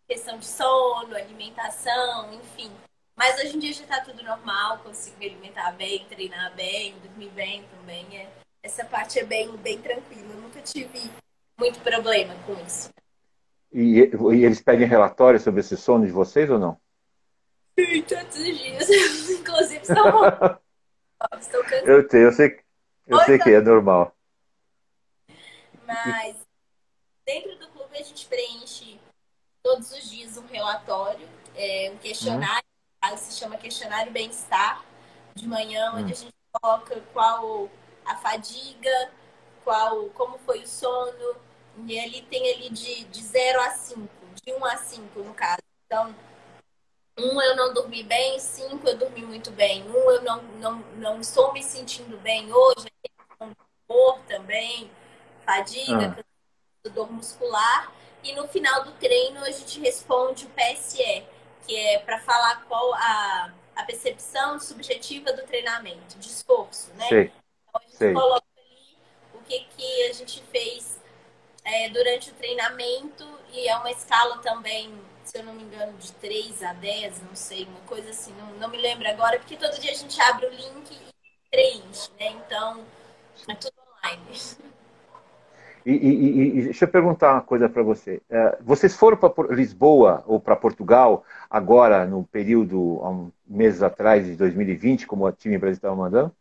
questão 0.07 0.37
de 0.37 0.45
sono, 0.45 1.15
alimentação, 1.15 2.33
enfim. 2.33 2.71
Mas 3.15 3.37
hoje 3.39 3.57
em 3.57 3.59
dia 3.59 3.73
já 3.73 3.83
está 3.83 4.01
tudo 4.01 4.23
normal, 4.23 4.79
consigo 4.79 5.17
me 5.17 5.25
alimentar 5.25 5.71
bem, 5.71 6.05
treinar 6.05 6.55
bem, 6.55 6.95
dormir 6.99 7.29
bem 7.31 7.65
também. 7.77 8.05
É, 8.15 8.29
essa 8.63 8.85
parte 8.85 9.19
é 9.19 9.25
bem, 9.25 9.55
bem 9.57 9.81
tranquila. 9.81 10.33
Eu 10.33 10.41
nunca 10.41 10.61
tive 10.61 11.11
muito 11.57 11.79
problema 11.79 12.35
com 12.45 12.53
isso. 12.65 12.89
E, 13.73 13.99
e 13.99 14.45
eles 14.45 14.61
pedem 14.61 14.87
relatórios 14.87 15.43
sobre 15.43 15.59
esse 15.59 15.75
sono 15.75 16.05
de 16.05 16.11
vocês 16.11 16.49
ou 16.49 16.59
não? 16.59 16.79
Sim, 17.77 18.01
todos 18.03 18.37
os 18.37 18.57
dias. 18.57 18.89
Inclusive, 19.29 19.81
estão 19.81 21.63
Eu 21.85 22.09
sei, 22.09 22.25
eu 22.25 22.31
sei, 22.31 22.59
eu 23.07 23.19
sei 23.21 23.39
que 23.39 23.49
é 23.49 23.61
normal. 23.61 24.15
Mas 25.85 26.35
dentro 27.25 27.57
do 27.57 27.67
clube 27.69 27.97
a 27.97 28.03
gente 28.03 28.27
preenche 28.27 28.66
todos 29.67 29.91
os 29.91 30.09
dias 30.09 30.37
um 30.37 30.47
relatório, 30.47 31.27
é, 31.53 31.91
um 31.93 31.97
questionário, 31.97 32.63
hum. 33.03 33.17
se 33.17 33.37
chama 33.37 33.57
questionário 33.57 34.13
bem-estar 34.13 34.81
de 35.35 35.45
manhã, 35.45 35.91
onde 35.93 36.13
hum. 36.13 36.15
a 36.15 36.19
gente 36.19 36.33
coloca 36.53 37.01
qual 37.11 37.69
a 38.05 38.15
fadiga, 38.15 39.11
qual, 39.65 40.05
como 40.11 40.37
foi 40.37 40.63
o 40.63 40.67
sono, 40.67 41.35
e 41.85 41.99
ali 41.99 42.21
tem 42.21 42.49
ali 42.53 42.69
de, 42.69 43.03
de 43.03 43.21
0 43.21 43.59
a 43.59 43.71
5, 43.71 44.09
de 44.41 44.53
1 44.53 44.57
um 44.57 44.65
a 44.65 44.77
5 44.77 45.19
no 45.19 45.33
caso. 45.33 45.59
Então, 45.85 46.15
um, 47.19 47.41
eu 47.41 47.55
não 47.57 47.73
dormi 47.73 48.03
bem. 48.03 48.39
Cinco, 48.39 48.87
eu 48.87 48.97
dormi 48.97 49.21
muito 49.21 49.51
bem. 49.51 49.83
Um, 49.83 50.11
eu 50.11 50.21
não, 50.21 50.41
não, 50.59 50.75
não 50.95 51.19
estou 51.19 51.51
me 51.51 51.61
sentindo 51.61 52.17
bem 52.17 52.51
hoje. 52.51 52.87
Dor 53.87 54.19
também, 54.27 54.89
fadiga, 55.45 56.17
ah. 56.85 56.89
dor 56.89 57.11
muscular. 57.11 57.91
E 58.23 58.33
no 58.33 58.47
final 58.47 58.83
do 58.83 58.91
treino, 58.93 59.43
a 59.43 59.51
gente 59.51 59.79
responde 59.79 60.45
o 60.45 60.49
PSE, 60.49 61.23
que 61.65 61.75
é 61.75 61.99
para 61.99 62.19
falar 62.19 62.65
qual 62.67 62.93
a, 62.93 63.53
a 63.75 63.83
percepção 63.83 64.59
subjetiva 64.59 65.31
do 65.33 65.43
treinamento, 65.43 66.17
de 66.17 66.27
esforço, 66.27 66.91
né? 66.95 67.07
Sei. 67.07 67.31
Então, 67.69 67.81
a 67.81 67.85
gente 67.85 67.97
Sei. 67.97 68.13
coloca 68.13 68.45
ali 68.57 68.97
o 69.33 69.39
que, 69.39 69.59
que 69.75 70.03
a 70.03 70.13
gente 70.13 70.41
fez 70.51 70.99
é, 71.63 71.89
durante 71.89 72.29
o 72.31 72.33
treinamento 72.33 73.25
e 73.53 73.67
é 73.67 73.77
uma 73.77 73.91
escala 73.91 74.39
também 74.39 74.93
se 75.27 75.37
eu 75.37 75.43
não 75.43 75.53
me 75.53 75.63
engano, 75.63 75.97
de 75.97 76.11
3 76.13 76.63
a 76.63 76.73
10, 76.73 77.21
não 77.23 77.35
sei, 77.35 77.65
uma 77.65 77.81
coisa 77.81 78.09
assim, 78.11 78.31
não, 78.35 78.47
não 78.53 78.69
me 78.69 78.77
lembro 78.77 79.07
agora, 79.09 79.37
porque 79.37 79.57
todo 79.57 79.77
dia 79.79 79.91
a 79.91 79.95
gente 79.95 80.19
abre 80.21 80.45
o 80.45 80.49
link 80.49 80.89
e 80.93 81.49
preenche, 81.51 82.09
né? 82.17 82.27
Então, 82.29 82.85
é 83.47 83.55
tudo 83.55 83.73
online. 83.97 84.23
E, 85.87 85.93
e, 85.93 86.59
e, 86.59 86.63
deixa 86.63 86.83
eu 86.83 86.89
perguntar 86.89 87.31
uma 87.31 87.41
coisa 87.41 87.69
para 87.69 87.81
você. 87.81 88.21
É, 88.29 88.57
vocês 88.59 88.93
foram 88.93 89.15
para 89.15 89.55
Lisboa 89.55 90.21
ou 90.27 90.37
para 90.37 90.53
Portugal 90.53 91.23
agora, 91.49 92.05
no 92.05 92.25
período, 92.25 92.99
há 93.01 93.09
um 93.09 93.31
meses 93.47 93.81
atrás, 93.81 94.25
de 94.25 94.35
2020, 94.35 95.07
como 95.07 95.25
o 95.25 95.31
time 95.31 95.57
Brasil 95.57 95.77
estava 95.77 95.95
mandando? 95.95 96.35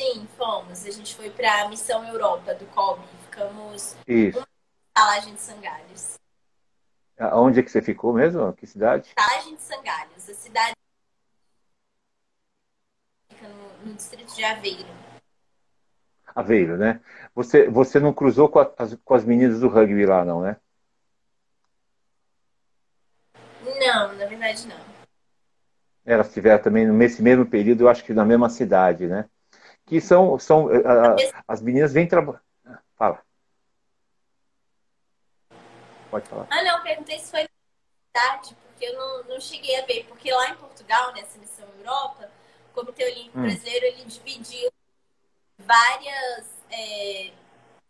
Sim, 0.00 0.26
fomos. 0.38 0.86
A 0.86 0.90
gente 0.90 1.14
foi 1.14 1.28
para 1.28 1.64
a 1.64 1.68
Missão 1.68 2.08
Europa 2.08 2.54
do 2.54 2.64
COB. 2.68 3.02
Ficamos 3.24 3.96
Isso. 4.08 4.38
uma 4.38 4.48
estalagem 4.88 5.34
de 5.34 5.40
Sangalhos. 5.42 6.14
Onde 7.34 7.60
é 7.60 7.62
que 7.62 7.70
você 7.70 7.82
ficou 7.82 8.14
mesmo? 8.14 8.50
Que 8.54 8.66
cidade? 8.66 9.08
Estalagem 9.08 9.56
de 9.56 9.60
Sangalhos. 9.60 10.30
A 10.30 10.34
cidade 10.34 10.74
fica 13.28 13.46
no, 13.46 13.86
no, 13.86 13.94
distrito 13.94 14.34
de 14.34 14.42
Aveiro. 14.42 14.88
Aveiro, 16.34 16.76
né? 16.76 17.00
Você, 17.34 17.68
você 17.68 18.00
não 18.00 18.12
cruzou 18.12 18.48
com, 18.48 18.58
a, 18.58 18.70
as, 18.78 18.94
com 19.04 19.14
as 19.14 19.24
meninas 19.24 19.60
do 19.60 19.68
rugby 19.68 20.04
lá, 20.04 20.24
não, 20.24 20.40
né? 20.40 20.56
Não, 23.62 24.14
na 24.14 24.26
verdade 24.26 24.66
não. 24.66 24.94
Elas 26.04 26.26
estiveram 26.26 26.62
também 26.62 26.86
nesse 26.86 27.22
mesmo 27.22 27.46
período, 27.46 27.82
eu 27.82 27.88
acho 27.88 28.04
que 28.04 28.12
na 28.12 28.24
mesma 28.24 28.48
cidade, 28.50 29.06
né? 29.06 29.28
Que 29.86 30.00
são, 30.00 30.38
são 30.38 30.68
a, 30.68 31.16
as 31.46 31.62
meninas 31.62 31.92
vêm 31.92 32.06
trabalhar. 32.06 32.42
Fala. 32.96 33.22
Pode 36.10 36.28
falar. 36.28 36.46
Ah, 36.50 36.62
não, 36.62 36.82
perguntei 36.82 37.18
se 37.18 37.30
foi 37.30 37.46
verdade, 38.14 38.56
porque 38.66 38.86
eu 38.86 38.94
não, 38.94 39.24
não 39.24 39.40
cheguei 39.40 39.80
a 39.80 39.86
ver. 39.86 40.04
Porque 40.08 40.32
lá 40.32 40.50
em 40.50 40.56
Portugal, 40.56 41.12
nessa 41.12 41.38
missão 41.38 41.66
Europa, 41.78 42.30
o 42.70 42.74
Comitê 42.74 43.04
Olímpico 43.04 43.38
hum. 43.38 43.42
Brasileiro 43.42 43.86
ele 43.86 44.04
dividiu 44.04 44.70
várias. 45.58 46.46
É, 46.70 47.32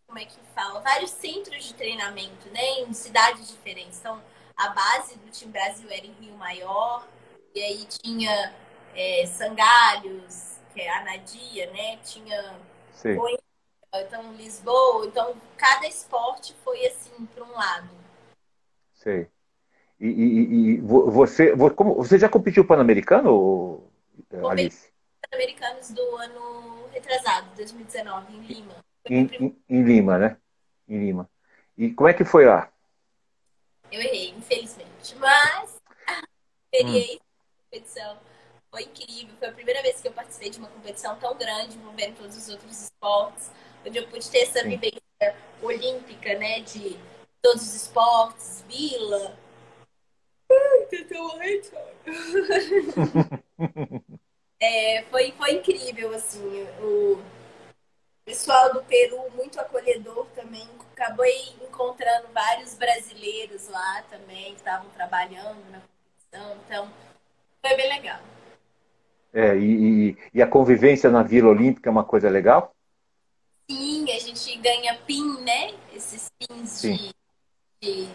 como 0.06 0.18
é 0.18 0.24
que 0.24 0.38
fala? 0.54 0.80
Vários 0.80 1.10
centros 1.10 1.64
de 1.64 1.74
treinamento, 1.74 2.48
né? 2.50 2.80
Em 2.80 2.92
cidades 2.92 3.48
diferentes. 3.48 3.98
Então, 3.98 4.22
a 4.56 4.68
base 4.68 5.16
do 5.16 5.30
time 5.30 5.52
Brasil 5.52 5.88
era 5.90 6.06
em 6.06 6.12
Rio 6.12 6.36
Maior, 6.36 7.06
e 7.54 7.60
aí 7.60 7.86
tinha 7.86 8.54
é, 8.94 9.26
Sangalhos, 9.26 10.58
que 10.72 10.80
é 10.80 10.96
a 10.96 11.04
Nadia, 11.04 11.70
né? 11.72 11.96
Tinha 12.04 12.54
Coimbra, 13.02 13.42
então 13.94 14.32
Lisboa. 14.34 15.06
Então, 15.06 15.34
cada 15.56 15.86
esporte 15.86 16.54
foi 16.64 16.86
assim 16.86 17.26
para 17.26 17.44
um 17.44 17.52
lado. 17.52 17.90
Sei. 18.92 19.28
E, 20.00 20.06
e, 20.06 20.74
e 20.74 20.80
você, 20.80 21.54
como, 21.74 21.94
você 21.94 22.18
já 22.18 22.28
competiu 22.28 22.64
Pan-Americano, 22.64 23.82
Alice? 24.50 24.93
Pan-Americanos 25.34 25.90
do 25.90 26.16
ano 26.16 26.88
retrasado, 26.92 27.48
2019, 27.56 28.36
em 28.36 28.40
Lima. 28.40 28.84
Em, 29.10 29.28
em, 29.40 29.62
em, 29.68 29.82
Lima, 29.82 30.18
né? 30.18 30.36
Em 30.88 30.98
Lima. 30.98 31.28
E 31.76 31.90
como 31.90 32.08
é 32.08 32.14
que 32.14 32.24
foi 32.24 32.46
lá? 32.46 32.72
Eu 33.90 34.00
errei, 34.00 34.30
infelizmente. 34.30 35.16
Mas 35.16 35.80
a 36.06 36.22
experiência 36.72 37.14
hum. 37.14 37.18
competição 37.64 38.18
foi 38.70 38.82
incrível. 38.84 39.34
Foi 39.38 39.48
a 39.48 39.52
primeira 39.52 39.82
vez 39.82 40.00
que 40.00 40.08
eu 40.08 40.12
participei 40.12 40.50
de 40.50 40.58
uma 40.58 40.68
competição 40.68 41.18
tão 41.18 41.36
grande, 41.36 41.76
envolvendo 41.76 42.16
todos 42.16 42.36
os 42.36 42.48
outros 42.48 42.84
esportes, 42.84 43.50
onde 43.84 43.98
eu 43.98 44.06
pude 44.08 44.30
ter 44.30 44.42
essa 44.42 44.60
Sim. 44.60 44.70
vivência 44.70 45.02
olímpica, 45.60 46.38
né? 46.38 46.60
De 46.60 46.96
todos 47.42 47.62
os 47.62 47.74
esportes, 47.74 48.64
vila. 48.68 49.36
é, 54.64 55.04
foi, 55.10 55.32
foi 55.32 55.52
incrível, 55.52 56.14
assim, 56.14 56.66
o 56.80 57.22
pessoal 58.24 58.72
do 58.72 58.82
Peru 58.84 59.30
muito 59.34 59.60
acolhedor 59.60 60.26
também. 60.34 60.66
Acabei 60.92 61.54
encontrando 61.60 62.28
vários 62.32 62.74
brasileiros 62.74 63.68
lá 63.68 64.02
também, 64.08 64.52
que 64.52 64.60
estavam 64.60 64.88
trabalhando 64.90 65.58
na 65.70 65.80
competição, 65.80 66.56
então 66.64 66.90
foi 67.60 67.76
bem 67.76 67.88
legal. 67.88 68.20
É, 69.32 69.56
e, 69.56 70.16
e, 70.32 70.40
a 70.40 70.46
convivência 70.46 71.10
na 71.10 71.22
Vila 71.22 71.48
Olímpica 71.48 71.88
é 71.88 71.92
uma 71.92 72.04
coisa 72.04 72.30
legal? 72.30 72.72
Sim, 73.68 74.10
a 74.12 74.18
gente 74.20 74.56
ganha 74.58 74.96
PIN, 75.04 75.40
né? 75.40 75.74
Esses 75.92 76.30
pins 76.38 76.82
de 76.82 77.12
de, 77.84 78.06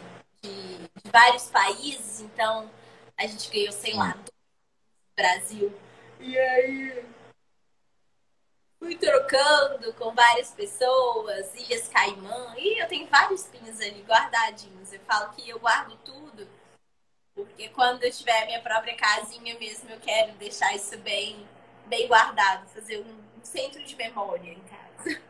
de, 0.42 0.78
de 1.04 1.12
vários 1.12 1.46
países, 1.50 2.22
então 2.22 2.70
a 3.18 3.28
gente 3.28 3.52
ganhou, 3.52 3.72
sei 3.72 3.94
lá, 3.94 4.14
do 4.14 4.32
Brasil. 5.16 5.72
E 6.20 6.38
aí 6.38 7.06
fui 8.80 8.96
trocando 8.96 9.94
com 9.94 10.14
várias 10.14 10.52
pessoas, 10.52 11.54
Ilhas 11.56 11.88
Caimã, 11.90 12.56
e 12.58 12.82
eu 12.82 12.88
tenho 12.88 13.08
vários 13.08 13.44
pins 13.44 13.80
ali 13.80 14.04
guardadinhos. 14.08 14.92
Eu 14.92 15.00
falo 15.02 15.32
que 15.32 15.50
eu 15.50 15.60
guardo 15.60 15.96
tudo, 16.04 16.48
porque 17.36 17.70
quando 17.70 18.04
eu 18.04 18.12
tiver 18.12 18.46
minha 18.48 18.62
própria 18.62 18.96
casinha 18.96 19.58
mesmo, 19.60 19.90
eu 19.90 20.00
quero 20.00 20.34
deixar 20.34 20.76
isso 20.76 20.98
bem, 21.00 21.46
bem 21.86 22.08
guardado, 22.08 22.68
fazer 22.70 22.98
um, 22.98 23.40
um 23.40 23.44
centro 23.44 23.84
de 23.84 23.96
memória 23.96 24.52
em 24.52 24.62
casa. 24.62 25.22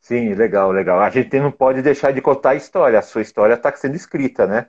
Sim, 0.00 0.34
legal, 0.34 0.72
legal. 0.72 1.00
A 1.00 1.10
gente 1.10 1.38
não 1.38 1.52
pode 1.52 1.82
deixar 1.82 2.12
de 2.12 2.22
contar 2.22 2.50
a 2.50 2.54
história. 2.54 2.98
A 2.98 3.02
sua 3.02 3.20
história 3.20 3.54
está 3.54 3.74
sendo 3.76 3.94
escrita, 3.94 4.46
né? 4.46 4.68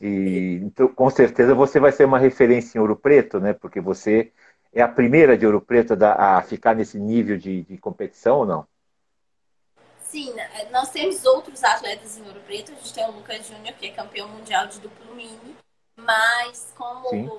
E 0.00 0.60
então, 0.62 0.88
com 0.88 1.10
certeza 1.10 1.54
você 1.54 1.80
vai 1.80 1.90
ser 1.90 2.04
uma 2.04 2.18
referência 2.18 2.78
em 2.78 2.80
Ouro 2.80 2.94
Preto, 2.96 3.40
né? 3.40 3.52
Porque 3.52 3.80
você 3.80 4.32
é 4.72 4.82
a 4.82 4.88
primeira 4.88 5.36
de 5.36 5.46
Ouro 5.46 5.60
Preto 5.60 5.94
a 6.02 6.42
ficar 6.42 6.74
nesse 6.74 6.98
nível 6.98 7.36
de, 7.36 7.62
de 7.62 7.78
competição 7.78 8.38
ou 8.38 8.46
não? 8.46 8.66
Sim, 10.00 10.32
né? 10.32 10.68
nós 10.70 10.90
temos 10.90 11.24
outros 11.26 11.62
atletas 11.62 12.16
em 12.16 12.26
Ouro 12.26 12.40
Preto. 12.40 12.72
A 12.72 12.74
gente 12.74 12.94
tem 12.94 13.04
o 13.04 13.12
Lucas 13.12 13.46
Júnior, 13.46 13.74
que 13.74 13.86
é 13.86 13.90
campeão 13.90 14.28
mundial 14.28 14.66
de 14.66 14.80
duplo 14.80 15.14
mini, 15.14 15.56
mas 15.96 16.72
como 16.76 17.08
Sim. 17.10 17.30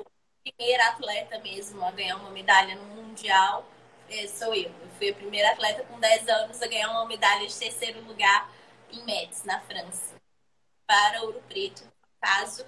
primeiro 0.44 0.84
atleta 0.84 1.40
mesmo 1.40 1.84
a 1.84 1.92
ganhar 1.92 2.18
uma 2.18 2.30
medalha 2.30 2.76
no 2.76 3.02
mundial, 3.02 3.66
é, 4.10 4.28
sou 4.28 4.54
eu. 4.54 4.70
Eu 4.70 4.90
fui 4.98 5.10
a 5.10 5.16
primeira 5.16 5.52
atleta 5.52 5.84
com 5.84 6.00
10 6.00 6.28
anos 6.28 6.62
a 6.62 6.68
ganhar 6.68 6.92
uma 6.92 7.06
medalha 7.06 7.48
de 7.48 7.58
terceiro 7.58 8.02
lugar 8.06 8.50
em 8.92 9.04
Metz, 9.04 9.44
na 9.44 9.60
França, 9.62 10.16
para 10.86 11.24
Ouro 11.24 11.42
Preto. 11.48 11.84
No 11.84 11.92
caso, 12.22 12.66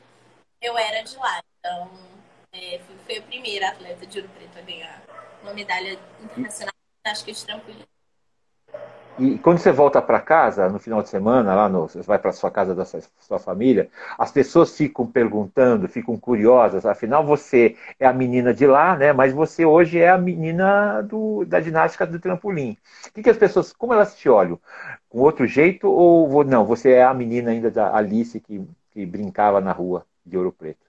eu 0.61 0.77
era 0.77 1.03
de 1.03 1.15
lá. 1.17 1.43
Então, 1.59 1.91
é, 2.53 2.79
fui, 3.05 3.17
a 3.17 3.21
primeira 3.21 3.69
atleta 3.69 4.05
de 4.05 4.19
Ouro 4.19 4.29
Preto 4.35 4.59
a 4.59 4.61
ganhar 4.61 5.01
uma 5.41 5.53
medalha 5.53 5.97
internacional 6.21 6.73
acho 7.05 7.25
que 7.25 7.31
de 7.31 7.45
trampolim. 7.45 7.81
E 9.19 9.37
quando 9.39 9.59
você 9.59 9.71
volta 9.71 10.01
para 10.01 10.21
casa 10.21 10.69
no 10.69 10.79
final 10.79 11.01
de 11.01 11.09
semana, 11.09 11.53
lá 11.53 11.67
no, 11.67 11.87
você 11.87 12.01
vai 12.01 12.17
para 12.17 12.31
sua 12.31 12.49
casa 12.49 12.73
da 12.73 12.85
sua, 12.85 13.01
sua, 13.19 13.39
família, 13.39 13.89
as 14.17 14.31
pessoas 14.31 14.75
ficam 14.75 15.05
perguntando, 15.05 15.87
ficam 15.87 16.17
curiosas. 16.17 16.85
Afinal, 16.85 17.25
você 17.25 17.75
é 17.99 18.05
a 18.07 18.13
menina 18.13 18.53
de 18.53 18.65
lá, 18.65 18.95
né? 18.95 19.11
Mas 19.11 19.33
você 19.33 19.65
hoje 19.65 19.99
é 19.99 20.09
a 20.09 20.17
menina 20.17 21.01
do, 21.01 21.43
da 21.45 21.59
ginástica 21.59 22.07
do 22.07 22.19
trampolim. 22.19 22.77
O 23.07 23.11
que, 23.13 23.23
que 23.23 23.29
as 23.29 23.37
pessoas, 23.37 23.73
como 23.73 23.93
elas 23.93 24.15
te 24.15 24.29
olham? 24.29 24.59
Com 25.09 25.19
outro 25.19 25.45
jeito 25.45 25.89
ou 25.89 26.43
não? 26.43 26.65
Você 26.65 26.91
é 26.91 27.03
a 27.03 27.13
menina 27.13 27.51
ainda 27.51 27.69
da 27.69 27.95
Alice 27.95 28.39
que, 28.39 28.65
que 28.91 29.05
brincava 29.05 29.59
na 29.59 29.71
rua 29.73 30.05
de 30.25 30.37
Ouro 30.37 30.53
Preto? 30.53 30.85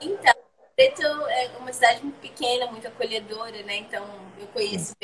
Então, 0.00 0.34
Preto 0.80 1.02
é 1.02 1.58
uma 1.58 1.70
cidade 1.74 2.02
muito 2.02 2.18
pequena, 2.20 2.66
muito 2.68 2.88
acolhedora, 2.88 3.62
né? 3.64 3.76
Então, 3.76 4.02
eu 4.38 4.46
conheço 4.46 4.94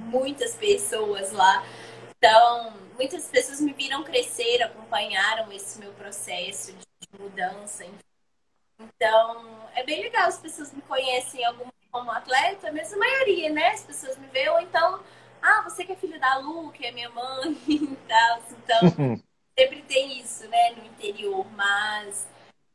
muitas 0.00 0.54
pessoas 0.54 1.32
lá. 1.32 1.64
Então, 2.18 2.74
muitas 2.94 3.26
pessoas 3.26 3.58
me 3.58 3.72
viram 3.72 4.04
crescer, 4.04 4.62
acompanharam 4.62 5.50
esse 5.50 5.78
meu 5.78 5.94
processo 5.94 6.74
de 6.74 7.18
mudança. 7.18 7.86
Então, 8.78 9.66
é 9.74 9.82
bem 9.82 10.02
legal. 10.02 10.28
As 10.28 10.38
pessoas 10.38 10.70
me 10.74 10.82
conhecem 10.82 11.40
como 11.90 12.10
atleta, 12.10 12.70
mas 12.70 12.92
a 12.92 12.98
maioria, 12.98 13.48
né? 13.48 13.68
As 13.68 13.84
pessoas 13.84 14.18
me 14.18 14.26
veem, 14.26 14.50
ou 14.50 14.60
então, 14.60 15.00
ah, 15.40 15.62
você 15.62 15.86
que 15.86 15.92
é 15.92 15.96
filho 15.96 16.20
da 16.20 16.36
Lu, 16.36 16.70
que 16.70 16.84
é 16.84 16.92
minha 16.92 17.08
mãe 17.08 17.56
e 17.66 17.96
tal. 18.06 18.42
Então, 18.50 19.22
sempre 19.58 19.80
tem 19.88 20.20
isso, 20.20 20.46
né, 20.48 20.72
no 20.72 20.84
interior. 20.84 21.46
Mas 21.52 22.26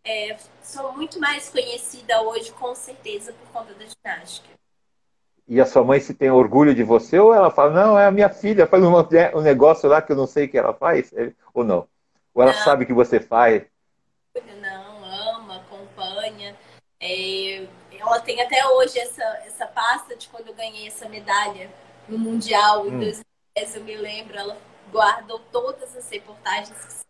é, 0.08 0.38
sou 0.64 0.94
muito 0.94 1.20
mais 1.20 1.50
conhecida 1.50 2.22
hoje, 2.22 2.52
com 2.52 2.74
certeza, 2.74 3.34
por 3.34 3.52
conta 3.52 3.74
da 3.74 3.86
ginástica 3.86 4.58
e 5.48 5.62
a 5.62 5.66
sua 5.66 5.84
mãe 5.84 6.00
se 6.00 6.14
tem 6.14 6.30
orgulho 6.30 6.76
de 6.76 6.84
você, 6.84 7.18
ou 7.18 7.34
ela 7.34 7.50
fala, 7.50 7.72
não, 7.72 7.98
é 7.98 8.06
a 8.06 8.12
minha 8.12 8.30
filha, 8.30 8.68
faz 8.68 8.84
um, 8.84 8.94
um 9.38 9.42
negócio 9.42 9.88
lá 9.88 10.02
que 10.02 10.12
eu 10.12 10.16
não 10.16 10.28
sei 10.28 10.46
o 10.46 10.50
que 10.50 10.58
ela 10.58 10.74
faz, 10.74 11.14
é, 11.14 11.32
ou 11.54 11.64
não? 11.64 11.88
Ou 12.34 12.44
ela 12.44 12.52
não. 12.52 12.64
sabe 12.64 12.86
que 12.86 12.94
você 12.94 13.20
faz? 13.20 13.64
Não, 14.62 15.06
ama, 15.06 15.58
acompanha. 15.58 16.54
É, 17.00 17.66
ela 17.98 18.20
tem 18.20 18.42
até 18.42 18.68
hoje 18.68 19.00
essa, 19.00 19.24
essa 19.46 19.66
pasta 19.68 20.16
de 20.16 20.28
quando 20.28 20.48
eu 20.48 20.54
ganhei 20.54 20.88
essa 20.88 21.08
medalha 21.08 21.70
no 22.10 22.18
Mundial 22.18 22.86
em 22.86 22.96
hum. 22.96 23.00
2010, 23.00 23.76
eu 23.76 23.84
me 23.86 23.96
lembro, 23.96 24.38
ela 24.38 24.58
guardou 24.92 25.40
todas 25.52 25.96
as 25.96 26.10
reportagens, 26.10 27.06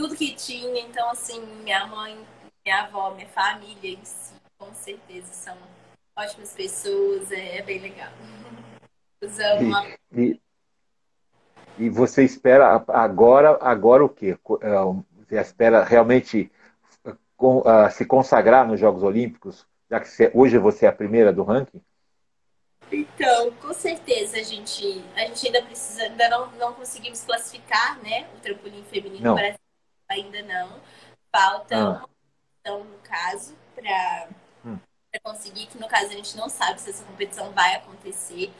tudo 0.00 0.16
que 0.16 0.34
tinha. 0.34 0.80
Então, 0.80 1.10
assim, 1.10 1.44
minha 1.62 1.86
mãe, 1.86 2.18
minha 2.64 2.82
avó, 2.84 3.10
minha 3.10 3.28
família 3.28 3.90
em 3.90 4.04
si, 4.04 4.32
com 4.58 4.72
certeza 4.72 5.32
são 5.32 5.56
ótimas 6.16 6.52
pessoas, 6.54 7.30
é, 7.30 7.58
é 7.58 7.62
bem 7.62 7.80
legal. 7.80 8.10
Usamos 9.22 9.86
e, 10.12 10.22
e, 10.22 10.40
e, 11.78 11.90
você 11.90 12.24
espera 12.24 12.82
agora, 12.88 13.58
agora 13.60 14.02
o 14.02 14.08
quê? 14.08 14.38
É, 14.62 14.70
você 15.28 15.38
espera 15.38 15.84
realmente 15.84 16.50
uh, 17.38 17.90
se 17.92 18.06
consagrar 18.06 18.66
nos 18.66 18.80
Jogos 18.80 19.02
Olímpicos, 19.02 19.66
já 19.90 20.00
que 20.00 20.08
hoje 20.32 20.56
você 20.56 20.86
é 20.86 20.88
a 20.88 20.92
primeira 20.92 21.30
do 21.30 21.42
ranking? 21.42 21.82
Então, 22.90 23.52
com 23.52 23.74
certeza 23.74 24.38
a 24.38 24.42
gente, 24.42 25.04
a 25.14 25.20
gente 25.20 25.46
ainda 25.46 25.62
precisa, 25.62 26.04
ainda 26.04 26.28
não, 26.30 26.50
não 26.52 26.72
conseguimos 26.72 27.22
classificar, 27.22 28.02
né? 28.02 28.26
O 28.36 28.40
trampolim 28.40 28.82
feminino 28.84 29.22
não. 29.22 29.34
Brasil 29.34 29.60
ainda 30.14 30.42
não. 30.42 30.80
Falta 31.32 31.76
ah. 31.76 31.88
uma 31.90 32.10
então, 32.60 32.84
no 32.84 32.98
caso, 32.98 33.56
para 33.74 34.28
para 35.10 35.20
conseguir, 35.20 35.66
que 35.66 35.78
no 35.78 35.88
caso 35.88 36.06
a 36.06 36.14
gente 36.14 36.36
não 36.36 36.48
sabe 36.48 36.80
se 36.80 36.90
essa 36.90 37.04
competição 37.04 37.50
vai 37.50 37.74
acontecer 37.74 38.52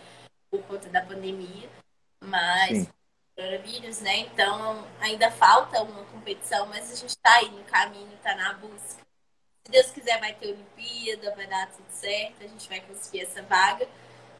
por 0.50 0.60
conta 0.64 0.88
da 0.88 1.00
pandemia, 1.00 1.70
mas 2.20 2.88
coronavírus, 3.36 4.00
né? 4.00 4.18
Então 4.18 4.84
ainda 5.00 5.30
falta 5.30 5.82
uma 5.82 6.04
competição, 6.06 6.66
mas 6.66 6.90
a 6.90 6.96
gente 6.96 7.10
está 7.10 7.36
aí 7.36 7.50
no 7.50 7.62
caminho, 7.64 8.12
está 8.14 8.34
na 8.34 8.54
busca. 8.54 9.00
Se 9.64 9.70
Deus 9.70 9.90
quiser, 9.90 10.18
vai 10.18 10.34
ter 10.34 10.48
Olimpíada, 10.48 11.34
vai 11.36 11.46
dar 11.46 11.70
tudo 11.70 11.88
certo, 11.90 12.42
a 12.42 12.48
gente 12.48 12.68
vai 12.68 12.80
conseguir 12.80 13.20
essa 13.20 13.42
vaga. 13.42 13.86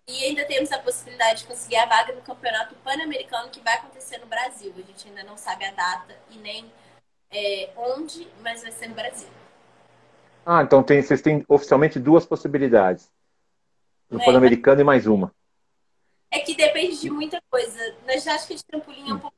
E 0.09 0.25
ainda 0.25 0.45
temos 0.47 0.73
a 0.73 0.79
possibilidade 0.81 1.43
de 1.43 1.47
conseguir 1.47 1.77
a 1.77 1.87
vaga 1.87 2.13
no 2.13 2.23
Campeonato 2.23 2.75
Pan-Americano 2.77 3.51
que 3.51 3.61
vai 3.61 3.75
acontecer 3.75 4.19
no 4.19 4.27
Brasil. 4.27 4.75
A 4.77 4.81
gente 4.81 5.07
ainda 5.07 5.23
não 5.23 5.37
sabe 5.37 5.65
a 5.65 5.71
data 5.71 6.17
e 6.31 6.39
nem 6.39 6.73
é, 7.31 7.71
onde, 7.77 8.27
mas 8.43 8.63
vai 8.63 8.73
ser 8.73 8.89
no 8.89 8.95
Brasil. 8.95 9.29
Ah, 10.45 10.63
então 10.63 10.83
tem, 10.83 11.03
vocês 11.03 11.23
têm 11.23 11.45
oficialmente 11.49 11.99
duas 11.99 12.27
possibilidades. 12.27 13.11
No 14.11 14.21
é, 14.21 14.25
Pan-Americano 14.25 14.81
e 14.81 14.85
mais 14.85 15.07
uma. 15.07 15.33
É 16.31 16.41
que 16.41 16.55
depende 16.55 17.01
de 17.01 17.11
muita 17.11 17.41
coisa. 17.51 17.97
Na 18.07 18.17
ginástica 18.17 18.55
de 18.55 18.65
trampolim 18.65 19.11
é 19.11 19.15
um 19.15 19.19
pouco 19.19 19.37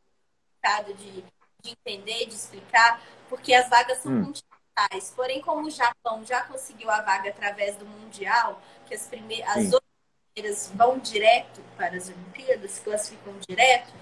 complicado 0.62 0.94
de, 0.94 1.22
de 1.62 1.70
entender, 1.70 2.26
de 2.26 2.34
explicar, 2.34 3.02
porque 3.28 3.52
as 3.52 3.68
vagas 3.68 3.98
são 3.98 4.12
hum. 4.12 4.24
continentais. 4.24 5.12
Porém, 5.14 5.40
como 5.42 5.66
o 5.66 5.70
Japão 5.70 6.24
já 6.24 6.42
conseguiu 6.44 6.90
a 6.90 7.02
vaga 7.02 7.30
através 7.30 7.76
do 7.76 7.84
Mundial, 7.84 8.60
que 8.86 8.94
as, 8.94 9.06
primeiras, 9.06 9.48
as 9.50 9.72
outras 9.72 9.92
primeiras 10.32 10.72
vão 10.74 10.98
direto 10.98 11.60
para 11.76 11.96
as 11.96 12.08
Olimpíadas, 12.08 12.70
se 12.70 12.80
classificam 12.80 13.34
direto, 13.46 13.92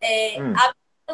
é, 0.00 0.40
hum. 0.40 0.54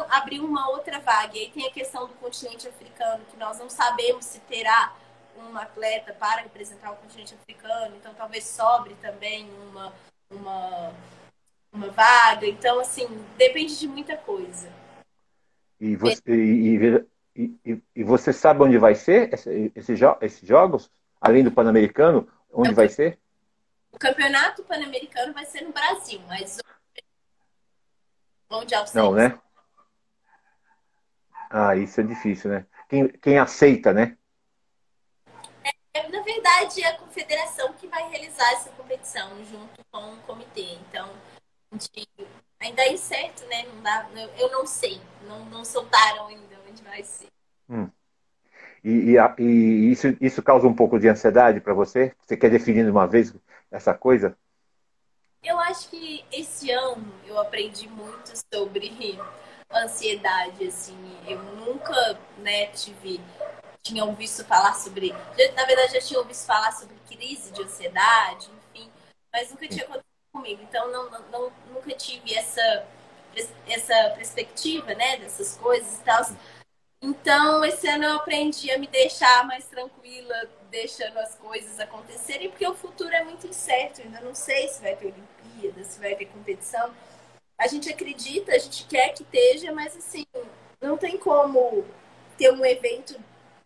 Abriu 0.09 0.45
uma 0.45 0.69
outra 0.69 0.99
vaga. 0.99 1.37
E 1.37 1.41
aí 1.41 1.51
tem 1.51 1.67
a 1.67 1.71
questão 1.71 2.07
do 2.07 2.13
continente 2.15 2.67
africano, 2.67 3.23
que 3.29 3.37
nós 3.37 3.59
não 3.59 3.69
sabemos 3.69 4.25
se 4.25 4.39
terá 4.41 4.93
um 5.37 5.57
atleta 5.57 6.13
para 6.13 6.41
representar 6.41 6.91
o 6.91 6.97
continente 6.97 7.33
africano, 7.33 7.95
então 7.95 8.13
talvez 8.13 8.45
sobre 8.45 8.93
também 8.95 9.49
uma, 9.69 9.93
uma, 10.29 10.93
uma 11.71 11.89
vaga. 11.89 12.47
Então, 12.47 12.79
assim, 12.79 13.07
depende 13.37 13.77
de 13.77 13.87
muita 13.87 14.17
coisa. 14.17 14.69
E 15.79 15.95
você, 15.95 16.21
e, 16.27 17.05
e, 17.35 17.81
e 17.95 18.03
você 18.03 18.31
sabe 18.31 18.61
onde 18.61 18.77
vai 18.77 18.93
ser 18.93 19.33
esse, 19.33 19.71
esse, 19.75 19.93
esses 20.21 20.47
jogos? 20.47 20.91
Além 21.19 21.43
do 21.43 21.51
Pan-Americano, 21.51 22.27
onde 22.51 22.69
então, 22.69 22.75
vai 22.75 22.89
ser? 22.89 23.19
O 23.91 23.97
campeonato 23.97 24.63
Pan-Americano 24.63 25.33
vai 25.33 25.45
ser 25.45 25.61
no 25.61 25.71
Brasil, 25.71 26.21
mas 26.27 26.59
onde 28.49 28.73
é 28.73 28.81
o 28.81 28.85
Não, 28.93 29.13
né? 29.13 29.39
Ah, 31.51 31.75
isso 31.75 31.99
é 31.99 32.03
difícil, 32.03 32.49
né? 32.49 32.65
Quem, 32.87 33.09
quem 33.09 33.37
aceita, 33.37 33.91
né? 33.91 34.17
É, 35.93 36.07
na 36.07 36.21
verdade, 36.21 36.81
é 36.81 36.87
a 36.87 36.97
confederação 36.97 37.73
que 37.73 37.87
vai 37.87 38.09
realizar 38.09 38.49
essa 38.53 38.69
competição 38.71 39.29
junto 39.43 39.81
com 39.91 40.13
o 40.13 40.17
comitê. 40.21 40.77
Então, 40.87 41.09
ainda 42.57 42.81
é 42.83 42.93
incerto, 42.93 43.45
né? 43.47 43.63
Não 43.63 43.81
dá, 43.81 44.09
eu 44.37 44.49
não 44.49 44.65
sei, 44.65 45.01
não, 45.27 45.43
não 45.45 45.65
soltaram 45.65 46.27
ainda 46.27 46.55
onde 46.69 46.81
vai 46.83 47.03
ser. 47.03 47.27
Hum. 47.69 47.89
E, 48.81 49.15
e, 49.15 49.17
e, 49.39 49.91
isso, 49.91 50.07
isso 50.21 50.41
causa 50.41 50.67
um 50.67 50.73
pouco 50.73 50.97
de 50.97 51.09
ansiedade 51.09 51.59
para 51.59 51.73
você? 51.73 52.15
Você 52.21 52.37
quer 52.37 52.49
definir 52.49 52.85
de 52.85 52.91
uma 52.91 53.07
vez 53.07 53.35
essa 53.69 53.93
coisa? 53.93 54.37
Eu 55.43 55.59
acho 55.59 55.89
que 55.89 56.23
esse 56.31 56.71
ano 56.71 57.13
eu 57.25 57.39
aprendi 57.39 57.89
muito 57.89 58.31
sobre 58.53 58.87
ansiedade, 59.73 60.67
assim. 60.67 60.97
Eu 61.27 61.41
nunca, 61.43 62.19
né, 62.37 62.67
tive 62.67 63.21
tinham 63.83 64.13
visto 64.15 64.45
falar 64.45 64.73
sobre. 64.73 65.11
Na 65.55 65.65
verdade, 65.65 65.93
já 65.93 66.01
tinham 66.01 66.21
ouvido 66.21 66.37
falar 66.37 66.71
sobre 66.71 66.95
crise 67.07 67.51
de 67.51 67.63
ansiedade, 67.63 68.49
enfim, 68.73 68.89
mas 69.33 69.49
nunca 69.49 69.67
tinha 69.67 69.83
acontecido 69.83 70.05
comigo. 70.31 70.61
Então, 70.63 70.91
não, 70.91 71.09
não, 71.31 71.51
nunca 71.71 71.91
tive 71.93 72.33
essa, 72.33 72.85
essa 73.67 74.11
perspectiva, 74.15 74.93
né, 74.93 75.17
dessas 75.17 75.57
coisas 75.57 75.99
e 75.99 76.03
tal. 76.03 76.21
Então, 77.01 77.65
esse 77.65 77.87
ano 77.87 78.03
eu 78.03 78.15
aprendi 78.17 78.69
a 78.69 78.77
me 78.77 78.85
deixar 78.85 79.45
mais 79.45 79.65
tranquila, 79.65 80.35
deixando 80.69 81.17
as 81.17 81.33
coisas 81.35 81.79
acontecerem, 81.79 82.49
porque 82.49 82.67
o 82.67 82.75
futuro 82.75 83.11
é 83.11 83.23
muito 83.23 83.47
incerto. 83.47 84.01
Ainda 84.01 84.21
não 84.21 84.35
sei 84.35 84.67
se 84.67 84.81
vai 84.81 84.95
ter 84.95 85.07
Olimpíada, 85.07 85.83
se 85.83 85.99
vai 85.99 86.15
ter 86.15 86.25
competição. 86.25 86.93
A 87.61 87.67
gente 87.67 87.87
acredita, 87.91 88.53
a 88.53 88.57
gente 88.57 88.87
quer 88.87 89.09
que 89.13 89.21
esteja, 89.21 89.71
mas 89.71 89.95
assim, 89.95 90.25
não 90.81 90.97
tem 90.97 91.15
como 91.15 91.85
ter 92.35 92.51
um 92.51 92.65
evento 92.65 93.15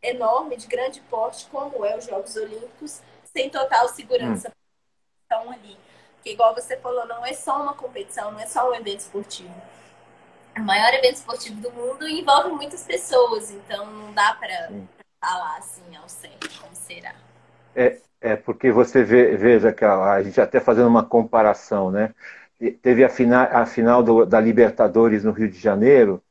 enorme, 0.04 0.58
de 0.58 0.68
grande 0.68 1.00
porte, 1.10 1.48
como 1.50 1.86
é 1.86 1.96
os 1.96 2.06
Jogos 2.06 2.36
Olímpicos, 2.36 3.02
sem 3.24 3.50
total 3.50 3.88
segurança 3.88 4.52
hum. 5.32 5.50
ali. 5.50 5.78
Porque, 6.16 6.32
igual 6.32 6.54
você 6.54 6.76
falou, 6.76 7.08
não 7.08 7.26
é 7.26 7.32
só 7.32 7.62
uma 7.62 7.74
competição, 7.74 8.32
não 8.32 8.40
é 8.42 8.46
só 8.46 8.70
um 8.70 8.76
evento 8.76 9.00
esportivo. 9.00 9.56
O 10.58 10.62
maior 10.62 10.94
evento 10.94 11.16
esportivo 11.16 11.62
do 11.62 11.72
mundo 11.72 12.06
envolve 12.06 12.50
muitas 12.50 12.84
pessoas, 12.84 13.50
então 13.50 13.86
não 13.86 14.14
dá 14.14 14.34
para 14.34 14.72
falar 15.22 15.58
assim 15.58 15.96
ao 15.96 16.10
certo 16.10 16.50
como 16.60 16.76
será. 16.76 17.16
É, 17.74 17.98
é 18.20 18.36
porque 18.36 18.74
você 18.74 19.06
vê, 19.06 19.38
veja 19.38 19.72
que 19.72 19.86
a, 19.86 20.12
a 20.12 20.22
gente 20.22 20.42
até 20.42 20.60
fazendo 20.60 20.90
uma 20.90 21.06
comparação, 21.06 21.90
né? 21.90 22.14
Teve 22.82 23.04
a, 23.04 23.10
fina, 23.10 23.44
a 23.44 23.66
final 23.66 24.02
do, 24.02 24.26
da 24.26 24.40
Libertadores 24.40 25.24
no 25.24 25.32
Rio 25.32 25.50
de 25.50 25.60
Janeiro 25.60 26.22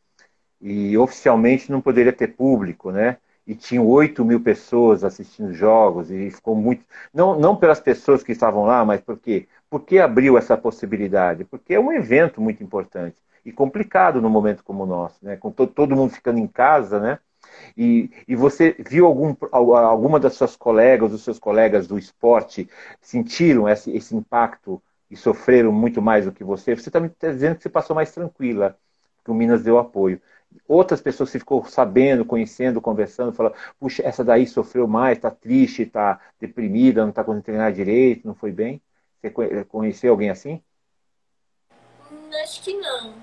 e 0.61 0.97
oficialmente 0.97 1.71
não 1.71 1.81
poderia 1.81 2.13
ter 2.13 2.29
público, 2.29 2.91
né? 2.91 3.19
E 3.47 3.55
tinham 3.55 3.87
8 3.87 4.25
mil 4.25 4.41
pessoas 4.41 5.05
assistindo 5.05 5.53
jogos 5.53 6.11
e 6.11 6.31
ficou 6.31 6.55
muito. 6.57 6.85
Não, 7.13 7.39
não 7.39 7.55
pelas 7.55 7.79
pessoas 7.79 8.23
que 8.23 8.33
estavam 8.33 8.65
lá, 8.65 8.85
mas 8.85 9.03
porque 9.03 9.47
por 9.69 9.81
que 9.81 9.99
abriu 9.99 10.39
essa 10.39 10.57
possibilidade? 10.57 11.45
Porque 11.45 11.75
é 11.75 11.81
um 11.81 11.93
evento 11.93 12.41
muito 12.41 12.63
importante 12.65 13.17
e 13.45 13.53
complicado 13.53 14.23
num 14.23 14.31
momento 14.31 14.65
como 14.65 14.85
o 14.85 14.87
nosso, 14.87 15.23
né? 15.23 15.37
com 15.37 15.51
to 15.51 15.67
todo 15.67 15.95
mundo 15.95 16.15
ficando 16.15 16.39
em 16.39 16.47
casa, 16.47 16.99
né? 16.99 17.19
E, 17.77 18.11
e 18.27 18.35
você 18.35 18.75
viu 18.79 19.07
algum, 19.07 19.35
alguma 19.53 20.19
das 20.19 20.35
suas 20.35 20.57
colegas, 20.57 21.11
dos 21.11 21.23
seus 21.23 21.39
colegas 21.39 21.87
do 21.87 21.99
esporte 21.99 22.69
sentiram 23.01 23.69
esse, 23.69 23.95
esse 23.95 24.17
impacto 24.17 24.83
e 25.15 25.17
sofreram 25.17 25.71
muito 25.71 26.03
mais 26.03 26.25
do 26.25 26.33
que 26.33 26.43
você? 26.43 26.75
Você 26.75 26.89
está 26.89 26.99
me 26.99 27.09
dizendo 27.09 27.55
que 27.55 27.63
você 27.63 27.69
passou 27.69 27.95
mais 27.95 28.11
tranquila, 28.11 28.77
que 29.25 29.31
o 29.31 29.35
Minas 29.35 29.63
deu 29.63 29.79
apoio. 29.79 30.21
Outras 30.67 31.01
pessoas 31.01 31.31
que 31.31 31.39
ficou 31.39 31.65
sabendo, 31.67 32.25
conhecendo, 32.25 32.81
conversando, 32.81 33.33
falando, 33.33 33.55
puxa, 33.79 34.03
essa 34.05 34.25
daí 34.25 34.45
sofreu 34.45 34.89
mais, 34.89 35.17
está 35.17 35.31
triste, 35.31 35.83
está 35.83 36.21
deprimida, 36.41 37.03
não 37.03 37.11
está 37.11 37.23
conseguindo 37.23 37.45
treinar 37.45 37.73
direito, 37.73 38.27
não 38.27 38.35
foi 38.35 38.51
bem? 38.51 38.83
Você 39.23 39.65
conheceu 39.67 40.11
alguém 40.11 40.31
assim? 40.31 40.61
Hum, 42.11 42.31
acho 42.43 42.61
que 42.65 42.75
não. 42.75 43.15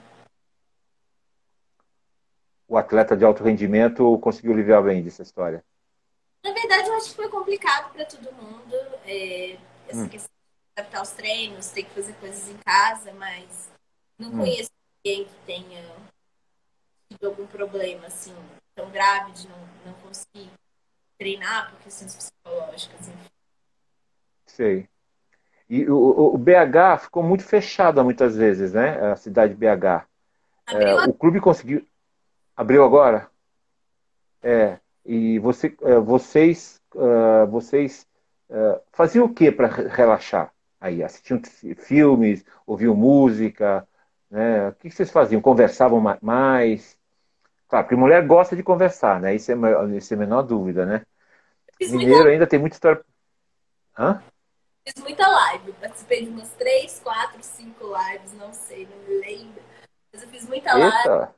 O 2.70 2.78
atleta 2.78 3.18
de 3.18 3.26
alto 3.26 3.44
rendimento 3.44 4.18
conseguiu 4.20 4.54
livrar 4.54 4.82
bem 4.82 5.04
dessa 5.04 5.24
história? 5.24 5.62
Na 6.42 6.54
verdade, 6.54 6.88
eu 6.88 6.96
acho 6.96 7.10
que 7.10 7.16
foi 7.18 7.28
complicado 7.28 7.92
para 7.92 8.06
todo 8.06 8.34
mundo. 8.34 8.76
É, 9.06 9.58
essa 9.90 10.04
hum. 10.04 10.08
questão 10.08 10.41
adaptar 10.76 11.02
os 11.02 11.12
treinos, 11.12 11.68
ter 11.68 11.84
que 11.84 11.92
fazer 11.92 12.14
coisas 12.14 12.50
em 12.50 12.58
casa, 12.58 13.14
mas 13.14 13.70
não 14.18 14.30
hum. 14.30 14.38
conheço 14.40 14.70
ninguém 15.04 15.26
que 15.26 15.36
tenha 15.46 15.84
tido 17.10 17.28
algum 17.28 17.46
problema 17.48 18.08
assim 18.08 18.34
tão 18.76 18.90
grave 18.90 19.32
de 19.34 19.48
não, 19.48 19.58
não 19.86 19.94
conseguir 19.96 20.50
treinar 21.18 21.72
por 21.72 21.80
questões 21.82 22.16
psicológicas. 22.16 23.08
Enfim. 23.08 23.32
Sei. 24.46 24.90
E 25.70 25.90
o, 25.90 26.34
o, 26.34 26.38
BH 26.38 27.04
ficou 27.04 27.24
muito 27.24 27.44
fechado 27.44 28.04
muitas 28.04 28.36
vezes, 28.36 28.74
né? 28.74 29.12
A 29.12 29.16
cidade 29.16 29.54
de 29.54 29.60
BH. 29.60 30.06
É, 30.68 31.06
o 31.06 31.14
clube 31.14 31.40
conseguiu. 31.40 31.86
Abriu 32.56 32.84
agora? 32.84 33.30
É. 34.44 34.80
E 35.06 35.40
você, 35.40 35.76
é, 35.82 36.00
vocês, 36.00 36.82
uh, 36.94 37.48
vocês 37.48 38.06
uh, 38.50 38.82
faziam 38.92 39.26
o 39.26 39.34
que 39.34 39.52
para 39.52 39.68
relaxar? 39.68 40.54
Aí, 40.82 41.04
assistiam 41.04 41.40
filmes, 41.78 42.44
ouviam 42.66 42.96
música, 42.96 43.88
né? 44.32 44.70
O 44.70 44.74
que 44.74 44.90
vocês 44.90 45.12
faziam? 45.12 45.40
Conversavam 45.40 46.02
mais? 46.20 46.98
Claro, 47.68 47.86
porque 47.86 47.96
mulher 47.96 48.26
gosta 48.26 48.56
de 48.56 48.64
conversar, 48.64 49.22
né? 49.22 49.36
Isso 49.36 49.52
é, 49.52 49.56
isso 49.96 50.12
é 50.12 50.18
a 50.18 50.20
menor 50.20 50.42
dúvida, 50.42 50.84
né? 50.84 51.06
Mineiro 51.80 52.30
ainda 52.30 52.48
tem 52.48 52.60
muita 52.60 52.76
história. 52.76 53.06
Hã? 53.98 54.24
Fiz 54.88 55.04
muita 55.04 55.28
live, 55.28 55.72
participei 55.74 56.26
de 56.26 56.30
umas 56.30 56.50
três, 56.56 57.00
quatro, 57.04 57.42
cinco 57.44 57.86
lives, 57.96 58.34
não 58.34 58.52
sei, 58.52 58.88
não 58.88 58.98
me 59.08 59.20
lembro. 59.20 59.62
Mas 60.12 60.24
eu 60.24 60.30
fiz 60.30 60.48
muita 60.48 60.76
Eita. 60.76 61.16
live. 61.16 61.34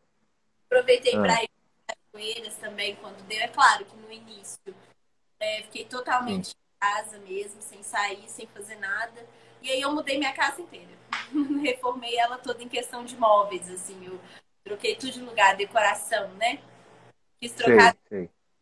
Aproveitei 0.68 1.16
ah. 1.18 1.22
para 1.22 1.44
ir 1.44 1.50
para 1.86 1.96
Cachoeiras 1.96 2.56
também 2.56 2.96
quando 2.96 3.22
deu. 3.28 3.40
É 3.40 3.48
claro 3.50 3.84
que 3.84 3.96
no 3.98 4.10
início 4.10 4.74
é, 5.40 5.64
fiquei 5.64 5.84
totalmente 5.84 6.50
Sim. 6.50 6.63
Casa 6.84 7.18
mesmo, 7.20 7.62
sem 7.62 7.82
sair, 7.82 8.24
sem 8.28 8.46
fazer 8.48 8.76
nada. 8.76 9.26
E 9.62 9.72
aí 9.72 9.80
eu 9.80 9.94
mudei 9.94 10.18
minha 10.18 10.34
casa 10.34 10.62
inteira. 10.62 10.92
Reformei 11.64 12.18
ela 12.18 12.38
toda 12.38 12.62
em 12.62 12.68
questão 12.68 13.06
de 13.06 13.16
móveis, 13.16 13.70
assim. 13.70 14.06
Eu 14.06 14.20
troquei 14.64 14.96
tudo 14.96 15.14
de 15.14 15.22
lugar, 15.22 15.56
decoração, 15.56 16.28
né? 16.34 16.60
Quis 17.40 17.54
trocar 17.54 17.96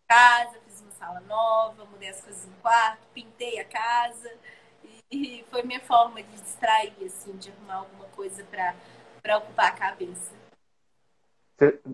casa, 0.08 0.60
fiz 0.66 0.82
uma 0.82 0.92
sala 0.92 1.20
nova, 1.22 1.86
mudei 1.86 2.10
as 2.10 2.22
coisas 2.22 2.46
no 2.46 2.56
quarto, 2.58 3.02
pintei 3.14 3.60
a 3.60 3.66
casa. 3.66 4.32
E 5.10 5.44
foi 5.50 5.64
minha 5.64 5.82
forma 5.82 6.22
de 6.22 6.42
distrair, 6.42 6.94
assim, 7.04 7.36
de 7.38 7.50
arrumar 7.50 7.76
alguma 7.76 8.06
coisa 8.06 8.46
para 9.22 9.38
ocupar 9.38 9.68
a 9.68 9.72
cabeça. 9.72 10.32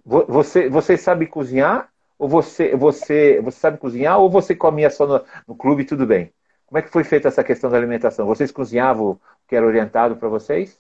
Você, 0.06 0.70
você 0.70 0.98
sabe 0.98 1.28
cozinhar? 1.28 1.92
Ou 2.18 2.28
você, 2.28 2.76
você, 2.76 3.40
você 3.42 3.60
sabe 3.60 3.78
cozinhar 3.78 4.20
ou 4.20 4.30
você 4.30 4.56
comia 4.56 4.90
só 4.90 5.06
no, 5.06 5.24
no 5.48 5.56
clube 5.56 5.84
e 5.84 5.86
tudo 5.86 6.06
bem? 6.06 6.34
Como 6.66 6.80
é 6.80 6.82
que 6.82 6.92
foi 6.92 7.04
feita 7.04 7.28
essa 7.28 7.44
questão 7.44 7.70
da 7.70 7.78
alimentação? 7.78 8.26
Vocês 8.26 8.52
cozinhavam 8.52 9.12
o 9.12 9.20
que 9.48 9.56
era 9.56 9.66
orientado 9.66 10.18
para 10.18 10.28
vocês? 10.28 10.78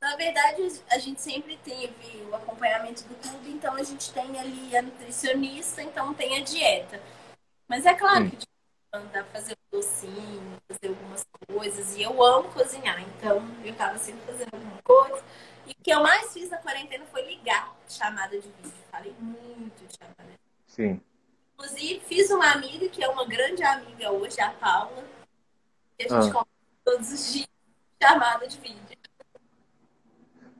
Na 0.00 0.16
verdade, 0.16 0.80
a 0.90 0.98
gente 0.98 1.20
sempre 1.20 1.58
teve 1.58 2.22
o 2.30 2.34
acompanhamento 2.34 3.04
do 3.04 3.14
clube, 3.16 3.50
então 3.50 3.74
a 3.74 3.82
gente 3.82 4.12
tem 4.12 4.38
ali 4.38 4.74
a 4.76 4.82
nutricionista, 4.82 5.82
então 5.82 6.14
tem 6.14 6.38
a 6.38 6.42
dieta. 6.42 7.00
Mas 7.68 7.84
é 7.84 7.94
claro 7.94 8.24
hum. 8.24 8.30
que 8.30 8.46
pra 9.12 9.24
fazer 9.24 9.56
um 9.72 9.78
docinho, 9.78 10.56
fazer 10.68 10.88
algumas 10.88 11.24
coisas. 11.46 11.96
E 11.96 12.02
eu 12.02 12.22
amo 12.22 12.48
cozinhar, 12.48 13.00
então 13.02 13.42
eu 13.64 13.74
tava 13.74 13.98
sempre 13.98 14.20
fazendo 14.26 14.54
alguma 14.54 14.82
coisa. 14.82 15.22
E 15.66 15.70
o 15.70 15.74
que 15.82 15.90
eu 15.90 16.02
mais 16.02 16.32
fiz 16.32 16.50
na 16.50 16.58
quarentena 16.58 17.04
foi 17.06 17.22
ligar 17.22 17.72
chamada 17.88 18.38
de 18.40 18.48
vídeo. 18.48 18.72
Falei 18.90 19.14
muito 19.20 19.86
de 19.86 19.96
chamada 19.96 20.32
de. 20.32 20.39
Sim. 20.70 21.00
Inclusive, 21.54 22.00
fiz 22.06 22.30
uma 22.30 22.52
amiga, 22.52 22.88
que 22.88 23.02
é 23.02 23.08
uma 23.08 23.26
grande 23.26 23.62
amiga 23.62 24.10
hoje, 24.12 24.40
a 24.40 24.50
Paula, 24.52 25.04
que 25.98 26.06
a 26.06 26.20
gente 26.22 26.36
ah. 26.36 26.46
todos 26.84 27.12
os 27.12 27.32
dias 27.32 27.48
chamada 28.02 28.46
de 28.46 28.58
vídeo. 28.58 28.80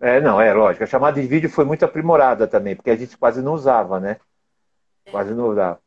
É, 0.00 0.20
não, 0.20 0.40
é 0.40 0.52
lógico. 0.52 0.82
A 0.82 0.86
chamada 0.86 1.20
de 1.20 1.26
vídeo 1.26 1.48
foi 1.48 1.64
muito 1.64 1.84
aprimorada 1.84 2.46
também, 2.46 2.74
porque 2.74 2.90
a 2.90 2.96
gente 2.96 3.16
quase 3.16 3.40
não 3.40 3.54
usava, 3.54 4.00
né? 4.00 4.18
É. 5.06 5.11
Quase 5.11 5.32
não 5.32 5.48
usava. 5.48 5.80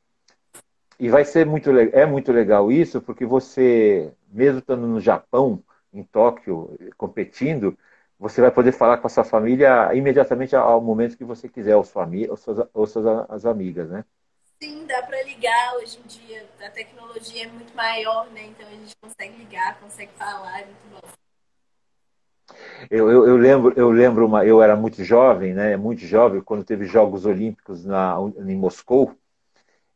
E 0.99 1.09
vai 1.09 1.26
ser 1.26 1.45
muito, 1.45 1.69
é 1.71 2.05
muito 2.05 2.32
legal 2.32 2.71
isso, 2.71 3.01
porque 3.01 3.26
você, 3.26 4.13
mesmo 4.32 4.59
estando 4.59 4.88
no 4.88 5.01
Japão, 5.01 5.61
em 5.93 6.03
Tóquio, 6.03 6.78
competindo, 6.97 7.78
você 8.24 8.39
vai 8.39 8.51
poder 8.51 8.71
falar 8.71 8.99
com 8.99 9.07
a 9.07 9.09
sua 9.09 9.26
família 9.26 9.93
imediatamente 9.93 10.55
ao 10.55 10.80
momento 10.80 11.17
que 11.17 11.26
você 11.26 11.49
quiser, 11.49 11.76
ou 11.76 11.84
sua 11.84 12.07
ou 12.30 12.38
suas, 12.38 12.67
ou 12.74 12.88
suas 12.88 13.05
as 13.30 13.45
amigas, 13.45 13.89
né? 13.89 14.05
Sim, 14.61 14.86
dá 14.88 15.03
para 15.03 15.21
ligar. 15.24 15.76
Hoje 15.76 15.99
em 15.99 16.07
dia 16.07 16.45
a 16.65 16.69
tecnologia 16.69 17.43
é 17.43 17.47
muito 17.47 17.76
maior, 17.76 18.30
né? 18.32 18.45
Então 18.45 18.65
a 18.65 18.71
gente 18.71 18.95
consegue 19.01 19.36
ligar, 19.36 19.78
consegue 19.78 20.11
falar, 20.13 20.61
é 20.61 20.65
muito 20.65 20.89
bom. 20.89 21.09
Eu, 22.89 23.11
eu, 23.11 23.28
eu, 23.28 23.36
lembro, 23.36 23.74
eu 23.76 23.91
lembro 23.91 24.26
uma, 24.26 24.45
eu 24.45 24.61
era 24.61 24.78
muito 24.78 25.03
jovem, 25.03 25.53
né? 25.53 25.76
Muito 25.76 26.05
jovem 26.05 26.39
quando 26.41 26.63
teve 26.63 26.86
Jogos 26.86 27.26
Olímpicos 27.26 27.84
na, 27.84 28.15
em 28.38 28.55
Moscou 28.55 29.17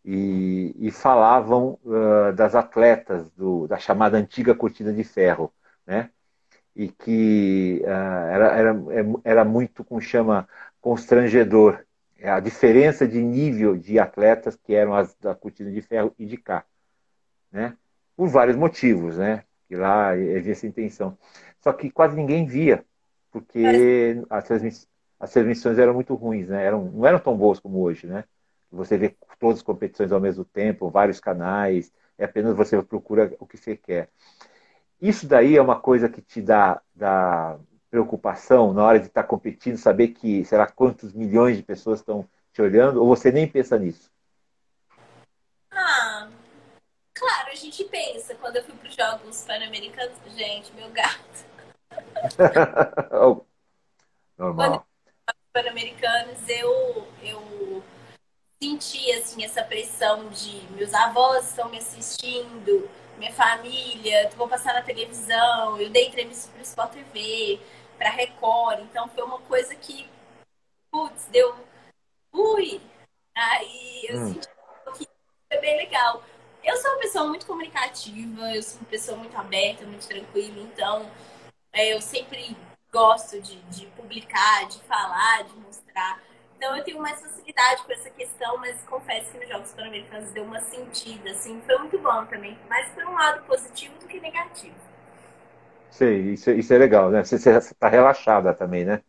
e, 0.03 0.75
e 0.77 0.91
falavam 0.91 1.79
uh, 1.85 2.33
das 2.35 2.55
atletas 2.55 3.31
do, 3.31 3.67
da 3.67 3.77
chamada 3.77 4.17
antiga 4.17 4.53
cortina 4.53 4.91
de 4.91 5.05
ferro, 5.05 5.53
né? 5.85 6.09
E 6.77 6.89
que 6.89 7.81
uh, 7.83 7.87
era, 7.87 8.45
era, 8.55 8.75
era 9.23 9.43
muito, 9.43 9.83
como 9.83 9.99
chama, 9.99 10.47
constrangedor 10.79 11.83
a 12.23 12.39
diferença 12.39 13.07
de 13.07 13.21
nível 13.21 13.77
de 13.77 13.99
atletas 13.99 14.55
que 14.55 14.73
eram 14.73 14.93
as 14.93 15.15
da 15.15 15.35
cortina 15.35 15.71
de 15.71 15.81
ferro 15.81 16.13
e 16.17 16.25
de 16.25 16.37
cá, 16.37 16.65
né? 17.51 17.75
Por 18.15 18.27
vários 18.27 18.55
motivos, 18.55 19.17
né? 19.17 19.43
Que 19.67 19.75
lá 19.75 20.09
havia 20.11 20.51
essa 20.51 20.65
intenção. 20.65 21.17
Só 21.59 21.71
que 21.73 21.91
quase 21.91 22.15
ninguém 22.15 22.45
via, 22.45 22.83
porque 23.31 24.23
as, 24.29 24.45
transmiss 24.45 24.87
as 25.19 25.31
transmissões 25.31 25.77
eram 25.79 25.93
muito 25.93 26.13
ruins, 26.15 26.47
né? 26.47 26.63
Eram, 26.63 26.85
não 26.85 27.05
eram 27.05 27.19
tão 27.19 27.35
boas 27.35 27.59
como 27.59 27.81
hoje, 27.81 28.07
né? 28.07 28.23
Você 28.71 28.97
vê 28.97 29.15
todas 29.39 29.57
as 29.57 29.63
competições 29.63 30.11
ao 30.11 30.19
mesmo 30.19 30.43
tempo, 30.43 30.89
vários 30.89 31.19
canais, 31.19 31.91
é 32.17 32.25
apenas 32.25 32.55
você 32.55 32.81
procura 32.81 33.33
o 33.39 33.45
que 33.45 33.57
você 33.57 33.75
quer. 33.75 34.09
Isso 35.01 35.27
daí 35.27 35.55
é 35.55 35.61
uma 35.61 35.79
coisa 35.79 36.09
que 36.09 36.21
te 36.21 36.41
dá, 36.41 36.81
dá 36.95 37.57
preocupação 37.89 38.73
na 38.73 38.83
hora 38.83 38.99
de 38.99 39.07
estar 39.07 39.23
competindo, 39.23 39.77
saber 39.77 40.09
que 40.09 40.43
será 40.43 40.67
quantos 40.67 41.13
milhões 41.13 41.57
de 41.57 41.63
pessoas 41.63 41.99
estão 41.99 42.27
te 42.51 42.61
olhando, 42.61 43.01
ou 43.01 43.07
você 43.07 43.31
nem 43.31 43.47
pensa 43.47 43.77
nisso? 43.77 44.11
Ah, 45.71 46.27
claro, 47.13 47.49
a 47.51 47.55
gente 47.55 47.83
pensa. 47.85 48.33
Quando 48.35 48.57
eu 48.57 48.63
fui 48.63 48.75
para 48.75 48.89
os 48.89 48.95
Jogos 48.95 49.45
Pan-Americanos, 49.45 50.17
gente, 50.35 50.73
meu 50.73 50.89
gato. 50.89 51.45
Normal. 54.37 54.87
Pan-Americanos, 55.53 56.47
eu, 56.47 57.07
eu 57.23 57.83
senti 58.61 59.11
assim 59.13 59.43
essa 59.43 59.63
pressão 59.63 60.29
de 60.29 60.61
meus 60.71 60.93
avós 60.93 61.49
estão 61.49 61.69
me 61.69 61.77
assistindo, 61.77 62.89
minha 63.17 63.33
família, 63.33 64.29
vou 64.35 64.47
passar 64.47 64.73
na 64.73 64.81
televisão, 64.81 65.79
eu 65.79 65.89
dei 65.89 66.07
entrevista 66.07 66.51
para 66.51 66.59
o 66.59 66.63
Sport 66.63 66.91
TV, 66.93 67.59
para 67.97 68.09
Record, 68.09 68.81
então 68.81 69.07
foi 69.09 69.23
uma 69.23 69.39
coisa 69.41 69.73
que, 69.75 70.07
putz, 70.91 71.25
deu, 71.25 71.55
ui, 72.31 72.79
aí 73.35 74.05
eu 74.09 74.19
hum. 74.19 74.33
senti 74.33 74.47
que 74.97 75.07
foi 75.51 75.61
bem 75.61 75.77
legal. 75.77 76.23
Eu 76.63 76.75
sou 76.77 76.91
uma 76.91 76.99
pessoa 76.99 77.27
muito 77.27 77.45
comunicativa, 77.45 78.55
eu 78.55 78.61
sou 78.61 78.79
uma 78.79 78.89
pessoa 78.89 79.17
muito 79.17 79.37
aberta, 79.37 79.85
muito 79.85 80.07
tranquila, 80.07 80.59
então 80.61 81.09
é, 81.71 81.93
eu 81.93 82.01
sempre 82.01 82.55
gosto 82.91 83.41
de, 83.41 83.55
de 83.63 83.85
publicar, 83.87 84.67
de 84.67 84.79
falar, 84.83 85.43
de 85.43 85.55
mostrar. 85.57 86.21
Então 86.57 86.75
eu 86.75 86.83
tenho 86.83 86.99
mais 86.99 87.21
facilidade 87.21 87.83
com 87.83 87.91
essa 87.91 88.09
questão, 88.09 88.57
mas 88.57 88.81
confesso 88.83 89.31
que 89.31 89.37
nos 89.37 89.47
Jogos 89.47 89.71
Pan-Americanos 89.73 90.31
deu 90.31 90.43
uma 90.43 90.59
sentida, 90.59 91.29
assim, 91.29 91.61
foi 91.65 91.77
muito 91.77 91.99
bom 91.99 92.25
também, 92.25 92.57
mais 92.67 92.89
por 92.89 93.05
um 93.05 93.13
lado 93.13 93.43
positivo 93.43 93.93
do 93.99 94.07
que 94.07 94.19
negativo. 94.19 94.75
Sei, 95.91 96.33
isso, 96.33 96.49
isso 96.51 96.73
é 96.73 96.77
legal, 96.77 97.11
né? 97.11 97.23
Você 97.23 97.35
está 97.35 97.87
relaxada 97.87 98.53
também, 98.53 98.83
né? 98.83 99.01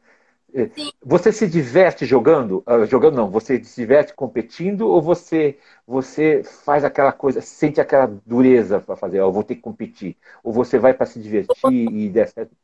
Sim. 0.74 0.90
Você 1.04 1.30
se 1.30 1.46
diverte 1.46 2.06
jogando? 2.06 2.64
Uh, 2.66 2.86
jogando 2.86 3.16
não, 3.16 3.30
você 3.30 3.62
se 3.62 3.80
diverte 3.80 4.14
competindo 4.14 4.88
ou 4.88 5.00
você 5.00 5.58
você 5.86 6.42
faz 6.42 6.84
aquela 6.84 7.12
coisa, 7.12 7.40
sente 7.40 7.80
aquela 7.80 8.06
dureza 8.24 8.80
para 8.80 8.96
fazer, 8.96 9.20
eu 9.20 9.32
vou 9.32 9.44
ter 9.44 9.56
que 9.56 9.60
competir? 9.60 10.16
Ou 10.42 10.52
você 10.52 10.78
vai 10.78 10.94
para 10.94 11.06
se 11.06 11.20
divertir 11.20 11.70
e 11.70 12.08
der 12.08 12.28
certo? 12.28 12.56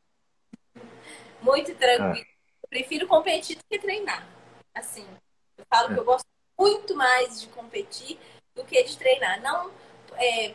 Muito 1.43 1.75
tranquilo. 1.75 2.27
Ah. 2.27 2.69
Prefiro 2.71 3.07
competir 3.07 3.57
do 3.57 3.65
que 3.69 3.79
treinar. 3.79 4.27
Assim, 4.75 5.07
eu 5.57 5.65
falo 5.71 5.91
é. 5.91 5.95
que 5.95 6.01
eu 6.01 6.05
gosto 6.05 6.27
muito 6.59 6.95
mais 6.97 7.41
de 7.41 7.49
competir 7.49 8.19
do 8.55 8.65
que 8.65 8.83
de 8.83 8.97
treinar. 8.97 9.41
Não 9.41 9.71
é, 10.17 10.55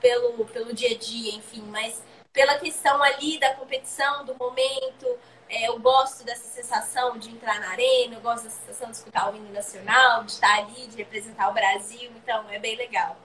pelo, 0.00 0.44
pelo 0.46 0.74
dia 0.74 0.94
a 0.94 0.98
dia, 0.98 1.34
enfim, 1.34 1.62
mas 1.62 2.02
pela 2.32 2.58
questão 2.58 3.02
ali 3.02 3.38
da 3.38 3.54
competição, 3.54 4.24
do 4.24 4.34
momento. 4.34 5.06
É, 5.48 5.68
eu 5.68 5.80
gosto 5.80 6.24
dessa 6.24 6.46
sensação 6.46 7.18
de 7.18 7.28
entrar 7.28 7.58
na 7.58 7.70
arena, 7.70 8.14
eu 8.14 8.20
gosto 8.20 8.44
dessa 8.44 8.60
sensação 8.60 8.90
de 8.90 8.96
escutar 8.98 9.32
o 9.32 9.36
hino 9.36 9.52
nacional, 9.52 10.22
de 10.22 10.32
estar 10.32 10.58
ali, 10.58 10.86
de 10.86 10.96
representar 10.96 11.48
o 11.48 11.54
Brasil. 11.54 12.10
Então, 12.16 12.48
é 12.50 12.58
bem 12.58 12.76
legal. 12.76 13.16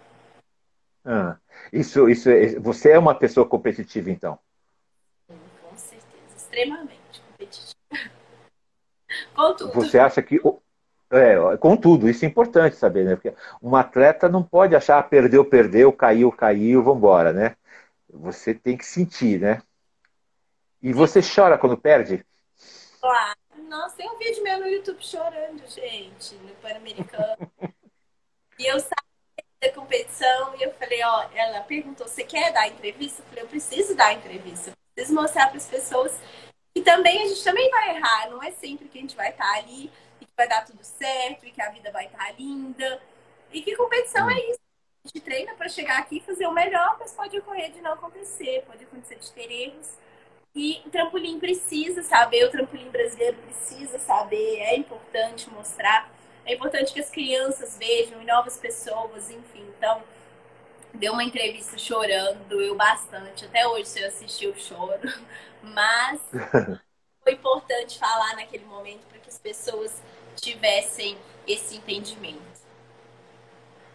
Ah, 1.05 1.37
isso, 1.71 2.09
isso 2.09 2.29
é, 2.29 2.59
você 2.59 2.91
é 2.91 2.99
uma 2.99 3.13
pessoa 3.13 3.47
competitiva, 3.47 4.09
então? 4.09 4.39
Com 5.27 5.77
certeza, 5.77 6.35
extremamente. 6.35 7.04
Com 9.35 9.53
tudo. 9.55 9.73
Você 9.73 9.99
acha 9.99 10.21
que. 10.21 10.39
É, 11.11 11.35
com 11.57 11.77
tudo, 11.77 12.09
isso 12.09 12.25
é 12.25 12.27
importante 12.27 12.75
saber, 12.75 13.05
né? 13.05 13.15
Porque 13.15 13.33
um 13.61 13.75
atleta 13.75 14.27
não 14.27 14.41
pode 14.41 14.75
achar, 14.75 14.97
ah, 14.97 15.03
perdeu, 15.03 15.45
perdeu, 15.45 15.93
caiu, 15.93 16.31
caiu, 16.31 16.83
vambora, 16.83 17.31
né? 17.31 17.55
Você 18.09 18.53
tem 18.53 18.75
que 18.75 18.85
sentir, 18.85 19.39
né? 19.39 19.61
E 20.81 20.91
você 20.91 21.19
chora 21.21 21.57
quando 21.57 21.77
perde? 21.77 22.25
Claro. 22.99 23.35
Nossa, 23.69 23.95
tem 23.95 24.09
um 24.09 24.17
vídeo 24.17 24.43
meu 24.43 24.59
no 24.59 24.67
YouTube 24.67 25.03
chorando, 25.03 25.63
gente, 25.67 26.35
no 26.35 26.49
Pan-Americano. 26.55 27.51
e 28.59 28.65
eu 28.71 28.79
saí 28.79 29.45
da 29.61 29.71
competição 29.71 30.55
e 30.55 30.63
eu 30.63 30.71
falei, 30.73 31.03
ó, 31.03 31.27
ela 31.33 31.61
perguntou, 31.61 32.07
você 32.07 32.23
quer 32.23 32.53
dar 32.53 32.67
entrevista? 32.67 33.21
Eu 33.21 33.25
falei, 33.27 33.43
eu 33.43 33.47
preciso 33.47 33.95
dar 33.95 34.13
entrevista. 34.13 34.69
Eu 34.69 34.75
preciso 34.93 35.15
mostrar 35.15 35.47
para 35.47 35.57
as 35.57 35.67
pessoas 35.67 36.19
e 36.75 36.81
também 36.81 37.23
a 37.23 37.27
gente 37.27 37.41
também 37.41 37.69
vai 37.71 37.95
errar, 37.95 38.29
não 38.29 38.43
é 38.43 38.51
sempre 38.51 38.89
que 38.89 38.97
a 38.97 39.01
gente 39.01 39.15
vai 39.15 39.29
estar 39.29 39.49
ali 39.55 39.89
e 40.19 40.25
que 40.25 40.31
vai 40.35 40.47
dar 40.47 40.65
tudo 40.65 40.83
certo 40.83 41.45
e 41.45 41.51
que 41.51 41.61
a 41.61 41.69
vida 41.69 41.89
vai 41.89 42.05
estar 42.05 42.37
linda. 42.37 43.01
E 43.51 43.61
que 43.61 43.75
competição 43.77 44.29
é 44.29 44.37
isso? 44.49 44.59
A 45.05 45.07
gente 45.07 45.21
treina 45.21 45.53
para 45.53 45.69
chegar 45.69 45.99
aqui 45.99 46.17
e 46.17 46.19
fazer 46.19 46.45
o 46.47 46.51
melhor, 46.51 46.97
mas 46.99 47.13
pode 47.13 47.37
ocorrer 47.39 47.71
de 47.71 47.79
não 47.79 47.93
acontecer, 47.93 48.63
pode 48.67 48.83
acontecer 48.83 49.15
de 49.15 49.31
ter 49.31 49.49
erros. 49.49 49.93
E 50.53 50.81
o 50.85 50.89
trampolim 50.89 51.39
precisa 51.39 52.03
saber, 52.03 52.45
o 52.45 52.51
trampolim 52.51 52.89
brasileiro 52.89 53.37
precisa 53.37 53.97
saber, 53.99 54.59
é 54.59 54.75
importante 54.75 55.49
mostrar, 55.51 56.09
é 56.45 56.55
importante 56.55 56.93
que 56.93 56.99
as 56.99 57.09
crianças 57.09 57.77
vejam 57.77 58.21
e 58.21 58.25
novas 58.25 58.57
pessoas, 58.57 59.29
enfim. 59.29 59.65
Então, 59.77 60.01
deu 60.99 61.13
uma 61.13 61.23
entrevista 61.23 61.77
chorando, 61.77 62.61
eu 62.61 62.75
bastante. 62.75 63.45
Até 63.45 63.67
hoje, 63.67 63.85
se 63.85 63.99
eu 64.01 64.07
assistir, 64.07 64.45
eu 64.45 64.55
choro. 64.55 64.99
Mas 65.61 66.21
foi 67.23 67.33
importante 67.33 67.99
falar 67.99 68.35
naquele 68.35 68.65
momento 68.65 69.05
para 69.07 69.19
que 69.19 69.29
as 69.29 69.37
pessoas 69.39 70.01
tivessem 70.35 71.17
esse 71.47 71.77
entendimento. 71.77 72.55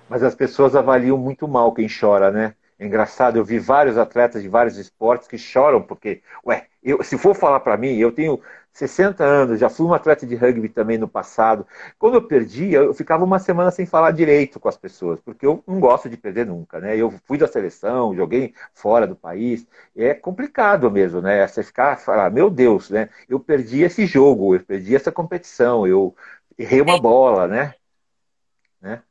Mas 0.08 0.22
as 0.22 0.34
pessoas 0.34 0.74
avaliam 0.74 1.16
muito 1.16 1.46
mal 1.46 1.72
quem 1.72 1.86
chora, 1.88 2.30
né? 2.30 2.54
É 2.78 2.86
engraçado, 2.86 3.36
eu 3.36 3.44
vi 3.44 3.58
vários 3.58 3.98
atletas 3.98 4.42
de 4.42 4.48
vários 4.48 4.76
esportes 4.76 5.28
que 5.28 5.38
choram 5.38 5.82
porque, 5.82 6.22
ué, 6.44 6.66
eu, 6.82 7.02
se 7.02 7.18
for 7.18 7.34
falar 7.34 7.60
para 7.60 7.76
mim, 7.76 7.96
eu 7.96 8.10
tenho 8.10 8.40
60 8.72 9.24
anos, 9.24 9.60
já 9.60 9.68
fui 9.68 9.86
um 9.86 9.92
atleta 9.94 10.26
de 10.26 10.34
rugby 10.34 10.68
também 10.68 10.96
no 10.96 11.08
passado. 11.08 11.66
Quando 11.98 12.14
eu 12.14 12.22
perdia, 12.22 12.78
eu 12.78 12.94
ficava 12.94 13.24
uma 13.24 13.38
semana 13.38 13.70
sem 13.70 13.84
falar 13.84 14.12
direito 14.12 14.60
com 14.60 14.68
as 14.68 14.76
pessoas, 14.76 15.20
porque 15.20 15.44
eu 15.46 15.62
não 15.66 15.80
gosto 15.80 16.08
de 16.08 16.16
perder 16.16 16.46
nunca, 16.46 16.80
né? 16.80 16.96
Eu 16.96 17.10
fui 17.24 17.36
da 17.36 17.46
seleção, 17.46 18.14
joguei 18.14 18.54
fora 18.72 19.06
do 19.06 19.16
país, 19.16 19.66
é 19.96 20.14
complicado 20.14 20.90
mesmo, 20.90 21.20
né? 21.20 21.46
Você 21.46 21.62
ficar, 21.62 21.98
falar, 21.98 22.30
meu 22.30 22.48
Deus, 22.48 22.90
né? 22.90 23.10
Eu 23.28 23.40
perdi 23.40 23.82
esse 23.82 24.06
jogo, 24.06 24.54
eu 24.54 24.60
perdi 24.60 24.94
essa 24.94 25.12
competição, 25.12 25.86
eu 25.86 26.14
errei 26.56 26.80
uma 26.80 27.00
bola, 27.00 27.48
né? 27.48 27.74
né? 28.80 29.02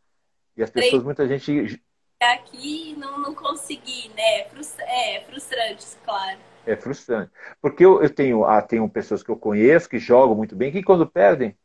E 0.57 0.63
as 0.63 0.69
pessoas, 0.69 1.03
muita 1.03 1.27
gente 1.27 1.81
aqui 2.21 2.95
não, 2.97 3.19
não 3.19 3.33
consegui, 3.33 4.09
né? 4.09 4.41
É 4.41 5.23
frustrante, 5.25 5.85
claro. 6.03 6.37
É 6.65 6.75
frustrante. 6.75 7.31
Porque 7.61 7.83
eu, 7.85 8.03
eu 8.03 8.09
tenho, 8.09 8.43
ah, 8.45 8.61
tenho 8.61 8.87
pessoas 8.89 9.23
que 9.23 9.29
eu 9.29 9.37
conheço 9.37 9.89
que 9.89 9.97
jogam 9.97 10.35
muito 10.35 10.55
bem, 10.55 10.71
que 10.71 10.83
quando 10.83 11.07
perdem, 11.07 11.57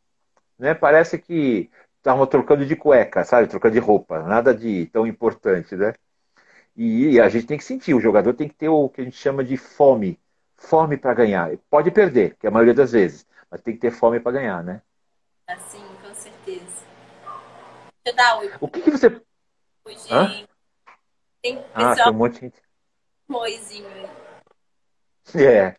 né, 0.59 0.73
parece 0.75 1.19
que 1.19 1.71
estavam 1.97 2.27
trocando 2.27 2.65
de 2.65 2.77
cueca, 2.77 3.25
sabe? 3.25 3.49
Trocando 3.49 3.75
de 3.75 3.81
roupa. 3.81 4.23
Nada 4.23 4.55
de 4.55 4.87
tão 4.87 5.07
importante, 5.07 5.75
né? 5.75 5.93
E, 6.77 7.13
e 7.13 7.21
a 7.21 7.29
gente 7.29 7.47
tem 7.47 7.59
que 7.59 7.65
sentir, 7.65 7.95
o 7.95 8.01
jogador 8.01 8.35
tem 8.35 8.49
que 8.49 8.55
ter 8.55 8.69
o 8.69 8.89
que 8.89 9.01
a 9.01 9.05
gente 9.05 9.17
chama 9.17 9.43
de 9.45 9.57
fome. 9.57 10.19
Fome 10.57 10.97
para 10.97 11.15
ganhar. 11.15 11.51
Pode 11.69 11.91
perder, 11.91 12.37
que 12.37 12.47
é 12.47 12.49
a 12.49 12.53
maioria 12.53 12.75
das 12.75 12.93
vezes, 12.93 13.27
mas 13.51 13.61
tem 13.61 13.75
que 13.75 13.81
ter 13.81 13.91
fome 13.91 14.21
para 14.21 14.33
ganhar, 14.33 14.63
né? 14.63 14.81
Assim, 15.49 15.85
com 16.01 16.15
certeza. 16.15 16.85
Deixa 18.05 18.07
eu 18.07 18.17
dar 18.17 18.41
O 18.61 18.69
que, 18.69 18.81
que 18.81 18.91
você 18.91 19.11
Hoje 19.87 20.07
Hã? 20.11 20.47
tem 21.43 21.57
pessoal... 21.57 21.91
Ah, 21.91 21.95
tem 21.95 22.13
um 22.13 22.17
monte 22.17 22.35
de 22.35 22.41
gente. 22.41 22.63
Moizinho 23.29 23.89
É. 25.35 25.77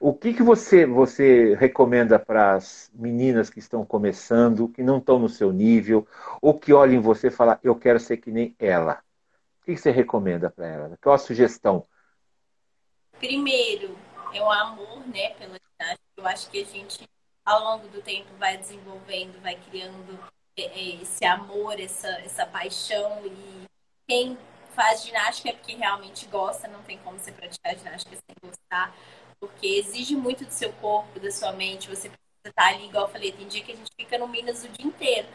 O 0.00 0.14
que, 0.14 0.34
que 0.34 0.42
você, 0.42 0.84
você 0.84 1.54
recomenda 1.54 2.18
para 2.18 2.54
as 2.54 2.90
meninas 2.94 3.48
que 3.48 3.58
estão 3.58 3.84
começando, 3.84 4.68
que 4.68 4.82
não 4.82 4.98
estão 4.98 5.18
no 5.18 5.28
seu 5.28 5.52
nível, 5.52 6.06
ou 6.40 6.58
que 6.58 6.72
olhem 6.72 6.98
em 6.98 7.02
você 7.02 7.28
e 7.28 7.30
falam, 7.30 7.58
eu 7.62 7.74
quero 7.74 7.98
ser 7.98 8.18
que 8.18 8.30
nem 8.30 8.54
ela? 8.58 9.02
O 9.60 9.64
que, 9.64 9.74
que 9.74 9.80
você 9.80 9.90
recomenda 9.90 10.50
para 10.50 10.66
ela? 10.66 10.98
Qual 11.02 11.14
a 11.14 11.18
sugestão? 11.18 11.86
Primeiro, 13.18 13.96
é 14.34 14.40
o 14.42 14.50
amor 14.50 15.06
né, 15.06 15.30
pela 15.34 15.56
ginástica. 15.58 16.10
Eu 16.16 16.26
acho 16.26 16.50
que 16.50 16.62
a 16.62 16.64
gente, 16.64 17.08
ao 17.44 17.64
longo 17.64 17.88
do 17.88 18.02
tempo, 18.02 18.28
vai 18.38 18.56
desenvolvendo, 18.58 19.40
vai 19.42 19.56
criando 19.56 20.18
esse 20.56 21.24
amor, 21.24 21.78
essa, 21.80 22.08
essa 22.20 22.46
paixão. 22.46 23.24
E 23.26 23.64
quem 24.08 24.38
faz 24.74 25.02
ginástica 25.02 25.50
é 25.50 25.52
porque 25.52 25.74
realmente 25.74 26.26
gosta, 26.26 26.68
não 26.68 26.82
tem 26.82 26.98
como 26.98 27.18
você 27.18 27.32
praticar 27.32 27.76
ginástica 27.76 28.16
sem 28.16 28.36
gostar, 28.42 28.94
porque 29.38 29.66
exige 29.66 30.14
muito 30.14 30.44
do 30.44 30.52
seu 30.52 30.72
corpo, 30.74 31.18
da 31.20 31.30
sua 31.30 31.52
mente. 31.52 31.88
Você 31.88 32.08
precisa 32.08 32.48
estar 32.48 32.68
ali, 32.68 32.86
igual 32.86 33.04
eu 33.04 33.12
falei, 33.12 33.32
tem 33.32 33.48
dia 33.48 33.62
que 33.62 33.72
a 33.72 33.76
gente 33.76 33.90
fica 33.98 34.18
no 34.18 34.28
Minas 34.28 34.64
o 34.64 34.68
dia 34.68 34.86
inteiro. 34.86 35.28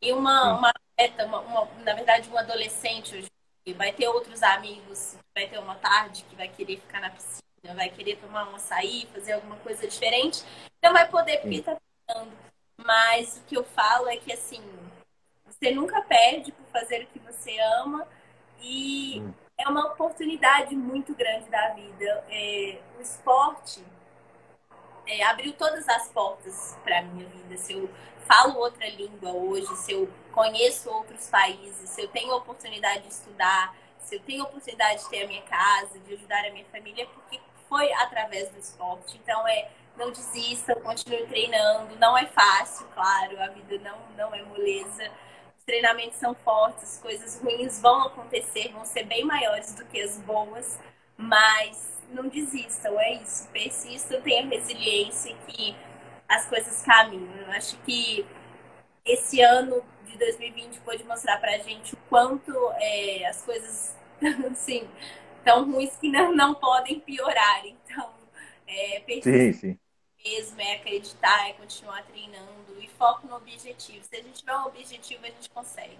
E 0.00 0.12
uma, 0.12 0.56
uma 0.56 0.70
atleta, 0.70 1.26
uma, 1.26 1.40
uma, 1.40 1.64
na 1.82 1.94
verdade, 1.94 2.28
um 2.28 2.38
adolescente 2.38 3.16
hoje 3.16 3.28
vai 3.74 3.92
ter 3.92 4.08
outros 4.08 4.42
amigos, 4.42 5.16
vai 5.34 5.46
ter 5.46 5.58
uma 5.58 5.74
tarde 5.74 6.24
que 6.24 6.36
vai 6.36 6.48
querer 6.48 6.78
ficar 6.80 7.00
na 7.00 7.10
piscina, 7.10 7.74
vai 7.74 7.90
querer 7.90 8.16
tomar 8.16 8.48
um 8.48 8.56
açaí, 8.56 9.06
fazer 9.12 9.32
alguma 9.32 9.56
coisa 9.56 9.86
diferente, 9.86 10.42
não 10.82 10.92
vai 10.92 11.08
poder 11.08 11.38
porque 11.38 11.56
está 11.56 11.76
treinando. 12.06 12.47
Mas 12.84 13.38
o 13.38 13.42
que 13.42 13.56
eu 13.56 13.64
falo 13.64 14.08
é 14.08 14.16
que 14.16 14.32
assim, 14.32 14.62
você 15.44 15.72
nunca 15.72 16.00
perde 16.02 16.52
por 16.52 16.66
fazer 16.66 17.02
o 17.02 17.06
que 17.08 17.18
você 17.18 17.58
ama 17.80 18.06
e 18.60 19.20
hum. 19.20 19.34
é 19.58 19.68
uma 19.68 19.86
oportunidade 19.86 20.74
muito 20.76 21.14
grande 21.14 21.48
da 21.50 21.70
vida. 21.70 22.24
É, 22.30 22.78
o 22.96 23.02
esporte 23.02 23.84
é, 25.06 25.24
abriu 25.24 25.52
todas 25.54 25.88
as 25.88 26.08
portas 26.08 26.76
para 26.84 27.02
minha 27.02 27.28
vida. 27.28 27.56
Se 27.56 27.72
eu 27.72 27.90
falo 28.26 28.58
outra 28.58 28.88
língua 28.88 29.32
hoje, 29.32 29.74
se 29.76 29.92
eu 29.92 30.08
conheço 30.32 30.90
outros 30.90 31.28
países, 31.28 31.88
se 31.88 32.02
eu 32.02 32.08
tenho 32.08 32.32
a 32.32 32.36
oportunidade 32.36 33.02
de 33.02 33.08
estudar, 33.08 33.74
se 33.98 34.16
eu 34.16 34.20
tenho 34.20 34.44
a 34.44 34.46
oportunidade 34.46 35.02
de 35.02 35.10
ter 35.10 35.24
a 35.24 35.26
minha 35.26 35.42
casa, 35.42 35.98
de 35.98 36.14
ajudar 36.14 36.44
a 36.44 36.50
minha 36.50 36.64
família, 36.66 37.04
é 37.04 37.06
porque 37.06 37.40
foi 37.68 37.92
através 37.94 38.50
do 38.50 38.58
esporte. 38.58 39.16
Então 39.16 39.46
é 39.48 39.68
não 39.98 40.10
desistam, 40.10 40.76
continuem 40.76 41.26
treinando. 41.26 41.96
Não 41.96 42.16
é 42.16 42.26
fácil, 42.26 42.86
claro, 42.94 43.40
a 43.42 43.48
vida 43.48 43.78
não, 43.78 43.98
não 44.16 44.34
é 44.34 44.42
moleza. 44.42 45.10
Os 45.58 45.64
treinamentos 45.64 46.18
são 46.18 46.34
fortes, 46.34 46.98
coisas 47.02 47.40
ruins 47.40 47.80
vão 47.80 48.06
acontecer, 48.06 48.72
vão 48.72 48.84
ser 48.84 49.04
bem 49.04 49.24
maiores 49.24 49.74
do 49.74 49.84
que 49.84 50.00
as 50.00 50.18
boas, 50.20 50.78
mas 51.16 51.98
não 52.10 52.28
desistam, 52.28 52.98
é 52.98 53.14
isso. 53.14 53.48
Persistam, 53.48 54.20
tenham 54.22 54.48
resiliência 54.48 55.34
que 55.46 55.76
as 56.28 56.46
coisas 56.46 56.82
caminham. 56.82 57.34
Eu 57.46 57.50
acho 57.52 57.76
que 57.78 58.24
esse 59.04 59.40
ano 59.40 59.82
de 60.04 60.16
2020 60.16 60.80
pôde 60.80 61.04
mostrar 61.04 61.38
pra 61.38 61.58
gente 61.58 61.94
o 61.94 61.98
quanto 62.08 62.52
é, 62.76 63.26
as 63.26 63.42
coisas, 63.42 63.96
assim, 64.50 64.88
tão 65.44 65.70
ruins 65.70 65.96
que 65.96 66.10
não, 66.10 66.34
não 66.34 66.54
podem 66.54 67.00
piorar. 67.00 67.66
Então, 67.66 68.10
é, 68.66 69.02
sim, 69.22 69.52
sim. 69.52 69.78
Mesmo, 70.24 70.60
é 70.60 70.76
acreditar, 70.76 71.48
é 71.48 71.52
continuar 71.52 72.02
treinando 72.04 72.80
e 72.80 72.88
foco 72.98 73.26
no 73.26 73.36
objetivo. 73.36 74.04
Se 74.04 74.16
a 74.16 74.22
gente 74.22 74.40
tiver 74.40 74.56
um 74.56 74.66
objetivo, 74.66 75.24
a 75.24 75.28
gente 75.28 75.50
consegue. 75.50 75.98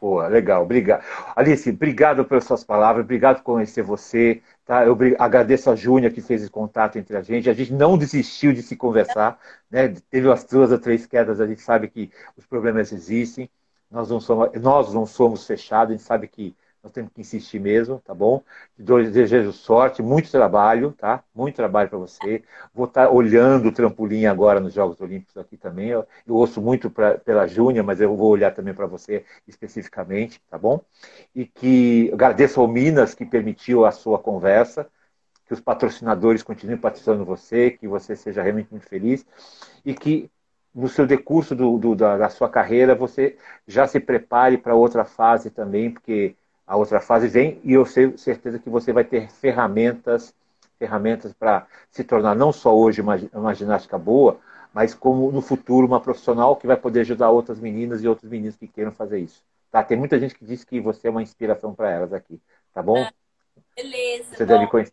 Boa, 0.00 0.26
legal, 0.26 0.64
obrigado. 0.64 1.04
Alice, 1.36 1.70
obrigado 1.70 2.24
pelas 2.24 2.44
suas 2.44 2.64
palavras, 2.64 3.04
obrigado 3.04 3.36
por 3.36 3.44
conhecer 3.44 3.82
você. 3.82 4.42
Tá? 4.64 4.84
Eu 4.84 4.98
agradeço 5.16 5.70
a 5.70 5.76
Júnia 5.76 6.10
que 6.10 6.20
fez 6.20 6.42
esse 6.42 6.50
contato 6.50 6.98
entre 6.98 7.16
a 7.16 7.22
gente. 7.22 7.48
A 7.48 7.54
gente 7.54 7.72
não 7.72 7.96
desistiu 7.96 8.52
de 8.52 8.62
se 8.62 8.74
conversar, 8.74 9.38
né? 9.70 9.94
Teve 10.10 10.28
as 10.30 10.44
duas 10.44 10.72
ou 10.72 10.78
três 10.78 11.06
quedas, 11.06 11.40
a 11.40 11.46
gente 11.46 11.60
sabe 11.60 11.88
que 11.88 12.10
os 12.36 12.44
problemas 12.44 12.92
existem. 12.92 13.48
Nós 13.88 14.10
não 14.10 14.20
somos, 14.20 14.50
nós 14.60 14.92
não 14.92 15.06
somos 15.06 15.46
fechados, 15.46 15.94
a 15.94 15.96
gente 15.96 16.06
sabe 16.06 16.26
que 16.26 16.56
nós 16.82 16.90
temos 16.90 17.12
que 17.12 17.20
insistir 17.20 17.60
mesmo, 17.60 18.00
tá 18.00 18.12
bom? 18.12 18.42
Desejo 18.76 19.52
sorte, 19.52 20.02
muito 20.02 20.30
trabalho, 20.30 20.92
tá? 20.92 21.22
Muito 21.32 21.54
trabalho 21.54 21.88
para 21.88 21.98
você. 21.98 22.42
Vou 22.74 22.86
estar 22.86 23.06
tá 23.06 23.10
olhando 23.10 23.68
o 23.68 23.72
trampolim 23.72 24.26
agora 24.26 24.58
nos 24.58 24.74
Jogos 24.74 25.00
Olímpicos 25.00 25.36
aqui 25.36 25.56
também. 25.56 25.90
Eu, 25.90 26.04
eu 26.26 26.34
ouço 26.34 26.60
muito 26.60 26.90
pra, 26.90 27.18
pela 27.18 27.46
Júnia, 27.46 27.84
mas 27.84 28.00
eu 28.00 28.16
vou 28.16 28.30
olhar 28.30 28.52
também 28.52 28.74
para 28.74 28.86
você 28.86 29.24
especificamente, 29.46 30.42
tá 30.50 30.58
bom? 30.58 30.80
E 31.34 31.46
que 31.46 32.10
agradeço 32.12 32.60
ao 32.60 32.66
Minas 32.66 33.14
que 33.14 33.24
permitiu 33.24 33.84
a 33.84 33.92
sua 33.92 34.18
conversa, 34.18 34.88
que 35.46 35.54
os 35.54 35.60
patrocinadores 35.60 36.42
continuem 36.42 36.78
patrocinando 36.78 37.24
você, 37.24 37.70
que 37.70 37.86
você 37.86 38.16
seja 38.16 38.42
realmente 38.42 38.70
muito 38.72 38.88
feliz 38.88 39.24
e 39.84 39.94
que 39.94 40.28
no 40.74 40.88
seu 40.88 41.06
decurso 41.06 41.54
do, 41.54 41.78
do, 41.78 41.94
da, 41.94 42.16
da 42.16 42.28
sua 42.28 42.48
carreira 42.48 42.94
você 42.94 43.36
já 43.66 43.86
se 43.86 44.00
prepare 44.00 44.56
para 44.58 44.74
outra 44.74 45.04
fase 45.04 45.50
também, 45.50 45.90
porque 45.90 46.34
a 46.66 46.76
outra 46.76 47.00
fase 47.00 47.28
vem 47.28 47.60
e 47.64 47.72
eu 47.72 47.84
tenho 47.84 48.16
certeza 48.16 48.58
que 48.58 48.70
você 48.70 48.92
vai 48.92 49.04
ter 49.04 49.30
ferramentas 49.30 50.34
ferramentas 50.78 51.32
para 51.32 51.66
se 51.92 52.02
tornar 52.02 52.34
não 52.34 52.52
só 52.52 52.74
hoje 52.74 53.00
uma, 53.00 53.14
uma 53.32 53.54
ginástica 53.54 53.96
boa, 53.96 54.40
mas 54.72 54.92
como 54.92 55.30
no 55.30 55.40
futuro 55.40 55.86
uma 55.86 56.00
profissional 56.00 56.56
que 56.56 56.66
vai 56.66 56.76
poder 56.76 57.00
ajudar 57.00 57.30
outras 57.30 57.60
meninas 57.60 58.02
e 58.02 58.08
outros 58.08 58.28
meninos 58.28 58.56
que 58.56 58.66
queiram 58.66 58.90
fazer 58.90 59.20
isso. 59.20 59.44
Tá? 59.70 59.84
Tem 59.84 59.96
muita 59.96 60.18
gente 60.18 60.34
que 60.34 60.44
diz 60.44 60.64
que 60.64 60.80
você 60.80 61.06
é 61.06 61.10
uma 61.10 61.22
inspiração 61.22 61.72
para 61.72 61.88
elas 61.88 62.12
aqui, 62.12 62.40
tá 62.74 62.82
bom? 62.82 63.00
Ah, 63.00 63.12
beleza. 63.76 64.34
Você 64.34 64.44
bom, 64.44 64.54
deve 64.54 64.66
conhecer. 64.66 64.92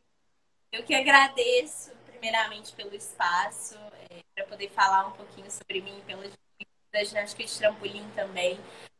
Eu 0.71 0.83
que 0.83 0.93
agradeço 0.93 1.91
primeiramente 2.11 2.73
pelo 2.75 2.93
espaço, 2.93 3.75
é, 4.11 4.19
para 4.35 4.45
poder 4.45 4.69
falar 4.69 5.07
um 5.07 5.11
pouquinho 5.11 5.49
sobre 5.49 5.81
mim, 5.81 6.01
pela 6.05 7.05
ginástica 7.05 7.43
de 7.43 7.57
trampolim 7.57 8.05
também. 8.15 8.59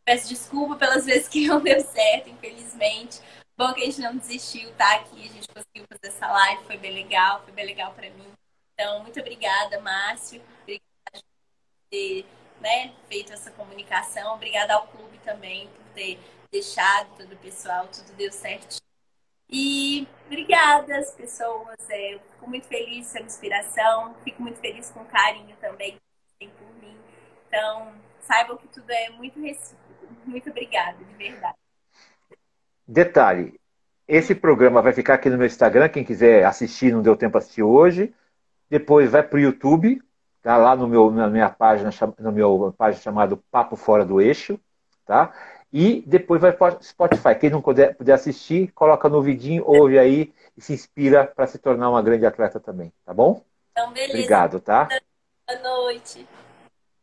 Peço 0.09 0.27
desculpa 0.27 0.75
pelas 0.75 1.05
vezes 1.05 1.27
que 1.27 1.47
não 1.47 1.61
deu 1.61 1.79
certo, 1.81 2.29
infelizmente. 2.29 3.21
Bom 3.55 3.71
que 3.75 3.83
a 3.83 3.85
gente 3.85 4.01
não 4.01 4.17
desistiu, 4.17 4.73
tá 4.73 4.95
aqui, 4.95 5.23
a 5.23 5.31
gente 5.31 5.47
conseguiu 5.47 5.85
fazer 5.87 6.07
essa 6.07 6.25
live, 6.25 6.63
foi 6.63 6.77
bem 6.77 6.95
legal, 6.95 7.43
foi 7.43 7.53
bem 7.53 7.67
legal 7.67 7.93
para 7.93 8.09
mim. 8.09 8.31
Então, 8.73 9.03
muito 9.03 9.19
obrigada, 9.19 9.79
Márcio. 9.79 10.41
Obrigada 10.63 11.11
por 11.13 11.89
ter 11.91 12.25
né, 12.59 12.91
feito 13.07 13.31
essa 13.33 13.51
comunicação. 13.51 14.33
Obrigada 14.33 14.73
ao 14.73 14.87
clube 14.87 15.19
também 15.19 15.67
por 15.67 15.85
ter 15.93 16.19
deixado 16.51 17.15
todo 17.15 17.31
o 17.31 17.37
pessoal, 17.37 17.87
tudo 17.87 18.11
deu 18.13 18.31
certo. 18.31 18.77
E 19.47 20.07
obrigada 20.25 20.97
as 20.97 21.11
pessoas. 21.11 21.87
É, 21.87 22.15
eu 22.15 22.19
fico 22.19 22.49
muito 22.49 22.65
feliz 22.65 23.11
com 23.11 23.19
a 23.19 23.21
inspiração, 23.21 24.15
fico 24.23 24.41
muito 24.41 24.59
feliz 24.59 24.89
com 24.89 25.01
o 25.01 25.05
carinho 25.05 25.55
também 25.57 25.91
que 25.91 25.99
tem 26.39 26.49
por 26.49 26.73
mim. 26.81 26.97
Então, 27.47 27.93
saibam 28.21 28.57
que 28.57 28.67
tudo 28.69 28.89
é 28.89 29.11
muito 29.11 29.39
recíproco. 29.39 29.88
Muito 30.25 30.49
obrigada, 30.49 30.97
de 30.97 31.15
verdade. 31.15 31.57
Detalhe, 32.87 33.59
esse 34.07 34.33
programa 34.33 34.81
vai 34.81 34.93
ficar 34.93 35.13
aqui 35.15 35.29
no 35.29 35.37
meu 35.37 35.45
Instagram, 35.45 35.89
quem 35.89 36.03
quiser 36.03 36.43
assistir, 36.43 36.91
não 36.91 37.01
deu 37.01 37.15
tempo 37.15 37.37
assistir 37.37 37.61
hoje. 37.61 38.13
Depois 38.69 39.11
vai 39.11 39.21
para 39.21 39.37
o 39.37 39.39
YouTube, 39.39 40.01
tá 40.41 40.57
lá 40.57 40.75
no 40.75 40.87
meu, 40.87 41.11
na 41.11 41.27
minha 41.27 41.49
página, 41.49 41.91
no 42.19 42.31
meu 42.31 42.73
página 42.77 43.01
chamado 43.01 43.37
Papo 43.51 43.75
Fora 43.75 44.05
do 44.05 44.19
Eixo, 44.19 44.59
tá? 45.05 45.33
E 45.71 46.03
depois 46.07 46.41
vai 46.41 46.51
para 46.51 46.81
Spotify. 46.81 47.35
Quem 47.39 47.49
não 47.51 47.61
puder, 47.61 47.95
puder 47.95 48.13
assistir, 48.13 48.71
coloca 48.71 49.07
no 49.07 49.21
vidinho, 49.21 49.63
ouve 49.65 49.99
aí 49.99 50.33
e 50.57 50.61
se 50.61 50.73
inspira 50.73 51.25
para 51.25 51.45
se 51.45 51.59
tornar 51.59 51.89
uma 51.89 52.01
grande 52.01 52.25
atleta 52.25 52.59
também, 52.59 52.91
tá 53.05 53.13
bom? 53.13 53.43
Então, 53.71 53.93
beleza. 53.93 54.13
Obrigado, 54.13 54.59
tá? 54.59 54.89
Boa 55.47 55.59
noite. 55.61 56.27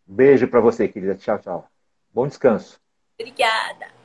Beijo 0.04 0.48
para 0.48 0.60
você, 0.60 0.88
querida. 0.88 1.14
Tchau, 1.14 1.38
tchau. 1.38 1.68
Bom 2.12 2.26
descanso. 2.26 2.80
Obrigada. 3.18 3.95